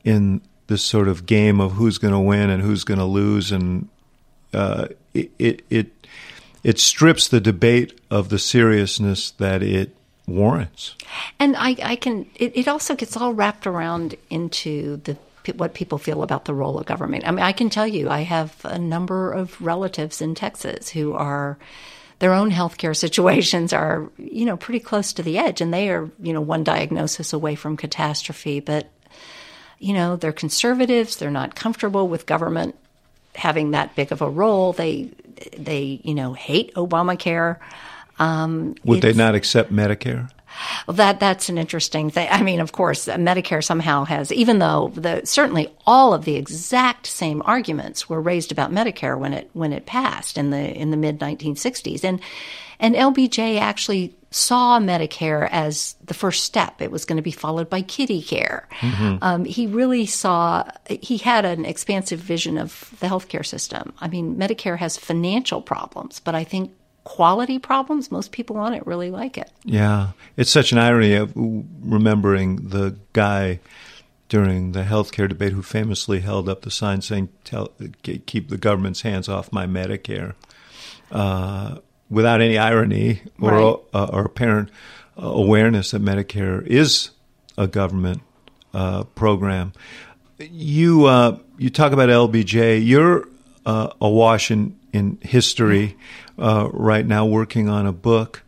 in 0.02 0.40
this 0.66 0.82
sort 0.82 1.08
of 1.08 1.26
game 1.26 1.60
of 1.60 1.72
who's 1.72 1.98
going 1.98 2.14
to 2.14 2.20
win 2.20 2.50
and 2.50 2.62
who's 2.62 2.84
going 2.84 2.98
to 2.98 3.04
lose, 3.04 3.52
and 3.52 3.88
uh, 4.52 4.88
it, 5.12 5.30
it, 5.38 5.64
it 5.70 6.06
it 6.62 6.78
strips 6.78 7.28
the 7.28 7.40
debate 7.40 8.00
of 8.10 8.30
the 8.30 8.38
seriousness 8.38 9.32
that 9.32 9.62
it 9.62 9.94
warrants. 10.26 10.94
And 11.38 11.56
I, 11.56 11.76
I 11.82 11.96
can. 11.96 12.26
It, 12.34 12.56
it 12.56 12.68
also 12.68 12.94
gets 12.94 13.16
all 13.16 13.34
wrapped 13.34 13.66
around 13.66 14.16
into 14.30 14.96
the 14.98 15.16
what 15.56 15.74
people 15.74 15.98
feel 15.98 16.22
about 16.22 16.46
the 16.46 16.54
role 16.54 16.78
of 16.78 16.86
government. 16.86 17.26
I 17.26 17.30
mean, 17.30 17.44
I 17.44 17.52
can 17.52 17.68
tell 17.68 17.86
you, 17.86 18.08
I 18.08 18.22
have 18.22 18.56
a 18.64 18.78
number 18.78 19.30
of 19.30 19.60
relatives 19.60 20.22
in 20.22 20.34
Texas 20.34 20.88
who 20.88 21.12
are 21.12 21.58
their 22.18 22.32
own 22.32 22.50
healthcare 22.50 22.96
situations 23.06 23.72
are, 23.72 24.10
you 24.16 24.46
know, 24.46 24.56
pretty 24.56 24.80
close 24.80 25.12
to 25.12 25.22
the 25.22 25.38
edge, 25.38 25.60
and 25.60 25.72
they 25.72 25.90
are, 25.90 26.10
you 26.20 26.32
know, 26.32 26.40
one 26.40 26.64
diagnosis 26.64 27.32
away 27.32 27.54
from 27.54 27.76
catastrophe. 27.76 28.60
But, 28.60 28.90
you 29.84 29.92
know, 29.92 30.16
they're 30.16 30.32
conservatives. 30.32 31.16
They're 31.16 31.30
not 31.30 31.54
comfortable 31.54 32.08
with 32.08 32.24
government 32.24 32.74
having 33.34 33.72
that 33.72 33.94
big 33.94 34.12
of 34.12 34.22
a 34.22 34.30
role. 34.30 34.72
They, 34.72 35.10
they, 35.58 36.00
you 36.02 36.14
know, 36.14 36.32
hate 36.32 36.72
Obamacare. 36.74 37.58
Um, 38.18 38.76
Would 38.84 39.02
they 39.02 39.12
not 39.12 39.34
accept 39.34 39.70
Medicare? 39.70 40.30
Well, 40.86 40.96
that 40.96 41.20
that's 41.20 41.50
an 41.50 41.58
interesting 41.58 42.08
thing. 42.10 42.28
I 42.30 42.42
mean, 42.42 42.60
of 42.60 42.72
course, 42.72 43.06
Medicare 43.06 43.62
somehow 43.62 44.04
has, 44.04 44.32
even 44.32 44.58
though 44.58 44.92
the 44.94 45.22
certainly 45.24 45.68
all 45.84 46.14
of 46.14 46.24
the 46.24 46.36
exact 46.36 47.06
same 47.06 47.42
arguments 47.44 48.08
were 48.08 48.20
raised 48.20 48.52
about 48.52 48.72
Medicare 48.72 49.18
when 49.18 49.34
it 49.34 49.50
when 49.52 49.72
it 49.72 49.84
passed 49.84 50.38
in 50.38 50.50
the 50.50 50.72
in 50.74 50.92
the 50.92 50.96
mid 50.96 51.18
1960s, 51.18 52.04
and 52.04 52.20
and 52.78 52.94
LBJ 52.94 53.58
actually 53.58 54.14
saw 54.34 54.80
Medicare 54.80 55.48
as 55.52 55.94
the 56.04 56.14
first 56.14 56.42
step. 56.42 56.82
It 56.82 56.90
was 56.90 57.04
going 57.04 57.18
to 57.18 57.22
be 57.22 57.30
followed 57.30 57.70
by 57.70 57.82
kiddie 57.82 58.22
care. 58.22 58.68
Mm-hmm. 58.80 59.18
Um, 59.22 59.44
he 59.44 59.68
really 59.68 60.06
saw, 60.06 60.68
he 60.88 61.18
had 61.18 61.44
an 61.44 61.64
expansive 61.64 62.18
vision 62.18 62.58
of 62.58 62.92
the 62.98 63.06
healthcare 63.06 63.46
system. 63.46 63.92
I 64.00 64.08
mean, 64.08 64.34
Medicare 64.36 64.76
has 64.78 64.96
financial 64.96 65.62
problems, 65.62 66.18
but 66.18 66.34
I 66.34 66.42
think 66.42 66.72
quality 67.04 67.60
problems, 67.60 68.10
most 68.10 68.32
people 68.32 68.56
on 68.56 68.74
it 68.74 68.84
really 68.86 69.10
like 69.10 69.38
it. 69.38 69.52
Yeah. 69.62 70.08
It's 70.36 70.50
such 70.50 70.72
an 70.72 70.78
irony 70.78 71.14
of 71.14 71.32
remembering 71.36 72.70
the 72.70 72.96
guy 73.12 73.60
during 74.28 74.72
the 74.72 74.82
healthcare 74.82 75.28
debate 75.28 75.52
who 75.52 75.62
famously 75.62 76.20
held 76.20 76.48
up 76.48 76.62
the 76.62 76.72
sign 76.72 77.02
saying, 77.02 77.28
Tell, 77.44 77.70
keep 78.02 78.48
the 78.48 78.58
government's 78.58 79.02
hands 79.02 79.28
off 79.28 79.52
my 79.52 79.66
Medicare, 79.66 80.34
uh, 81.12 81.78
without 82.14 82.40
any 82.40 82.56
irony 82.56 83.20
or, 83.40 83.50
right. 83.50 83.76
uh, 83.92 84.08
or 84.12 84.24
apparent 84.24 84.70
awareness 85.16 85.90
that 85.90 86.02
Medicare 86.02 86.66
is 86.66 87.10
a 87.58 87.66
government 87.66 88.22
uh, 88.72 89.04
program. 89.14 89.72
You, 90.38 91.04
uh, 91.04 91.38
you 91.58 91.70
talk 91.70 91.92
about 91.92 92.08
LBJ. 92.08 92.84
You're 92.84 93.28
uh, 93.66 93.90
awash 94.00 94.50
in, 94.50 94.78
in 94.92 95.18
history 95.22 95.96
uh, 96.38 96.68
right 96.72 97.06
now 97.06 97.26
working 97.26 97.68
on 97.68 97.86
a 97.86 97.92
book 97.92 98.42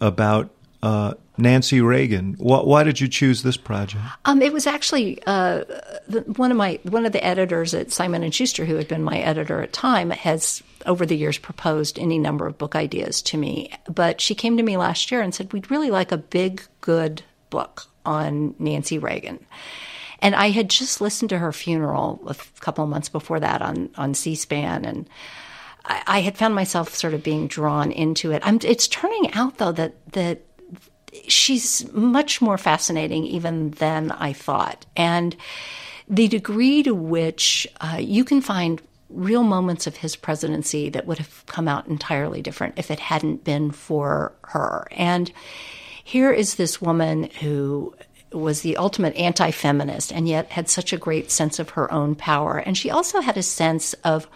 about 0.00 0.50
uh, 0.82 1.14
Nancy 1.36 1.80
Reagan. 1.80 2.34
Why, 2.38 2.84
did 2.84 3.00
you 3.00 3.08
choose 3.08 3.42
this 3.42 3.56
project? 3.56 4.04
Um, 4.24 4.40
it 4.40 4.52
was 4.52 4.66
actually 4.66 5.20
uh, 5.26 5.64
the, 6.06 6.20
one 6.36 6.50
of 6.52 6.56
my 6.56 6.78
one 6.84 7.06
of 7.06 7.12
the 7.12 7.24
editors 7.24 7.74
at 7.74 7.90
Simon 7.90 8.22
and 8.22 8.34
Schuster, 8.34 8.64
who 8.64 8.76
had 8.76 8.86
been 8.86 9.02
my 9.02 9.18
editor 9.18 9.60
at 9.60 9.72
Time, 9.72 10.10
has 10.10 10.62
over 10.86 11.04
the 11.04 11.16
years 11.16 11.38
proposed 11.38 11.98
any 11.98 12.18
number 12.18 12.46
of 12.46 12.56
book 12.56 12.76
ideas 12.76 13.20
to 13.22 13.36
me. 13.36 13.72
But 13.92 14.20
she 14.20 14.34
came 14.34 14.56
to 14.56 14.62
me 14.62 14.76
last 14.76 15.10
year 15.10 15.22
and 15.22 15.34
said, 15.34 15.52
"We'd 15.52 15.70
really 15.70 15.90
like 15.90 16.12
a 16.12 16.16
big, 16.16 16.62
good 16.80 17.22
book 17.50 17.88
on 18.06 18.54
Nancy 18.60 18.98
Reagan." 18.98 19.44
And 20.20 20.36
I 20.36 20.50
had 20.50 20.70
just 20.70 21.00
listened 21.00 21.30
to 21.30 21.38
her 21.38 21.52
funeral 21.52 22.22
a 22.28 22.36
couple 22.60 22.84
of 22.84 22.90
months 22.90 23.08
before 23.08 23.40
that 23.40 23.60
on 23.60 23.90
on 23.96 24.14
C-SPAN, 24.14 24.84
and 24.84 25.08
I, 25.84 26.02
I 26.06 26.20
had 26.20 26.38
found 26.38 26.54
myself 26.54 26.94
sort 26.94 27.12
of 27.12 27.24
being 27.24 27.48
drawn 27.48 27.90
into 27.90 28.30
it. 28.30 28.40
I'm, 28.46 28.60
it's 28.62 28.86
turning 28.86 29.32
out 29.32 29.58
though 29.58 29.72
that 29.72 29.94
that 30.12 30.42
she's 31.28 31.90
much 31.92 32.40
more 32.40 32.58
fascinating 32.58 33.24
even 33.24 33.70
than 33.72 34.10
I 34.12 34.32
thought, 34.32 34.86
and 34.96 35.36
the 36.08 36.28
degree 36.28 36.82
to 36.82 36.94
which 36.94 37.66
uh, 37.80 37.96
you 37.98 38.24
can 38.24 38.40
find 38.40 38.80
real 39.08 39.42
moments 39.42 39.86
of 39.86 39.96
his 39.96 40.16
presidency 40.16 40.88
that 40.90 41.06
would 41.06 41.18
have 41.18 41.46
come 41.46 41.68
out 41.68 41.86
entirely 41.86 42.42
different 42.42 42.74
if 42.78 42.90
it 42.90 42.98
hadn't 42.98 43.44
been 43.44 43.70
for 43.70 44.32
her. 44.42 44.88
And 44.90 45.30
here 46.02 46.32
is 46.32 46.56
this 46.56 46.80
woman 46.82 47.30
who 47.40 47.94
was 48.32 48.62
the 48.62 48.76
ultimate 48.76 49.14
anti 49.14 49.50
feminist 49.50 50.12
and 50.12 50.28
yet 50.28 50.50
had 50.50 50.68
such 50.68 50.92
a 50.92 50.98
great 50.98 51.30
sense 51.30 51.58
of 51.58 51.70
her 51.70 51.90
own 51.92 52.14
power. 52.14 52.58
And 52.58 52.76
she 52.76 52.90
also 52.90 53.20
had 53.20 53.36
a 53.36 53.42
sense 53.42 53.94
of 54.04 54.26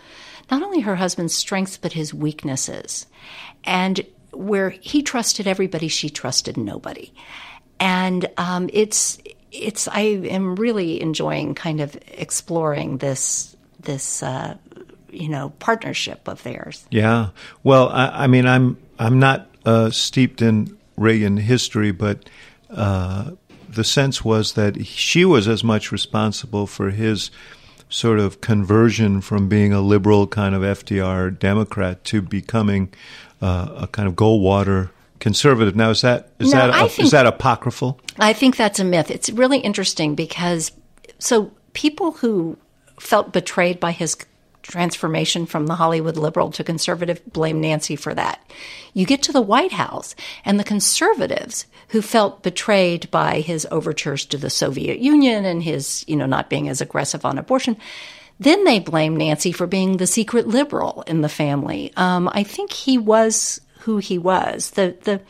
not 0.50 0.62
only 0.62 0.80
her 0.80 0.96
husband's 0.96 1.34
strengths, 1.34 1.76
but 1.76 1.92
his 1.92 2.14
weaknesses. 2.14 3.06
And 3.64 4.06
where 4.32 4.70
he 4.70 5.02
trusted 5.02 5.46
everybody, 5.46 5.88
she 5.88 6.10
trusted 6.10 6.56
nobody. 6.56 7.12
And 7.80 8.28
um, 8.36 8.68
it's 8.72 9.18
it's 9.52 9.88
I 9.88 10.00
am 10.00 10.56
really 10.56 11.00
enjoying 11.00 11.54
kind 11.54 11.80
of 11.80 11.96
exploring 12.08 12.98
this 12.98 13.56
this 13.80 14.22
uh, 14.22 14.56
you 15.10 15.28
know 15.28 15.50
partnership 15.58 16.28
of 16.28 16.42
theirs. 16.42 16.86
Yeah. 16.90 17.30
Well, 17.62 17.88
I, 17.88 18.24
I 18.24 18.26
mean, 18.26 18.46
I'm 18.46 18.78
I'm 18.98 19.18
not 19.18 19.48
uh, 19.64 19.90
steeped 19.90 20.42
in 20.42 20.76
Reagan 20.96 21.36
history, 21.36 21.92
but 21.92 22.28
uh, 22.70 23.32
the 23.68 23.84
sense 23.84 24.24
was 24.24 24.54
that 24.54 24.84
she 24.86 25.24
was 25.24 25.46
as 25.48 25.62
much 25.62 25.92
responsible 25.92 26.66
for 26.66 26.90
his 26.90 27.30
sort 27.88 28.18
of 28.18 28.40
conversion 28.40 29.20
from 29.20 29.48
being 29.48 29.72
a 29.72 29.80
liberal 29.80 30.26
kind 30.26 30.54
of 30.54 30.62
FDR 30.62 31.36
Democrat 31.38 32.04
to 32.04 32.20
becoming 32.20 32.92
uh, 33.40 33.68
a 33.76 33.86
kind 33.88 34.08
of 34.08 34.14
Goldwater 34.14 34.90
conservative. 35.20 35.74
Now, 35.76 35.90
is 35.90 36.00
that 36.02 36.30
is 36.38 36.52
No, 36.52 36.58
that 36.58 36.70
a, 36.84 36.88
think- 36.88 37.06
is 37.06 37.10
that 37.12 37.26
apocryphal? 37.26 38.00
I 38.18 38.32
think 38.32 38.56
that's 38.56 38.78
a 38.78 38.84
myth. 38.84 39.10
It's 39.10 39.30
really 39.30 39.58
interesting 39.58 40.14
because 40.14 40.72
so 41.18 41.52
people 41.72 42.12
who 42.12 42.56
felt 43.00 43.32
betrayed 43.32 43.78
by 43.80 43.92
his 43.92 44.16
transformation 44.62 45.46
from 45.46 45.66
the 45.66 45.76
Hollywood 45.76 46.16
liberal 46.16 46.50
to 46.52 46.62
conservative 46.64 47.22
blame 47.32 47.60
Nancy 47.60 47.96
for 47.96 48.12
that. 48.14 48.40
You 48.92 49.06
get 49.06 49.22
to 49.22 49.32
the 49.32 49.40
White 49.40 49.72
House 49.72 50.14
and 50.44 50.58
the 50.60 50.64
conservatives 50.64 51.64
who 51.88 52.02
felt 52.02 52.42
betrayed 52.42 53.10
by 53.10 53.40
his 53.40 53.66
overtures 53.70 54.26
to 54.26 54.36
the 54.36 54.50
Soviet 54.50 54.98
Union 54.98 55.44
and 55.46 55.62
his, 55.62 56.04
you 56.06 56.16
know, 56.16 56.26
not 56.26 56.50
being 56.50 56.68
as 56.68 56.80
aggressive 56.82 57.24
on 57.24 57.38
abortion. 57.38 57.78
Then 58.40 58.64
they 58.64 58.78
blame 58.78 59.16
Nancy 59.16 59.52
for 59.52 59.66
being 59.66 59.96
the 59.96 60.06
secret 60.06 60.46
liberal 60.46 61.02
in 61.06 61.22
the 61.22 61.28
family. 61.28 61.92
Um, 61.96 62.30
I 62.32 62.42
think 62.42 62.72
he 62.72 62.96
was 62.96 63.60
who 63.80 63.98
he 63.98 64.18
was. 64.18 64.70
The 64.70 64.96
the 65.02 65.20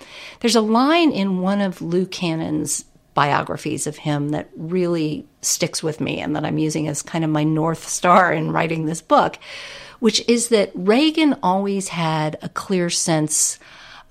there's 0.40 0.56
a 0.56 0.60
line 0.60 1.12
in 1.12 1.40
one 1.40 1.60
of 1.60 1.80
Lou 1.80 2.06
Cannon's 2.06 2.84
biographies 3.14 3.86
of 3.86 3.96
him 3.96 4.28
that 4.30 4.48
really 4.56 5.26
sticks 5.42 5.82
with 5.82 6.00
me 6.00 6.20
and 6.20 6.36
that 6.36 6.44
I'm 6.44 6.58
using 6.58 6.86
as 6.86 7.02
kind 7.02 7.24
of 7.24 7.30
my 7.30 7.44
north 7.44 7.88
star 7.88 8.32
in 8.32 8.52
writing 8.52 8.84
this 8.84 9.02
book, 9.02 9.38
which 9.98 10.26
is 10.28 10.50
that 10.50 10.70
Reagan 10.74 11.36
always 11.42 11.88
had 11.88 12.38
a 12.42 12.48
clear 12.48 12.90
sense 12.90 13.58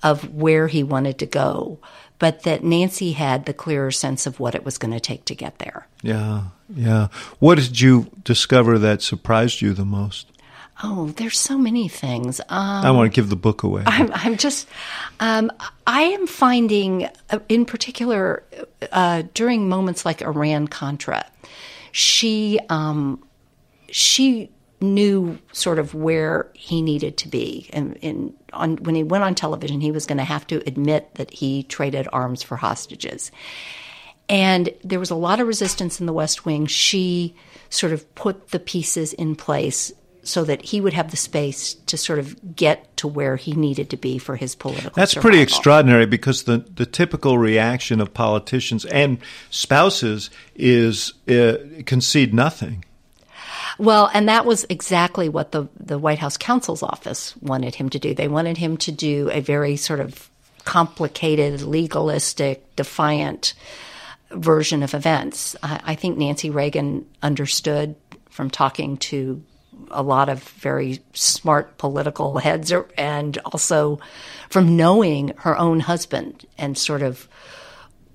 of 0.02 0.34
where 0.34 0.68
he 0.68 0.82
wanted 0.82 1.18
to 1.18 1.26
go, 1.26 1.78
but 2.18 2.42
that 2.42 2.64
Nancy 2.64 3.12
had 3.12 3.46
the 3.46 3.54
clearer 3.54 3.90
sense 3.90 4.26
of 4.26 4.40
what 4.40 4.54
it 4.54 4.64
was 4.64 4.78
going 4.78 4.92
to 4.92 5.00
take 5.00 5.24
to 5.26 5.34
get 5.34 5.58
there. 5.58 5.86
Yeah, 6.02 6.44
yeah. 6.74 7.08
What 7.38 7.56
did 7.56 7.80
you 7.80 8.10
discover 8.24 8.78
that 8.78 9.02
surprised 9.02 9.60
you 9.60 9.72
the 9.72 9.84
most? 9.84 10.26
Oh, 10.82 11.08
there's 11.16 11.38
so 11.38 11.58
many 11.58 11.88
things. 11.88 12.40
Um, 12.40 12.46
I 12.86 12.90
want 12.92 13.12
to 13.12 13.14
give 13.14 13.30
the 13.30 13.36
book 13.36 13.64
away. 13.64 13.82
I'm, 13.84 14.10
I'm 14.12 14.36
just, 14.36 14.68
um, 15.18 15.50
I 15.88 16.02
am 16.02 16.28
finding, 16.28 17.08
uh, 17.30 17.40
in 17.48 17.64
particular, 17.64 18.44
uh, 18.92 19.24
during 19.34 19.68
moments 19.68 20.04
like 20.04 20.22
Iran 20.22 20.68
Contra, 20.68 21.26
she, 21.90 22.60
um, 22.68 23.24
she 23.90 24.50
knew 24.80 25.38
sort 25.52 25.78
of 25.78 25.94
where 25.94 26.50
he 26.54 26.82
needed 26.82 27.16
to 27.18 27.28
be, 27.28 27.68
and 27.72 27.96
in, 27.96 28.34
on 28.52 28.76
when 28.76 28.94
he 28.94 29.02
went 29.02 29.24
on 29.24 29.34
television, 29.34 29.80
he 29.80 29.90
was 29.90 30.06
going 30.06 30.18
to 30.18 30.24
have 30.24 30.46
to 30.48 30.56
admit 30.66 31.14
that 31.14 31.30
he 31.32 31.64
traded 31.64 32.08
arms 32.12 32.42
for 32.42 32.56
hostages. 32.56 33.30
And 34.28 34.70
there 34.84 35.00
was 35.00 35.10
a 35.10 35.14
lot 35.14 35.40
of 35.40 35.46
resistance 35.46 36.00
in 36.00 36.06
the 36.06 36.12
West 36.12 36.44
Wing. 36.44 36.66
She 36.66 37.34
sort 37.70 37.92
of 37.92 38.14
put 38.14 38.48
the 38.48 38.58
pieces 38.58 39.12
in 39.12 39.36
place 39.36 39.92
so 40.22 40.44
that 40.44 40.62
he 40.62 40.80
would 40.80 40.92
have 40.92 41.10
the 41.10 41.16
space 41.16 41.74
to 41.86 41.96
sort 41.96 42.18
of 42.18 42.54
get 42.54 42.94
to 42.98 43.08
where 43.08 43.36
he 43.36 43.52
needed 43.52 43.88
to 43.90 43.96
be 43.96 44.18
for 44.18 44.36
his 44.36 44.54
political 44.54 44.90
That's 44.94 45.14
pretty 45.14 45.40
extraordinary 45.40 46.04
because 46.04 46.42
the, 46.42 46.58
the 46.58 46.84
typical 46.84 47.38
reaction 47.38 48.00
of 48.00 48.12
politicians 48.12 48.84
and 48.84 49.18
spouses 49.48 50.28
is 50.54 51.14
uh, 51.28 51.56
concede 51.86 52.34
nothing. 52.34 52.84
Well, 53.78 54.10
and 54.12 54.28
that 54.28 54.44
was 54.44 54.66
exactly 54.68 55.28
what 55.28 55.52
the, 55.52 55.68
the 55.78 55.98
White 55.98 56.18
House 56.18 56.36
counsel's 56.36 56.82
office 56.82 57.36
wanted 57.36 57.76
him 57.76 57.88
to 57.90 57.98
do. 57.98 58.12
They 58.12 58.28
wanted 58.28 58.58
him 58.58 58.76
to 58.78 58.92
do 58.92 59.30
a 59.30 59.40
very 59.40 59.76
sort 59.76 60.00
of 60.00 60.28
complicated, 60.64 61.62
legalistic, 61.62 62.74
defiant 62.74 63.54
version 64.30 64.82
of 64.82 64.94
events. 64.94 65.56
I, 65.62 65.80
I 65.84 65.94
think 65.94 66.18
Nancy 66.18 66.50
Reagan 66.50 67.06
understood 67.22 67.94
from 68.28 68.50
talking 68.50 68.96
to 68.98 69.42
a 69.90 70.02
lot 70.02 70.28
of 70.28 70.42
very 70.42 71.00
smart 71.14 71.78
political 71.78 72.38
heads 72.38 72.72
and 72.96 73.38
also 73.38 74.00
from 74.50 74.76
knowing 74.76 75.32
her 75.38 75.56
own 75.56 75.80
husband 75.80 76.44
and 76.58 76.76
sort 76.76 77.02
of 77.02 77.28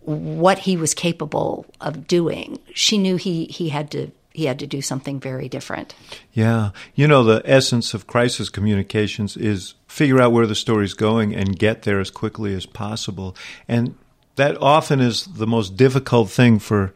what 0.02 0.60
he 0.60 0.76
was 0.76 0.94
capable 0.94 1.66
of 1.80 2.06
doing. 2.06 2.60
She 2.74 2.98
knew 2.98 3.16
he, 3.16 3.46
he 3.46 3.70
had 3.70 3.90
to 3.92 4.12
he 4.34 4.46
had 4.46 4.60
to 4.60 4.68
do 4.68 4.82
something 4.82 5.20
very 5.20 5.48
different. 5.48 5.96
Yeah. 6.34 6.72
You 6.96 7.08
know, 7.08 7.24
the 7.24 7.42
essence 7.46 7.94
of 7.94 8.08
crisis 8.08 8.50
communications 8.50 9.38
is 9.38 9.76
figure 9.88 10.20
out 10.20 10.32
where 10.32 10.48
the 10.48 10.56
story's 10.56 10.96
going 10.96 11.36
and 11.36 11.58
get 11.58 11.84
there 11.84 12.00
as 12.00 12.10
quickly 12.10 12.54
as 12.56 12.66
possible. 12.66 13.36
And 13.68 13.96
that 14.36 14.60
often 14.60 15.00
is 15.00 15.26
the 15.26 15.48
most 15.48 15.78
difficult 15.78 16.30
thing 16.30 16.60
for 16.60 16.94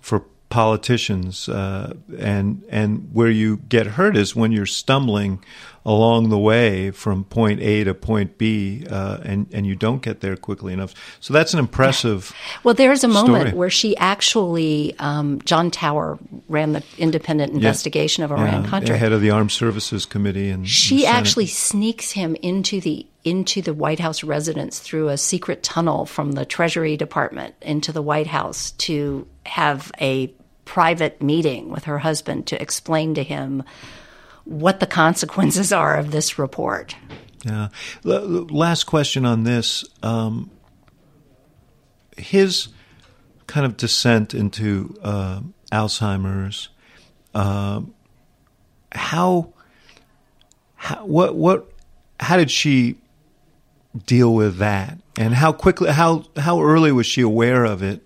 for 0.00 0.20
politicians. 0.48 1.48
Uh, 1.48 1.94
and 2.18 2.64
and 2.68 3.10
where 3.12 3.30
you 3.30 3.58
get 3.68 3.86
hurt 3.86 4.16
is 4.16 4.36
when 4.36 4.52
you're 4.52 4.66
stumbling 4.66 5.42
along 5.86 6.30
the 6.30 6.38
way 6.38 6.90
from 6.90 7.22
point 7.22 7.60
A 7.62 7.84
to 7.84 7.94
point 7.94 8.36
B, 8.36 8.84
uh, 8.90 9.18
and 9.22 9.46
and 9.52 9.64
you 9.64 9.76
don't 9.76 10.02
get 10.02 10.20
there 10.20 10.36
quickly 10.36 10.72
enough. 10.72 10.92
So 11.20 11.32
that's 11.32 11.54
an 11.54 11.60
impressive. 11.60 12.34
Well, 12.64 12.74
there's 12.74 13.04
a 13.04 13.08
moment 13.08 13.48
Story. 13.48 13.56
where 13.56 13.70
she 13.70 13.96
actually, 13.96 14.96
um, 14.98 15.40
John 15.44 15.70
Tower 15.70 16.18
ran 16.48 16.72
the 16.72 16.82
independent 16.98 17.52
investigation 17.52 18.24
of 18.24 18.32
Iran 18.32 18.64
Yeah, 18.64 18.68
Contra. 18.68 18.96
head 18.98 19.12
of 19.12 19.20
the 19.20 19.30
Armed 19.30 19.52
Services 19.52 20.04
Committee, 20.04 20.50
and 20.50 20.68
She 20.68 21.06
actually 21.06 21.46
sneaks 21.46 22.10
him 22.10 22.34
into 22.42 22.80
the 22.80 23.06
into 23.22 23.62
the 23.62 23.74
White 23.74 24.00
House 24.00 24.24
residence 24.24 24.80
through 24.80 25.08
a 25.08 25.16
secret 25.16 25.62
tunnel 25.62 26.04
from 26.04 26.32
the 26.32 26.44
Treasury 26.44 26.96
Department 26.96 27.54
into 27.62 27.92
the 27.92 28.02
White 28.02 28.26
House 28.28 28.72
to 28.72 29.26
have 29.44 29.92
a 30.00 30.32
private 30.64 31.22
meeting 31.22 31.70
with 31.70 31.84
her 31.84 31.98
husband 31.98 32.46
to 32.48 32.60
explain 32.60 33.14
to 33.14 33.22
him 33.22 33.62
what 34.46 34.80
the 34.80 34.86
consequences 34.86 35.72
are 35.72 35.96
of 35.96 36.10
this 36.10 36.38
report. 36.38 36.96
Yeah. 37.44 37.68
L- 38.04 38.46
last 38.46 38.84
question 38.84 39.26
on 39.26 39.44
this. 39.44 39.84
Um, 40.02 40.50
his 42.16 42.68
kind 43.46 43.66
of 43.66 43.76
descent 43.76 44.32
into 44.34 44.96
uh, 45.02 45.40
Alzheimer's. 45.70 46.70
um 47.34 47.92
how, 48.92 49.52
how? 50.76 51.04
What? 51.04 51.34
What? 51.34 51.70
How 52.18 52.38
did 52.38 52.50
she 52.50 52.96
deal 54.06 54.34
with 54.34 54.56
that? 54.58 54.98
And 55.18 55.34
how 55.34 55.52
quickly? 55.52 55.90
How 55.90 56.24
how 56.36 56.62
early 56.62 56.92
was 56.92 57.04
she 57.04 57.20
aware 57.20 57.64
of 57.64 57.82
it? 57.82 58.00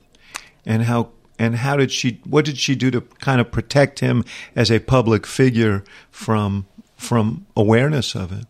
And 0.66 0.82
how? 0.82 1.11
And 1.41 1.57
how 1.57 1.78
did 1.78 1.91
she? 1.91 2.20
What 2.24 2.45
did 2.45 2.59
she 2.59 2.74
do 2.76 2.91
to 2.91 3.01
kind 3.01 3.41
of 3.41 3.51
protect 3.51 4.01
him 4.01 4.26
as 4.55 4.70
a 4.70 4.78
public 4.78 5.26
figure 5.26 5.82
from 6.11 6.66
from 6.99 7.47
awareness 7.57 8.14
of 8.14 8.30
it? 8.30 8.47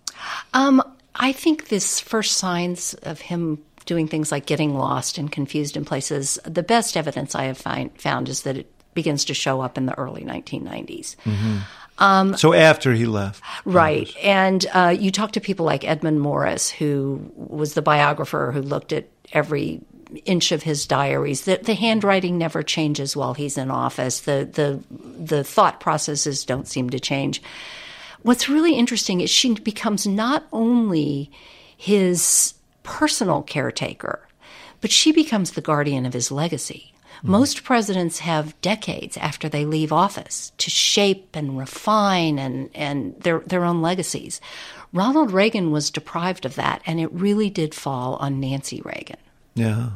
Um, 0.53 0.83
I 1.15 1.31
think 1.31 1.69
this 1.69 2.01
first 2.01 2.37
signs 2.37 2.95
of 2.95 3.21
him 3.21 3.63
doing 3.87 4.09
things 4.09 4.33
like 4.33 4.45
getting 4.45 4.75
lost 4.75 5.19
and 5.19 5.31
confused 5.31 5.77
in 5.77 5.85
places, 5.85 6.39
the 6.45 6.65
best 6.65 6.97
evidence 6.97 7.37
I 7.37 7.45
have 7.45 7.59
find, 7.59 7.97
found 8.01 8.29
is 8.29 8.43
that 8.43 8.57
it 8.57 8.71
begins 8.93 9.25
to 9.27 9.35
show 9.35 9.61
up 9.61 9.79
in 9.79 9.87
the 9.87 9.97
early 9.97 10.23
1990s. 10.23 11.17
So 12.37 12.55
after 12.55 12.93
he 12.95 13.07
left, 13.07 13.43
Right. 13.65 14.13
And 14.23 14.67
uh, 14.73 14.97
you 14.99 15.11
talk 15.11 15.33
to 15.33 15.41
people 15.41 15.67
like 15.67 15.85
Edmund 15.85 16.21
Morris, 16.21 16.71
who 16.71 17.31
was 17.37 17.75
the 17.75 17.83
biographer 17.83 18.51
who 18.53 18.63
looked 18.63 18.93
at 18.93 19.09
every 19.33 19.81
inch 20.25 20.53
of 20.53 20.63
his 20.63 20.87
diaries. 20.87 21.43
The, 21.43 21.61
the 21.63 21.75
handwriting 21.75 22.39
never 22.39 22.63
changes 22.63 23.17
while 23.17 23.35
he's 23.35 23.59
in 23.59 23.71
office. 23.71 24.21
The, 24.21 24.49
the, 24.51 24.83
the 24.91 25.45
thought 25.45 25.81
processes 25.81 26.45
don't 26.45 26.69
seem 26.69 26.91
to 26.91 27.01
change. 27.01 27.43
What's 28.23 28.49
really 28.49 28.75
interesting 28.75 29.21
is 29.21 29.31
she 29.31 29.55
becomes 29.55 30.07
not 30.07 30.47
only 30.53 31.31
his 31.77 32.55
personal 32.83 33.43
caretaker, 33.43 34.27
but 34.81 34.91
she 34.91 35.13
becomes 35.13 35.53
the 35.53 35.61
guardian 35.61 36.07
of 36.07 36.13
his 36.13 36.31
legacy. 36.31 36.93
Mm-hmm. 37.19 37.31
Most 37.31 37.65
presidents 37.65 38.21
have 38.21 38.61
decades 38.61 39.17
after 39.17 39.49
they 39.49 39.65
leave 39.65 39.93
office 39.93 40.53
to 40.59 40.71
shape 40.71 41.35
and 41.35 41.59
refine 41.59 42.39
and, 42.39 42.71
and 42.75 43.19
their, 43.21 43.41
their 43.41 43.65
own 43.65 43.83
legacies. 43.83 44.41
Ronald 44.93 45.31
Reagan 45.31 45.71
was 45.71 45.91
deprived 45.91 46.45
of 46.45 46.57
that, 46.57 46.83
and 46.85 47.01
it 47.01 47.13
really 47.13 47.49
did 47.51 47.75
fall 47.75 48.17
on 48.17 48.41
Nancy 48.41 48.83
Reagan. 48.83 49.19
Yeah. 49.61 49.91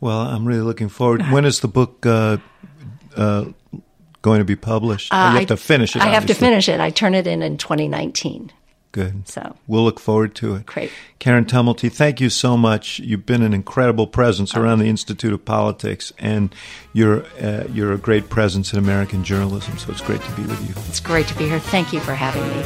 Well, 0.00 0.18
I'm 0.20 0.44
really 0.46 0.62
looking 0.62 0.88
forward. 0.88 1.22
When 1.30 1.44
is 1.44 1.60
the 1.60 1.68
book 1.68 2.04
uh, 2.04 2.38
uh, 3.16 3.44
going 4.22 4.38
to 4.40 4.44
be 4.44 4.56
published? 4.56 5.12
Oh, 5.12 5.16
you 5.16 5.22
have 5.22 5.34
Uh, 5.36 5.38
I- 5.40 5.44
to 5.44 5.56
finish 5.56 5.94
it. 5.96 6.02
I 6.02 6.08
have 6.08 6.26
to 6.26 6.34
finish 6.34 6.68
it. 6.68 6.80
I 6.80 6.90
turn 6.90 7.14
it 7.14 7.26
in 7.26 7.42
in 7.42 7.56
2019. 7.58 8.50
Good. 8.90 9.28
So. 9.28 9.54
we'll 9.68 9.84
look 9.84 10.00
forward 10.00 10.34
to 10.36 10.54
it. 10.56 10.64
Great. 10.66 10.90
Karen 11.18 11.44
Tumulty, 11.44 11.92
thank 11.92 12.20
you 12.22 12.30
so 12.30 12.56
much. 12.56 12.98
You've 12.98 13.26
been 13.26 13.42
an 13.42 13.52
incredible 13.52 14.06
presence 14.06 14.56
around 14.56 14.78
the 14.78 14.88
Institute 14.88 15.32
of 15.32 15.44
Politics, 15.44 16.10
and 16.18 16.52
you're 16.94 17.22
uh, 17.40 17.64
you're 17.70 17.92
a 17.92 17.98
great 17.98 18.30
presence 18.30 18.72
in 18.72 18.78
American 18.78 19.22
journalism. 19.24 19.76
So 19.78 19.92
it's 19.92 20.00
great 20.00 20.22
to 20.22 20.32
be 20.32 20.42
with 20.42 20.60
you. 20.66 20.74
It's 20.88 21.00
great 21.00 21.26
to 21.28 21.34
be 21.36 21.44
here. 21.46 21.60
Thank 21.60 21.92
you 21.92 22.00
for 22.00 22.14
having 22.14 22.42
me. 22.48 22.62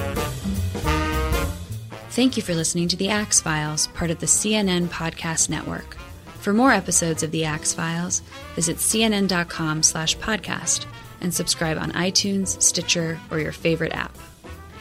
Thank 2.10 2.36
you 2.36 2.42
for 2.42 2.54
listening 2.54 2.88
to 2.88 2.96
the 2.96 3.08
Axe 3.08 3.40
Files, 3.40 3.88
part 3.88 4.10
of 4.10 4.20
the 4.20 4.26
CNN 4.26 4.86
Podcast 4.88 5.50
Network. 5.50 5.96
For 6.42 6.52
more 6.52 6.72
episodes 6.72 7.22
of 7.22 7.30
the 7.30 7.44
Axe 7.44 7.72
Files, 7.72 8.20
visit 8.56 8.78
cnn.com 8.78 9.84
slash 9.84 10.18
podcast 10.18 10.86
and 11.20 11.32
subscribe 11.32 11.78
on 11.78 11.92
iTunes, 11.92 12.60
Stitcher, 12.60 13.20
or 13.30 13.38
your 13.38 13.52
favorite 13.52 13.92
app. 13.92 14.18